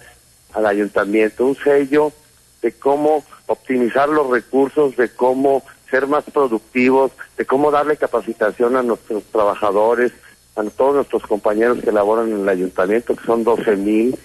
al 0.53 0.65
ayuntamiento, 0.65 1.45
un 1.45 1.57
sello 1.57 2.13
de 2.61 2.71
cómo 2.71 3.25
optimizar 3.47 4.07
los 4.07 4.29
recursos, 4.29 4.95
de 4.95 5.09
cómo 5.09 5.63
ser 5.89 6.07
más 6.07 6.23
productivos, 6.25 7.11
de 7.37 7.45
cómo 7.45 7.71
darle 7.71 7.97
capacitación 7.97 8.77
a 8.77 8.83
nuestros 8.83 9.23
trabajadores, 9.25 10.13
a 10.55 10.63
todos 10.63 10.95
nuestros 10.95 11.23
compañeros 11.23 11.79
que 11.83 11.91
laboran 11.91 12.31
en 12.31 12.41
el 12.41 12.49
ayuntamiento, 12.49 13.15
que 13.15 13.25
son 13.25 13.43
12 13.43 13.75
mil. 13.75 14.17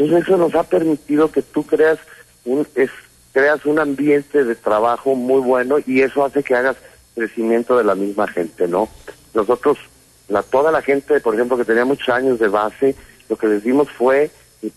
Entonces 0.00 0.26
eso 0.26 0.38
nos 0.38 0.54
ha 0.54 0.62
permitido 0.62 1.30
que 1.30 1.42
tú 1.42 1.66
creas 1.66 1.98
un, 2.46 2.66
es, 2.74 2.90
creas 3.32 3.66
un 3.66 3.78
ambiente 3.78 4.44
de 4.44 4.54
trabajo 4.54 5.14
muy 5.14 5.42
bueno 5.42 5.76
y 5.86 6.00
eso 6.00 6.24
hace 6.24 6.42
que 6.42 6.54
hagas 6.54 6.76
crecimiento 7.14 7.76
de 7.76 7.84
la 7.84 7.94
misma 7.94 8.26
gente, 8.26 8.66
¿no? 8.66 8.88
Nosotros, 9.34 9.76
la, 10.28 10.42
toda 10.42 10.72
la 10.72 10.80
gente, 10.80 11.20
por 11.20 11.34
ejemplo, 11.34 11.58
que 11.58 11.66
tenía 11.66 11.84
muchos 11.84 12.08
años 12.08 12.38
de 12.38 12.48
base, 12.48 12.94
lo 13.28 13.36
que 13.36 13.46
les 13.48 13.62
dimos 13.62 13.90
fue, 13.90 14.30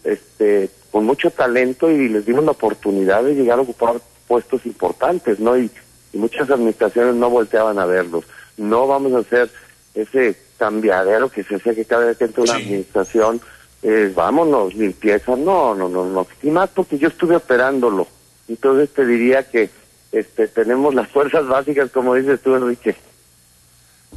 este, 0.04 0.70
con 0.92 1.06
mucho 1.06 1.32
talento 1.32 1.90
y 1.90 2.10
les 2.10 2.26
dimos 2.26 2.44
la 2.44 2.52
oportunidad 2.52 3.24
de 3.24 3.34
llegar 3.34 3.60
a 3.60 3.62
ocupar 3.62 4.02
puestos 4.28 4.66
importantes, 4.66 5.40
¿no? 5.40 5.58
Y, 5.58 5.72
muchas 6.12 6.48
administraciones 6.52 7.16
no 7.16 7.28
volteaban 7.32 7.80
a 7.80 7.88
verlos. 7.88 8.26
No 8.56 8.86
vamos 8.86 9.14
a 9.14 9.20
hacer 9.20 9.50
ese 9.96 10.38
cambiadero 10.60 11.28
que 11.30 11.44
se 11.44 11.56
hace 11.56 11.74
que 11.74 11.86
cada 11.86 12.06
vez 12.06 12.18
que 12.18 12.26
entra 12.26 12.44
una 12.44 12.54
administración, 12.54 13.42
eh, 13.84 14.12
vámonos, 14.16 14.74
limpieza, 14.74 15.36
no, 15.36 15.76
no, 15.76 15.90
no, 15.90 16.06
no. 16.06 16.28
Y 16.42 16.50
más 16.50 16.70
porque 16.70 16.98
yo 16.98 17.10
estuve 17.10 17.36
operándolo. 17.36 18.08
Entonces 18.48 18.90
te 18.94 19.06
diría 19.06 19.44
que 19.44 19.70
este, 20.12 20.48
tenemos 20.48 20.94
las 20.96 21.10
fuerzas 21.10 21.48
básicas, 21.48 21.92
como 21.92 22.16
dices 22.16 22.42
tú, 22.42 22.56
Enrique. 22.56 22.96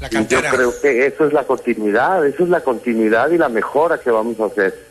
La 0.01 0.09
yo 0.09 0.41
creo 0.41 0.73
que 0.81 1.07
eso 1.07 1.27
es 1.27 1.33
la 1.33 1.45
continuidad, 1.45 2.27
eso 2.27 2.45
es 2.45 2.51
la 2.51 2.61
continuidad 2.61 3.31
y 3.31 3.39
la 3.39 3.49
mejora 3.49 3.99
que 3.99 4.11
vamos 4.11 4.39
a 4.41 4.47
hacer 4.47 4.87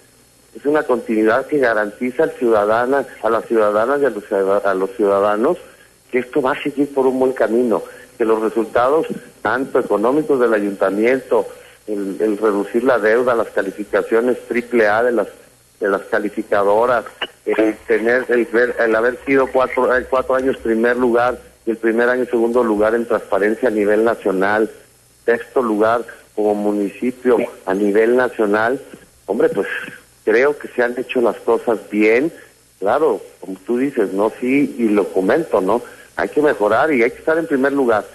es 0.56 0.66
una 0.66 0.84
continuidad 0.84 1.46
que 1.46 1.60
garantiza 1.60 2.24
al 2.24 2.32
ciudadana, 2.32 3.06
a 3.22 3.30
las 3.30 3.46
ciudadanas 3.46 4.02
y 4.02 4.06
a 4.06 4.10
los, 4.10 4.24
a 4.32 4.74
los 4.74 4.90
ciudadanos 4.96 5.58
que 6.12 6.20
esto 6.20 6.42
va 6.42 6.54
a 6.54 6.64
seguir 6.64 6.94
por 6.94 7.06
un 7.06 7.20
buen 7.20 7.34
camino, 7.34 7.84
que 8.18 8.26
los 8.26 8.42
resultados 8.42 9.08
tanto 9.42 9.80
económicos 9.80 10.40
del 10.40 10.54
ayuntamiento, 10.54 11.46
el, 11.88 12.38
reducir 12.38 12.84
la 12.84 13.00
deuda, 13.00 13.36
las 13.36 13.50
calificaciones 13.50 14.38
triple 14.48 14.88
A 14.88 15.04
de 15.04 15.12
las 15.12 15.28
de 15.80 15.90
las 15.90 16.04
calificadoras, 16.04 17.04
el 17.46 17.76
tener 17.86 18.26
el, 18.30 18.48
el 18.80 18.96
haber 18.96 19.20
sido 19.26 19.48
cuatro, 19.48 19.90
cuatro 20.10 20.36
años 20.36 20.56
primer 20.58 20.96
lugar 20.96 21.38
y 21.66 21.72
el 21.72 21.78
primer 21.78 22.08
año 22.08 22.26
segundo 22.26 22.64
lugar 22.64 22.96
en 22.96 23.06
transparencia 23.06 23.68
a 23.68 23.72
nivel 23.72 24.06
nacional, 24.06 24.72
sexto 25.26 25.62
lugar 25.62 26.06
como 26.34 26.56
municipio 26.56 27.38
a 27.66 27.74
nivel 27.74 28.16
nacional, 28.16 28.80
hombre, 29.26 29.50
pues 29.50 29.68
creo 30.24 30.58
que 30.58 30.68
se 30.70 30.84
han 30.84 30.98
hecho 30.98 31.22
las 31.22 31.38
cosas 31.38 31.80
bien. 31.90 32.32
Claro, 32.80 33.22
como 33.40 33.58
tú 33.66 33.78
dices, 33.78 34.12
no 34.14 34.32
sí, 34.40 34.76
y 34.78 34.90
lo 34.90 35.08
comento, 35.10 35.62
¿no? 35.62 35.82
Hay 36.18 36.30
que 36.30 36.42
mejorar 36.42 36.94
y 36.94 37.04
hay 37.04 37.12
que 37.12 37.20
estar 37.20 37.38
en 37.38 37.48
primer 37.48 37.74
lugar. 37.74 38.06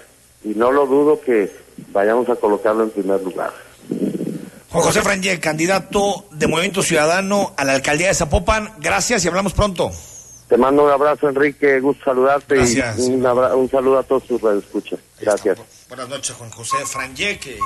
Y 0.45 0.51
no 0.51 0.71
lo 0.71 0.87
dudo 0.87 1.21
que 1.21 1.51
vayamos 1.89 2.28
a 2.28 2.37
colocarlo 2.37 2.85
en 2.85 2.91
primer 2.91 3.20
lugar. 3.22 3.53
Juan 4.70 4.85
José 4.85 5.03
Frangé, 5.03 5.41
candidato 5.41 6.26
de 6.31 6.47
Movimiento 6.47 6.83
Ciudadano 6.83 7.55
a 7.57 7.64
la 7.64 7.72
alcaldía 7.74 8.09
de 8.09 8.14
Zapopan. 8.14 8.72
Gracias 8.78 9.24
y 9.24 9.28
hablamos 9.28 9.53
pronto. 9.53 9.91
Te 10.49 10.57
mando 10.57 10.85
un 10.85 10.91
abrazo, 10.91 11.28
Enrique. 11.28 11.81
Gusto 11.81 12.05
saludarte 12.05 12.57
y 12.57 12.81
un, 13.03 13.26
un, 13.26 13.70
saludo 13.70 13.99
a 13.99 14.03
todos 14.03 14.24
sus 14.24 14.43
escucha. 14.43 14.97
Gracias. 15.20 15.59
Buenas 15.89 16.09
noches, 16.09 16.37
Juan 16.37 16.51
José 16.51 16.76
Frangé, 16.87 17.39
que 17.39 17.59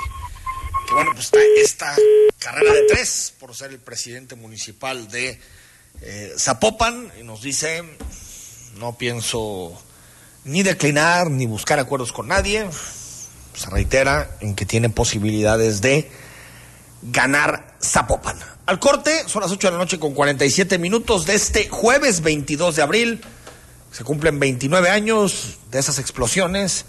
que 0.85 0.93
bueno, 0.93 1.11
pues 1.13 1.25
está 1.25 1.39
esta 1.57 1.95
carrera 2.39 2.73
de 2.73 2.83
tres 2.83 3.33
por 3.39 3.55
ser 3.55 3.71
el 3.71 3.79
presidente 3.79 4.35
municipal 4.35 5.07
de 5.09 5.39
eh, 6.01 6.33
Zapopan 6.37 7.11
y 7.19 7.23
nos 7.23 7.41
dice, 7.41 7.83
no 8.77 8.97
pienso 8.97 9.73
ni 10.43 10.61
declinar 10.63 11.31
ni 11.31 11.47
buscar 11.47 11.79
acuerdos 11.79 12.11
con 12.11 12.27
nadie, 12.27 12.69
se 13.55 13.69
reitera 13.69 14.37
en 14.41 14.55
que 14.55 14.65
tiene 14.65 14.89
posibilidades 14.89 15.81
de 15.81 16.09
ganar 17.01 17.75
Zapopan. 17.81 18.37
Al 18.65 18.79
corte, 18.79 19.23
son 19.27 19.41
las 19.43 19.51
8 19.51 19.67
de 19.67 19.71
la 19.73 19.77
noche 19.77 19.99
con 19.99 20.13
47 20.13 20.79
minutos 20.79 21.25
de 21.25 21.35
este 21.35 21.69
jueves 21.69 22.21
22 22.21 22.75
de 22.75 22.81
abril. 22.81 23.21
Se 23.91 24.03
cumplen 24.03 24.39
29 24.39 24.89
años 24.89 25.57
de 25.71 25.79
esas 25.79 25.99
explosiones 25.99 26.85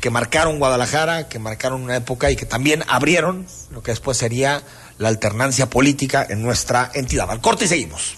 que 0.00 0.10
marcaron 0.10 0.58
Guadalajara, 0.58 1.28
que 1.28 1.38
marcaron 1.38 1.82
una 1.82 1.96
época 1.96 2.30
y 2.30 2.36
que 2.36 2.44
también 2.44 2.84
abrieron 2.88 3.46
lo 3.70 3.82
que 3.82 3.92
después 3.92 4.18
sería 4.18 4.62
la 4.98 5.08
alternancia 5.08 5.70
política 5.70 6.26
en 6.28 6.42
nuestra 6.42 6.90
entidad. 6.94 7.30
Al 7.30 7.40
corte 7.40 7.64
y 7.64 7.68
seguimos. 7.68 8.16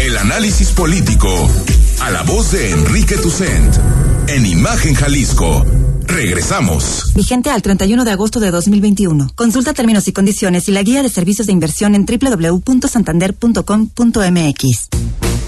El 0.00 0.16
análisis 0.16 0.70
político 0.70 1.48
a 2.00 2.10
la 2.10 2.22
voz 2.22 2.50
de 2.50 2.72
Enrique 2.72 3.16
Tucent 3.16 3.76
en 4.26 4.46
Imagen 4.46 4.94
Jalisco. 4.94 5.64
Regresamos. 6.06 7.12
Vigente 7.14 7.50
al 7.50 7.60
31 7.62 8.04
de 8.04 8.10
agosto 8.10 8.40
de 8.40 8.50
2021. 8.50 9.30
Consulta 9.34 9.72
términos 9.72 10.08
y 10.08 10.12
condiciones 10.12 10.68
y 10.68 10.72
la 10.72 10.82
guía 10.82 11.02
de 11.02 11.08
servicios 11.08 11.46
de 11.46 11.52
inversión 11.52 11.94
en 11.94 12.04
www.santander.com.mx. 12.06 14.88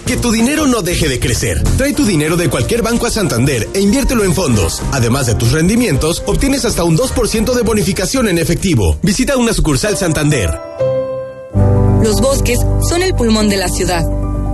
Que 0.07 0.17
tu 0.19 0.31
dinero 0.31 0.67
no 0.67 0.83
deje 0.83 1.09
de 1.09 1.19
crecer. 1.19 1.63
Trae 1.79 1.95
tu 1.95 2.05
dinero 2.05 2.37
de 2.37 2.51
cualquier 2.51 2.83
banco 2.83 3.07
a 3.07 3.11
Santander 3.11 3.67
e 3.73 3.81
inviértelo 3.81 4.23
en 4.25 4.35
fondos. 4.35 4.83
Además 4.93 5.27
de 5.27 5.35
tus 5.35 5.53
rendimientos, 5.53 6.23
obtienes 6.27 6.67
hasta 6.67 6.85
un 6.85 6.97
2% 6.97 7.55
de 7.55 7.63
bonificación 7.63 8.29
en 8.29 8.39
efectivo. 8.39 8.99
Visita 9.03 9.39
una 9.39 9.55
sucursal 9.55 9.97
Santander. 9.97 10.51
Los 12.03 12.21
bosques 12.21 12.59
son 12.89 13.03
el 13.03 13.15
pulmón 13.15 13.49
de 13.49 13.57
la 13.57 13.69
ciudad. 13.69 14.05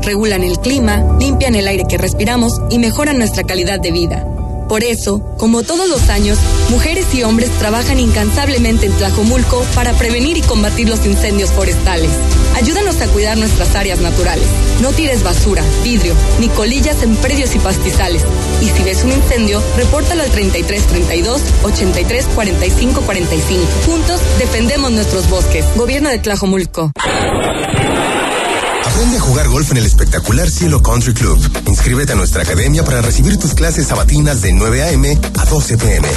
Regulan 0.02 0.44
el 0.44 0.60
clima, 0.60 1.18
limpian 1.18 1.56
el 1.56 1.66
aire 1.66 1.84
que 1.88 1.98
respiramos 1.98 2.52
y 2.70 2.78
mejoran 2.78 3.18
nuestra 3.18 3.42
calidad 3.42 3.80
de 3.80 3.90
vida. 3.90 4.24
Por 4.70 4.84
eso, 4.84 5.20
como 5.36 5.64
todos 5.64 5.88
los 5.88 6.08
años, 6.10 6.38
mujeres 6.68 7.12
y 7.12 7.24
hombres 7.24 7.50
trabajan 7.58 7.98
incansablemente 7.98 8.86
en 8.86 8.92
Tlajomulco 8.92 9.64
para 9.74 9.94
prevenir 9.94 10.36
y 10.36 10.42
combatir 10.42 10.88
los 10.88 11.04
incendios 11.06 11.50
forestales. 11.50 12.12
Ayúdanos 12.54 13.00
a 13.00 13.08
cuidar 13.08 13.36
nuestras 13.36 13.74
áreas 13.74 13.98
naturales. 13.98 14.46
No 14.80 14.92
tires 14.92 15.24
basura, 15.24 15.64
vidrio, 15.82 16.14
ni 16.38 16.48
colillas 16.50 17.02
en 17.02 17.16
predios 17.16 17.56
y 17.56 17.58
pastizales. 17.58 18.22
Y 18.62 18.68
si 18.68 18.84
ves 18.84 19.02
un 19.02 19.10
incendio, 19.10 19.60
repórtalo 19.76 20.22
al 20.22 20.30
3332 20.30 21.42
83 21.64 22.26
45 22.26 23.00
45. 23.00 23.66
Juntos 23.86 24.20
defendemos 24.38 24.92
nuestros 24.92 25.28
bosques. 25.28 25.64
Gobierno 25.74 26.10
de 26.10 26.20
Tlajomulco. 26.20 26.92
Aprende 28.90 29.18
a 29.18 29.20
jugar 29.20 29.48
golf 29.48 29.70
en 29.70 29.76
el 29.78 29.86
espectacular 29.86 30.50
Cielo 30.50 30.82
Country 30.82 31.14
Club. 31.14 31.38
Inscríbete 31.66 32.12
a 32.12 32.16
nuestra 32.16 32.42
academia 32.42 32.84
para 32.84 33.00
recibir 33.00 33.38
tus 33.38 33.54
clases 33.54 33.86
sabatinas 33.86 34.42
de 34.42 34.52
9 34.52 34.82
a.m. 34.82 35.16
a 35.38 35.44
12 35.44 35.78
p.m. 35.78 36.08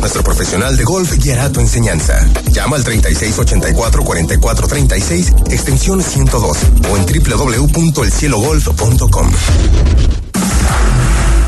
Nuestro 0.00 0.24
profesional 0.24 0.74
de 0.76 0.84
golf 0.84 1.12
guiará 1.18 1.52
tu 1.52 1.60
enseñanza. 1.60 2.26
Llama 2.50 2.76
al 2.76 2.84
3684-4436, 2.84 5.52
extensión 5.52 6.02
102 6.02 6.56
o 6.90 6.96
en 6.96 7.04
www.elcielogolf.com. 7.06 9.32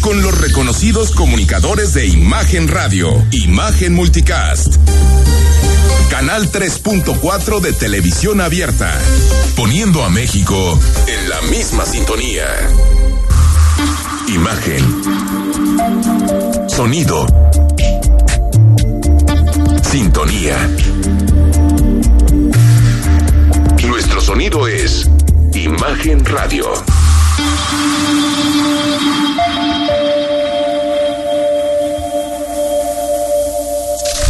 Con 0.00 0.22
los 0.22 0.38
reconocidos 0.40 1.10
comunicadores 1.10 1.94
de 1.94 2.06
Imagen 2.06 2.68
Radio, 2.68 3.24
Imagen 3.32 3.94
Multicast. 3.94 4.76
Canal 6.10 6.50
3.4 6.50 7.60
de 7.60 7.72
televisión 7.72 8.40
abierta, 8.40 8.98
poniendo 9.56 10.04
a 10.04 10.08
México 10.08 10.78
en 11.06 11.28
la 11.28 11.40
misma 11.42 11.84
sintonía. 11.84 12.46
Imagen. 14.28 15.02
Sonido. 16.68 17.26
Sintonía. 19.82 20.70
Nuestro 23.86 24.20
sonido 24.20 24.68
es 24.68 25.08
Imagen 25.54 26.24
Radio. 26.24 26.66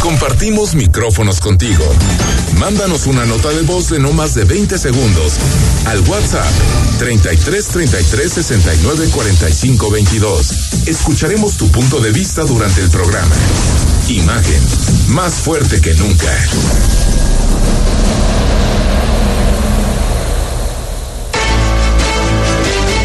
Compartimos 0.07 0.73
micrófonos 0.73 1.41
contigo. 1.41 1.83
Mándanos 2.59 3.07
una 3.07 3.25
nota 3.25 3.49
de 3.49 3.63
voz 3.63 3.89
de 3.89 3.99
no 3.99 4.13
más 4.13 4.35
de 4.35 4.45
20 4.45 4.77
segundos 4.77 5.33
al 5.85 5.99
WhatsApp 6.07 6.49
33 6.97 7.67
33 7.67 8.31
69 8.31 9.09
45 9.13 9.91
22. 9.91 10.87
Escucharemos 10.87 11.57
tu 11.57 11.69
punto 11.71 11.99
de 11.99 12.11
vista 12.11 12.43
durante 12.43 12.79
el 12.79 12.89
programa. 12.89 13.35
Imagen, 14.07 14.61
más 15.09 15.33
fuerte 15.33 15.81
que 15.81 15.93
nunca. 15.95 16.33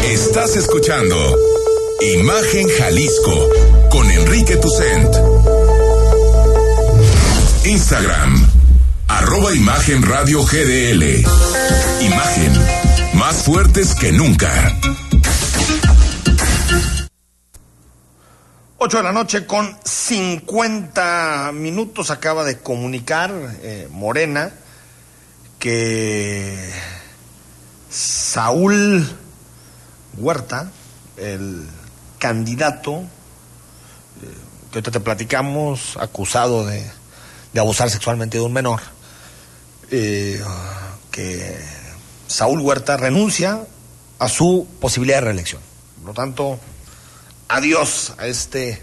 Estás 0.05 0.55
escuchando 0.55 1.37
Imagen 2.15 2.69
Jalisco 2.69 3.49
con 3.89 4.09
Enrique 4.09 4.55
Tucent. 4.55 5.62
Instagram, 7.65 8.45
arroba 9.07 9.53
Imagen 9.53 10.03
Radio 10.03 10.43
GDL. 10.43 11.23
Imagen, 12.01 12.53
más 13.13 13.43
fuertes 13.43 13.95
que 13.95 14.11
nunca. 14.11 14.51
8 18.79 18.97
de 18.97 19.03
la 19.03 19.13
noche 19.13 19.45
con 19.45 19.77
50 19.81 21.51
minutos 21.53 22.11
acaba 22.11 22.43
de 22.43 22.59
comunicar 22.59 23.31
eh, 23.61 23.87
Morena 23.89 24.51
que 25.57 26.69
Saúl 27.89 29.07
Huerta, 30.17 30.69
el 31.15 31.65
candidato 32.19 32.97
eh, 33.01 33.05
que 34.69 34.79
ahorita 34.79 34.91
te 34.91 34.99
platicamos, 34.99 35.95
acusado 35.97 36.65
de, 36.65 36.83
de 37.53 37.59
abusar 37.59 37.89
sexualmente 37.89 38.37
de 38.37 38.43
un 38.43 38.53
menor, 38.53 38.81
eh, 39.91 40.41
que 41.11 41.59
Saúl 42.27 42.59
Huerta 42.59 42.97
renuncia 42.97 43.65
a 44.19 44.27
su 44.27 44.67
posibilidad 44.79 45.17
de 45.17 45.25
reelección. 45.25 45.61
Por 45.97 46.07
lo 46.07 46.13
tanto, 46.13 46.59
adiós 47.47 48.13
a 48.17 48.25
este 48.25 48.81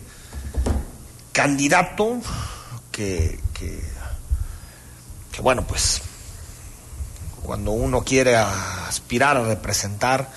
candidato 1.33 2.21
que, 2.93 3.41
que, 3.55 3.83
que, 5.33 5.43
bueno, 5.43 5.67
pues 5.67 6.03
cuando 7.43 7.73
uno 7.73 8.05
quiere 8.05 8.37
aspirar 8.37 9.37
a 9.37 9.45
representar, 9.45 10.31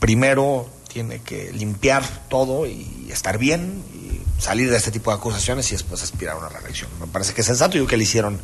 primero 0.00 0.68
tiene 0.88 1.20
que 1.20 1.52
limpiar 1.52 2.02
todo 2.28 2.66
y 2.66 3.08
estar 3.12 3.38
bien 3.38 3.84
y 3.94 4.20
salir 4.38 4.70
de 4.70 4.76
este 4.76 4.90
tipo 4.90 5.10
de 5.10 5.16
acusaciones 5.16 5.68
y 5.70 5.74
después 5.74 6.02
aspirar 6.02 6.36
a 6.36 6.38
una 6.38 6.48
reelección. 6.48 6.90
Me 7.00 7.06
parece 7.06 7.34
que 7.34 7.40
es 7.40 7.46
sensato 7.46 7.76
y 7.76 7.86
que 7.86 7.96
le 7.96 8.04
hicieron 8.04 8.40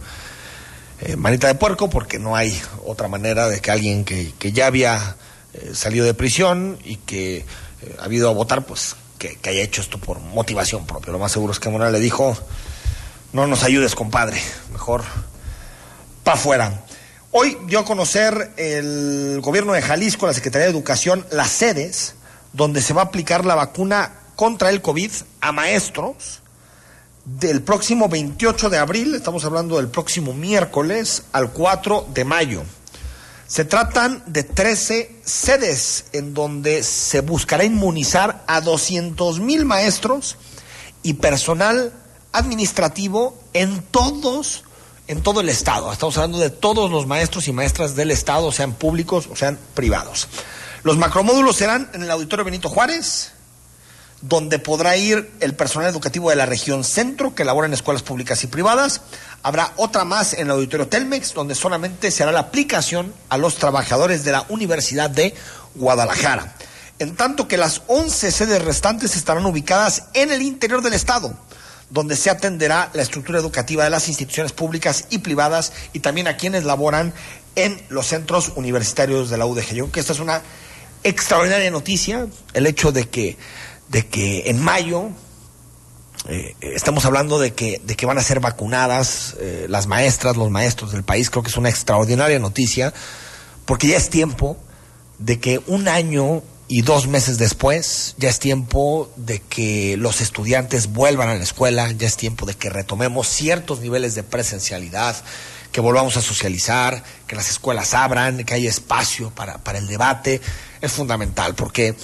eh, 1.00 1.16
manita 1.16 1.46
de 1.46 1.54
puerco 1.54 1.88
porque 1.88 2.18
no 2.18 2.36
hay 2.36 2.60
otra 2.84 3.08
manera 3.08 3.48
de 3.48 3.60
que 3.60 3.70
alguien 3.70 4.04
que, 4.04 4.32
que 4.38 4.52
ya 4.52 4.66
había 4.66 5.16
eh, 5.54 5.72
salido 5.74 6.04
de 6.04 6.14
prisión 6.14 6.78
y 6.84 6.96
que 6.96 7.38
eh, 7.38 7.96
ha 7.98 8.04
habido 8.04 8.28
a 8.28 8.32
votar, 8.32 8.66
pues 8.66 8.96
que, 9.18 9.36
que, 9.36 9.50
haya 9.50 9.62
hecho 9.62 9.80
esto 9.80 9.98
por 9.98 10.20
motivación 10.20 10.86
propia. 10.86 11.12
Lo 11.12 11.18
más 11.18 11.32
seguro 11.32 11.52
es 11.52 11.60
que 11.60 11.68
Morales 11.68 11.92
le 11.92 12.00
dijo, 12.00 12.36
no 13.32 13.46
nos 13.46 13.62
ayudes, 13.62 13.94
compadre, 13.94 14.40
mejor 14.72 15.04
pa' 16.24 16.32
afuera. 16.32 16.84
Hoy 17.30 17.58
dio 17.66 17.80
a 17.80 17.84
conocer 17.84 18.52
el 18.56 19.40
gobierno 19.42 19.72
de 19.72 19.82
Jalisco, 19.82 20.26
la 20.26 20.32
Secretaría 20.32 20.66
de 20.66 20.72
Educación, 20.72 21.26
las 21.30 21.50
sedes 21.50 22.14
donde 22.52 22.80
se 22.80 22.94
va 22.94 23.02
a 23.02 23.04
aplicar 23.06 23.44
la 23.44 23.56
vacuna 23.56 24.12
contra 24.36 24.70
el 24.70 24.82
COVID 24.82 25.10
a 25.40 25.52
maestros 25.52 26.40
del 27.24 27.62
próximo 27.62 28.08
28 28.08 28.68
de 28.70 28.78
abril, 28.78 29.14
estamos 29.14 29.44
hablando 29.44 29.76
del 29.76 29.88
próximo 29.88 30.34
miércoles, 30.34 31.24
al 31.32 31.52
4 31.52 32.08
de 32.12 32.24
mayo. 32.24 32.62
Se 33.46 33.64
tratan 33.64 34.22
de 34.26 34.42
13 34.42 35.16
sedes 35.24 36.06
en 36.12 36.34
donde 36.34 36.82
se 36.82 37.20
buscará 37.20 37.64
inmunizar 37.64 38.42
a 38.46 38.60
200 38.60 39.40
mil 39.40 39.64
maestros 39.64 40.36
y 41.02 41.14
personal 41.14 41.92
administrativo 42.32 43.38
en 43.52 43.82
todos 43.82 44.64
en 45.06 45.22
todo 45.22 45.40
el 45.40 45.50
Estado. 45.50 45.92
Estamos 45.92 46.16
hablando 46.16 46.38
de 46.38 46.48
todos 46.50 46.90
los 46.90 47.06
maestros 47.06 47.46
y 47.48 47.52
maestras 47.52 47.94
del 47.94 48.10
Estado, 48.10 48.50
sean 48.52 48.72
públicos 48.72 49.28
o 49.30 49.36
sean 49.36 49.58
privados. 49.74 50.28
Los 50.82 50.96
macromódulos 50.96 51.56
serán 51.56 51.90
en 51.92 52.02
el 52.02 52.10
Auditorio 52.10 52.44
Benito 52.44 52.70
Juárez, 52.70 53.33
donde 54.26 54.58
podrá 54.58 54.96
ir 54.96 55.30
el 55.40 55.54
personal 55.54 55.90
educativo 55.90 56.30
de 56.30 56.36
la 56.36 56.46
región 56.46 56.82
centro, 56.82 57.34
que 57.34 57.44
labora 57.44 57.66
en 57.66 57.74
escuelas 57.74 58.02
públicas 58.02 58.42
y 58.42 58.46
privadas. 58.46 59.02
Habrá 59.42 59.74
otra 59.76 60.04
más 60.04 60.32
en 60.32 60.46
el 60.46 60.52
Auditorio 60.52 60.88
Telmex, 60.88 61.34
donde 61.34 61.54
solamente 61.54 62.10
se 62.10 62.22
hará 62.22 62.32
la 62.32 62.40
aplicación 62.40 63.12
a 63.28 63.36
los 63.36 63.56
trabajadores 63.56 64.24
de 64.24 64.32
la 64.32 64.46
Universidad 64.48 65.10
de 65.10 65.34
Guadalajara. 65.74 66.54
En 66.98 67.16
tanto 67.16 67.48
que 67.48 67.58
las 67.58 67.82
11 67.86 68.32
sedes 68.32 68.64
restantes 68.64 69.14
estarán 69.14 69.44
ubicadas 69.44 70.04
en 70.14 70.32
el 70.32 70.40
interior 70.40 70.80
del 70.80 70.94
Estado 70.94 71.36
donde 71.90 72.16
se 72.16 72.30
atenderá 72.30 72.90
la 72.94 73.02
estructura 73.02 73.38
educativa 73.38 73.84
de 73.84 73.90
las 73.90 74.08
instituciones 74.08 74.52
públicas 74.52 75.04
y 75.10 75.18
privadas 75.18 75.72
y 75.92 76.00
también 76.00 76.26
a 76.26 76.36
quienes 76.36 76.64
laboran 76.64 77.12
en 77.54 77.80
los 77.88 78.06
centros 78.06 78.52
universitarios 78.56 79.30
de 79.30 79.36
la 79.36 79.46
UDG. 79.46 79.74
Yo 79.74 79.84
creo 79.84 79.92
que 79.92 80.00
esta 80.00 80.12
es 80.12 80.18
una 80.18 80.42
extraordinaria 81.04 81.70
noticia, 81.70 82.26
el 82.54 82.66
hecho 82.66 82.90
de 82.90 83.08
que, 83.08 83.36
de 83.88 84.06
que 84.06 84.50
en 84.50 84.62
mayo 84.62 85.10
eh, 86.28 86.54
estamos 86.60 87.04
hablando 87.04 87.38
de 87.38 87.52
que, 87.52 87.80
de 87.84 87.96
que 87.96 88.06
van 88.06 88.16
a 88.16 88.22
ser 88.22 88.40
vacunadas 88.40 89.36
eh, 89.40 89.66
las 89.68 89.86
maestras, 89.86 90.36
los 90.36 90.50
maestros 90.50 90.92
del 90.92 91.02
país, 91.02 91.28
creo 91.28 91.42
que 91.42 91.50
es 91.50 91.56
una 91.56 91.68
extraordinaria 91.68 92.38
noticia, 92.38 92.94
porque 93.66 93.88
ya 93.88 93.96
es 93.96 94.08
tiempo 94.08 94.56
de 95.18 95.38
que 95.38 95.60
un 95.66 95.86
año 95.86 96.42
y 96.66 96.80
dos 96.80 97.06
meses 97.08 97.36
después 97.36 98.14
ya 98.16 98.30
es 98.30 98.38
tiempo 98.38 99.12
de 99.16 99.40
que 99.40 99.96
los 99.98 100.22
estudiantes 100.22 100.92
vuelvan 100.92 101.28
a 101.28 101.34
la 101.34 101.42
escuela, 101.42 101.90
ya 101.92 102.06
es 102.06 102.16
tiempo 102.16 102.46
de 102.46 102.54
que 102.54 102.70
retomemos 102.70 103.28
ciertos 103.28 103.80
niveles 103.80 104.14
de 104.14 104.22
presencialidad, 104.22 105.16
que 105.72 105.80
volvamos 105.82 106.16
a 106.16 106.22
socializar, 106.22 107.02
que 107.26 107.36
las 107.36 107.50
escuelas 107.50 107.92
abran, 107.92 108.44
que 108.44 108.54
haya 108.54 108.70
espacio 108.70 109.30
para, 109.30 109.58
para 109.58 109.78
el 109.78 109.88
debate. 109.88 110.40
Es 110.80 110.92
fundamental 110.92 111.54
porque 111.54 111.96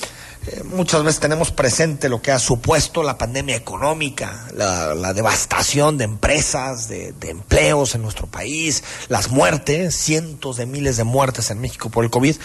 eh, 0.47 0.63
muchas 0.65 1.03
veces 1.05 1.21
tenemos 1.21 1.51
presente 1.51 2.09
lo 2.09 2.23
que 2.23 2.33
ha 2.33 2.39
supuesto 2.39 3.03
la 3.03 3.19
pandemia 3.19 3.57
económica, 3.57 4.49
la, 4.55 5.13
devastación 5.13 5.99
de 5.99 6.05
empresas, 6.05 6.89
de, 6.89 7.13
de 7.13 7.31
empleos 7.31 7.95
en 7.95 8.03
nuestro 8.03 8.27
país, 8.27 8.83
las 9.09 9.31
muertes, 9.31 9.95
cientos 9.97 10.57
de 10.57 10.67
miles 10.67 10.97
de 10.97 11.05
muertes 11.05 11.51
en 11.51 11.61
México 11.61 11.91
por 11.91 12.05
el 12.05 12.11
COVID 12.11 12.37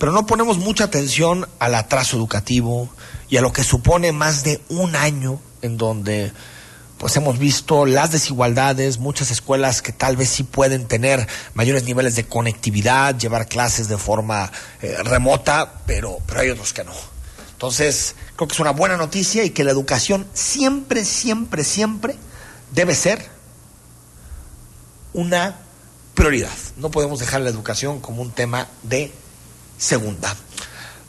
pero 0.00 0.12
no 0.12 0.24
ponemos 0.24 0.56
mucha 0.56 0.84
atención 0.84 1.46
al 1.58 1.74
atraso 1.74 2.16
educativo 2.16 2.88
y 3.28 3.36
a 3.36 3.42
lo 3.42 3.52
que 3.52 3.62
supone 3.62 4.12
más 4.12 4.44
de 4.44 4.62
un 4.70 4.96
año 4.96 5.38
en 5.60 5.76
donde 5.76 6.32
pues 6.96 7.14
hemos 7.16 7.38
visto 7.38 7.84
las 7.84 8.10
desigualdades, 8.10 8.98
muchas 8.98 9.30
escuelas 9.30 9.82
que 9.82 9.92
tal 9.92 10.16
vez 10.16 10.30
sí 10.30 10.42
pueden 10.42 10.86
tener 10.86 11.28
mayores 11.52 11.84
niveles 11.84 12.16
de 12.16 12.24
conectividad, 12.24 13.18
llevar 13.18 13.46
clases 13.46 13.88
de 13.88 13.98
forma 13.98 14.50
eh, 14.80 14.96
remota, 15.02 15.80
pero, 15.84 16.18
pero 16.26 16.40
hay 16.40 16.48
otros 16.48 16.72
que 16.72 16.84
no. 16.84 16.92
Entonces, 17.60 18.14
creo 18.36 18.48
que 18.48 18.54
es 18.54 18.60
una 18.60 18.70
buena 18.70 18.96
noticia 18.96 19.44
y 19.44 19.50
que 19.50 19.64
la 19.64 19.70
educación 19.70 20.26
siempre, 20.32 21.04
siempre, 21.04 21.62
siempre 21.62 22.16
debe 22.72 22.94
ser 22.94 23.28
una 25.12 25.58
prioridad. 26.14 26.56
No 26.78 26.90
podemos 26.90 27.18
dejar 27.18 27.42
la 27.42 27.50
educación 27.50 28.00
como 28.00 28.22
un 28.22 28.30
tema 28.30 28.66
de 28.82 29.12
segunda. 29.76 30.34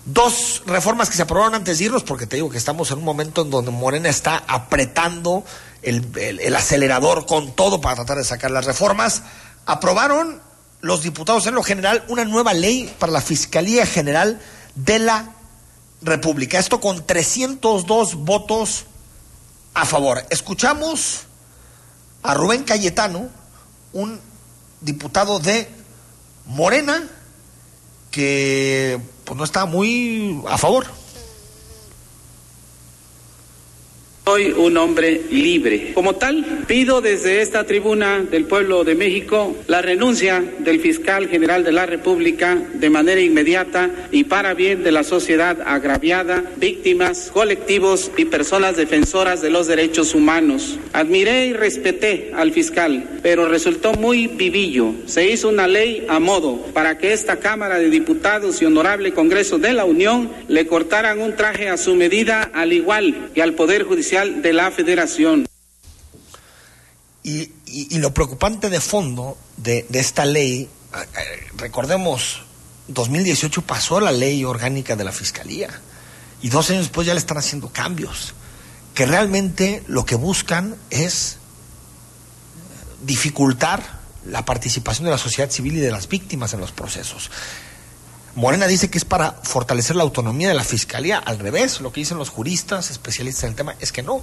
Dos 0.03 0.63
reformas 0.65 1.09
que 1.09 1.15
se 1.15 1.21
aprobaron 1.21 1.55
antes 1.55 1.77
de 1.77 1.85
irnos, 1.85 2.03
porque 2.03 2.27
te 2.27 2.35
digo 2.35 2.49
que 2.49 2.57
estamos 2.57 2.91
en 2.91 2.97
un 2.97 3.05
momento 3.05 3.43
en 3.43 3.49
donde 3.49 3.71
Morena 3.71 4.09
está 4.09 4.43
apretando 4.45 5.45
el, 5.81 6.05
el, 6.17 6.41
el, 6.41 6.53
acelerador 6.57 7.27
con 7.27 7.55
todo 7.55 7.79
para 7.79 7.95
tratar 7.95 8.17
de 8.17 8.25
sacar 8.25 8.51
las 8.51 8.65
reformas. 8.65 9.23
Aprobaron 9.65 10.41
los 10.81 11.01
diputados 11.01 11.47
en 11.47 11.55
lo 11.55 11.63
general 11.63 12.03
una 12.09 12.25
nueva 12.25 12.53
ley 12.53 12.93
para 12.99 13.13
la 13.13 13.21
Fiscalía 13.21 13.85
General 13.85 14.41
de 14.75 14.99
la 14.99 15.35
República. 16.01 16.59
Esto 16.59 16.79
con 16.79 17.05
302 17.05 18.15
votos 18.15 18.85
a 19.73 19.85
favor. 19.85 20.25
Escuchamos 20.29 21.21
a 22.23 22.33
Rubén 22.33 22.63
Cayetano, 22.63 23.29
un 23.93 24.19
diputado 24.81 25.39
de 25.39 25.69
Morena, 26.45 27.07
que 28.09 28.99
pues, 29.23 29.37
no 29.37 29.43
está 29.43 29.65
muy 29.65 30.41
a 30.47 30.57
favor. 30.57 30.87
Soy 34.31 34.53
un 34.53 34.77
hombre 34.77 35.23
libre. 35.29 35.91
Como 35.93 36.15
tal, 36.15 36.63
pido 36.65 37.01
desde 37.01 37.41
esta 37.41 37.65
tribuna 37.65 38.19
del 38.19 38.45
pueblo 38.45 38.85
de 38.85 38.95
México 38.95 39.57
la 39.67 39.81
renuncia 39.81 40.41
del 40.59 40.79
fiscal 40.79 41.27
general 41.27 41.65
de 41.65 41.73
la 41.73 41.85
República 41.85 42.57
de 42.75 42.89
manera 42.89 43.19
inmediata 43.19 43.89
y 44.09 44.23
para 44.23 44.53
bien 44.53 44.85
de 44.85 44.93
la 44.93 45.03
sociedad 45.03 45.57
agraviada, 45.65 46.45
víctimas, 46.55 47.29
colectivos 47.33 48.09
y 48.15 48.23
personas 48.23 48.77
defensoras 48.77 49.41
de 49.41 49.49
los 49.49 49.67
derechos 49.67 50.15
humanos. 50.15 50.79
Admiré 50.93 51.47
y 51.47 51.51
respeté 51.51 52.31
al 52.33 52.53
fiscal, 52.53 53.19
pero 53.21 53.49
resultó 53.49 53.91
muy 53.95 54.27
vivillo. 54.27 54.93
Se 55.07 55.29
hizo 55.29 55.49
una 55.49 55.67
ley 55.67 56.05
a 56.07 56.21
modo 56.21 56.55
para 56.73 56.97
que 56.97 57.11
esta 57.11 57.41
Cámara 57.41 57.79
de 57.79 57.89
Diputados 57.89 58.61
y 58.61 58.65
Honorable 58.65 59.11
Congreso 59.11 59.59
de 59.59 59.73
la 59.73 59.83
Unión 59.83 60.31
le 60.47 60.67
cortaran 60.67 61.19
un 61.19 61.35
traje 61.35 61.67
a 61.67 61.75
su 61.75 61.95
medida 61.95 62.49
al 62.53 62.71
igual 62.71 63.29
que 63.35 63.41
al 63.41 63.55
Poder 63.55 63.83
Judicial 63.83 64.20
de 64.25 64.53
la 64.53 64.71
Federación. 64.71 65.47
Y, 67.23 67.51
lo 67.99 68.13
preocupante 68.13 68.69
de 68.69 68.81
fondo 68.81 69.37
de, 69.57 69.85
de 69.89 69.99
esta 69.99 70.25
ley, 70.25 70.67
recordemos, 71.55 72.41
2018 72.87 73.61
pasó 73.61 73.99
la 73.99 74.11
ley 74.11 74.43
orgánica 74.43 74.95
de 74.95 75.03
la 75.03 75.11
Fiscalía 75.11 75.69
y 76.41 76.49
dos 76.49 76.69
años 76.69 76.83
después 76.83 77.05
ya 77.05 77.13
le 77.13 77.19
están 77.19 77.37
haciendo 77.37 77.69
cambios 77.69 78.33
que 78.93 79.05
realmente 79.05 79.83
lo 79.87 80.05
que 80.05 80.15
buscan 80.15 80.75
es 80.89 81.37
dificultar 83.03 84.01
la 84.25 84.45
participación 84.45 85.05
de 85.05 85.11
la 85.11 85.17
sociedad 85.17 85.49
civil 85.49 85.77
y 85.77 85.79
de 85.79 85.91
las 85.91 86.07
víctimas 86.07 86.53
en 86.53 86.59
los 86.59 86.71
procesos. 86.71 87.31
Morena 88.35 88.67
dice 88.67 88.89
que 88.89 88.97
es 88.97 89.05
para 89.05 89.33
fortalecer 89.43 89.95
la 89.95 90.03
autonomía 90.03 90.47
de 90.47 90.53
la 90.53 90.63
fiscalía. 90.63 91.17
Al 91.17 91.39
revés, 91.39 91.81
lo 91.81 91.91
que 91.91 92.01
dicen 92.01 92.17
los 92.17 92.29
juristas, 92.29 92.89
especialistas 92.89 93.43
en 93.43 93.49
el 93.49 93.55
tema, 93.55 93.75
es 93.79 93.91
que 93.91 94.03
no, 94.03 94.21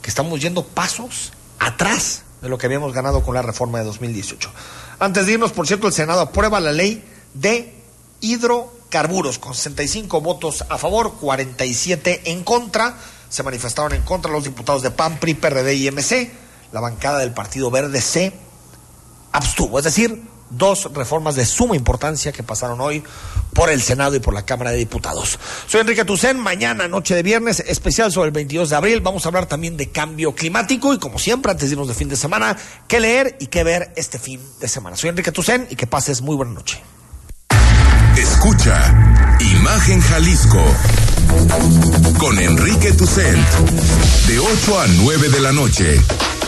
que 0.00 0.08
estamos 0.08 0.40
yendo 0.40 0.64
pasos 0.64 1.32
atrás 1.58 2.22
de 2.40 2.48
lo 2.48 2.56
que 2.56 2.66
habíamos 2.66 2.94
ganado 2.94 3.22
con 3.22 3.34
la 3.34 3.42
reforma 3.42 3.78
de 3.78 3.84
2018. 3.84 4.50
Antes 4.98 5.26
de 5.26 5.32
irnos, 5.32 5.52
por 5.52 5.66
cierto, 5.66 5.86
el 5.86 5.92
Senado 5.92 6.20
aprueba 6.20 6.58
la 6.58 6.72
ley 6.72 7.04
de 7.34 7.74
hidrocarburos 8.20 9.38
con 9.38 9.54
65 9.54 10.20
votos 10.22 10.64
a 10.68 10.78
favor, 10.78 11.16
47 11.20 12.32
en 12.32 12.42
contra. 12.44 12.96
Se 13.28 13.42
manifestaron 13.42 13.92
en 13.92 14.02
contra 14.02 14.32
los 14.32 14.44
diputados 14.44 14.82
de 14.82 14.90
PAN, 14.90 15.18
PRI, 15.18 15.34
PRD 15.34 15.74
y 15.74 15.90
MC. 15.90 16.32
La 16.72 16.80
bancada 16.80 17.18
del 17.18 17.32
Partido 17.32 17.70
Verde 17.70 18.00
se 18.00 18.32
abstuvo. 19.32 19.78
Es 19.78 19.84
decir, 19.84 20.22
dos 20.50 20.90
reformas 20.92 21.36
de 21.36 21.46
suma 21.46 21.76
importancia 21.76 22.32
que 22.32 22.42
pasaron 22.42 22.80
hoy 22.80 23.02
por 23.54 23.70
el 23.70 23.80
Senado 23.82 24.14
y 24.16 24.20
por 24.20 24.34
la 24.34 24.44
Cámara 24.44 24.70
de 24.70 24.78
Diputados. 24.78 25.38
Soy 25.66 25.80
Enrique 25.80 26.04
Tucen, 26.04 26.38
mañana, 26.38 26.88
noche 26.88 27.14
de 27.14 27.22
viernes, 27.22 27.60
especial 27.60 28.12
sobre 28.12 28.26
el 28.28 28.32
22 28.32 28.70
de 28.70 28.76
abril. 28.76 29.00
Vamos 29.00 29.24
a 29.24 29.28
hablar 29.28 29.46
también 29.46 29.76
de 29.76 29.90
cambio 29.90 30.34
climático 30.34 30.92
y 30.94 30.98
como 30.98 31.18
siempre, 31.18 31.52
antes 31.52 31.68
de 31.68 31.74
irnos 31.74 31.88
de 31.88 31.94
fin 31.94 32.08
de 32.08 32.16
semana, 32.16 32.56
qué 32.88 33.00
leer 33.00 33.36
y 33.40 33.46
qué 33.46 33.64
ver 33.64 33.92
este 33.96 34.18
fin 34.18 34.40
de 34.60 34.68
semana. 34.68 34.96
Soy 34.96 35.10
Enrique 35.10 35.32
Tucen 35.32 35.66
y 35.70 35.76
que 35.76 35.86
pases 35.86 36.22
muy 36.22 36.36
buena 36.36 36.52
noche. 36.52 36.82
Escucha 38.16 39.36
Imagen 39.40 40.00
Jalisco 40.00 40.62
con 42.18 42.38
Enrique 42.38 42.92
Tucent 42.92 43.38
de 44.26 44.38
8 44.38 44.80
a 44.80 44.86
9 44.88 45.28
de 45.28 45.40
la 45.40 45.52
noche, 45.52 46.00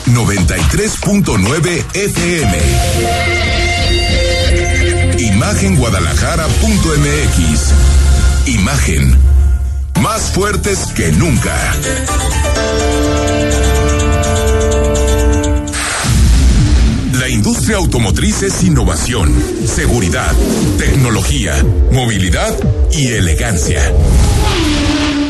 93.9 0.07 1.84
FM. 1.94 3.41
Imagenguadalajara.mx. 5.53 8.46
Imagen. 8.46 9.18
Más 10.00 10.30
fuertes 10.30 10.86
que 10.96 11.12
nunca. 11.12 11.55
La 17.20 17.28
industria 17.28 17.76
automotriz 17.76 18.42
es 18.42 18.62
innovación, 18.62 19.30
seguridad, 19.66 20.32
tecnología, 20.78 21.62
movilidad 21.92 22.57
y 22.90 23.09
elegancia. 23.09 23.92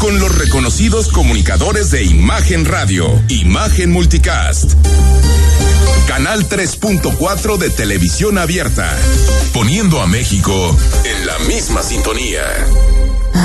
Con 0.00 0.18
los 0.18 0.34
reconocidos 0.38 1.08
comunicadores 1.08 1.90
de 1.90 2.02
Imagen 2.02 2.64
Radio, 2.64 3.06
Imagen 3.28 3.90
Multicast. 3.90 4.72
Canal 6.08 6.48
3.4 6.48 7.58
de 7.58 7.68
televisión 7.68 8.38
abierta, 8.38 8.96
poniendo 9.52 10.00
a 10.00 10.06
México 10.06 10.74
en 11.04 11.26
la 11.26 11.38
misma 11.40 11.82
sintonía. 11.82 12.40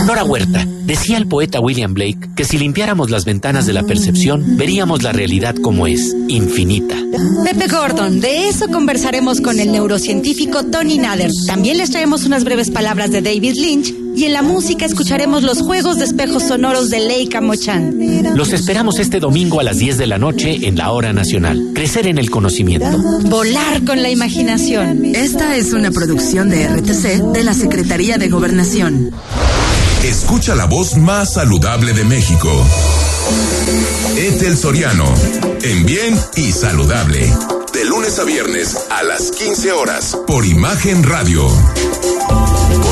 Nora 0.06 0.24
Huerta, 0.24 0.66
decía 0.86 1.18
el 1.18 1.28
poeta 1.28 1.60
William 1.60 1.94
Blake 1.94 2.30
que 2.38 2.46
si 2.46 2.58
limpiáramos 2.58 3.12
las 3.12 3.26
ventanas 3.26 3.66
de 3.66 3.74
la 3.74 3.84
percepción, 3.84 4.56
veríamos 4.56 5.04
la 5.04 5.12
realidad 5.12 5.56
como 5.62 5.88
es, 5.88 6.16
infinita. 6.30 6.96
Pepe 7.44 7.68
Gordon, 7.68 8.22
de 8.22 8.48
eso 8.48 8.70
conversaremos 8.70 9.42
con 9.42 9.60
el 9.60 9.74
neurocientífico 9.74 10.64
Tony 10.64 11.00
Nader. 11.00 11.32
También 11.48 11.78
les 11.78 11.92
traemos 11.92 12.24
unas 12.24 12.46
breves 12.46 12.72
palabras 12.72 13.12
de 13.12 13.22
David 13.22 13.56
Lynch 13.56 14.05
y 14.16 14.26
en 14.26 14.34
la 14.34 14.42
música 14.42 14.86
escucharemos 14.86 15.44
los 15.44 15.62
juegos 15.62 15.98
de 15.98 16.06
espejos 16.06 16.44
sonoros 16.44 16.90
de 16.90 17.00
Leica 17.00 17.42
Mochan. 17.42 18.36
Los 18.36 18.54
esperamos 18.54 19.00
este 19.00 19.20
domingo 19.20 19.60
a 19.60 19.64
las 19.64 19.78
10 19.78 19.98
de 19.98 20.08
la 20.08 20.18
noche 20.18 20.68
en 20.68 20.78
la 20.78 20.92
Hora 20.92 21.14
Nacional. 21.14 21.72
Crecer 21.74 22.08
en 22.08 22.18
el 22.18 22.30
conocimiento. 22.30 22.98
Volar 23.24 23.84
con 23.84 24.02
la 24.02 24.10
imaginación. 24.10 25.04
Esta 25.16 25.56
es 25.58 25.74
una 25.74 25.92
producción 25.92 26.50
de 26.50 26.68
RTC 26.68 27.34
de 27.34 27.44
la 27.44 27.54
Secretaría 27.54 28.18
de 28.18 28.30
Gobernación. 28.30 29.12
Escucha 30.04 30.56
la 30.56 30.66
voz 30.66 30.96
más 30.98 31.34
saludable 31.34 31.94
de 31.94 32.04
México. 32.06 32.50
Etel 34.18 34.56
Soriano, 34.56 35.12
en 35.64 35.86
bien 35.86 36.16
y 36.38 36.52
saludable. 36.52 37.32
De 37.74 37.84
lunes 37.86 38.20
a 38.20 38.24
viernes 38.24 38.78
a 38.90 39.04
las 39.04 39.32
15 39.32 39.72
horas 39.74 40.18
por 40.28 40.46
Imagen 40.46 41.04
Radio. 41.04 41.46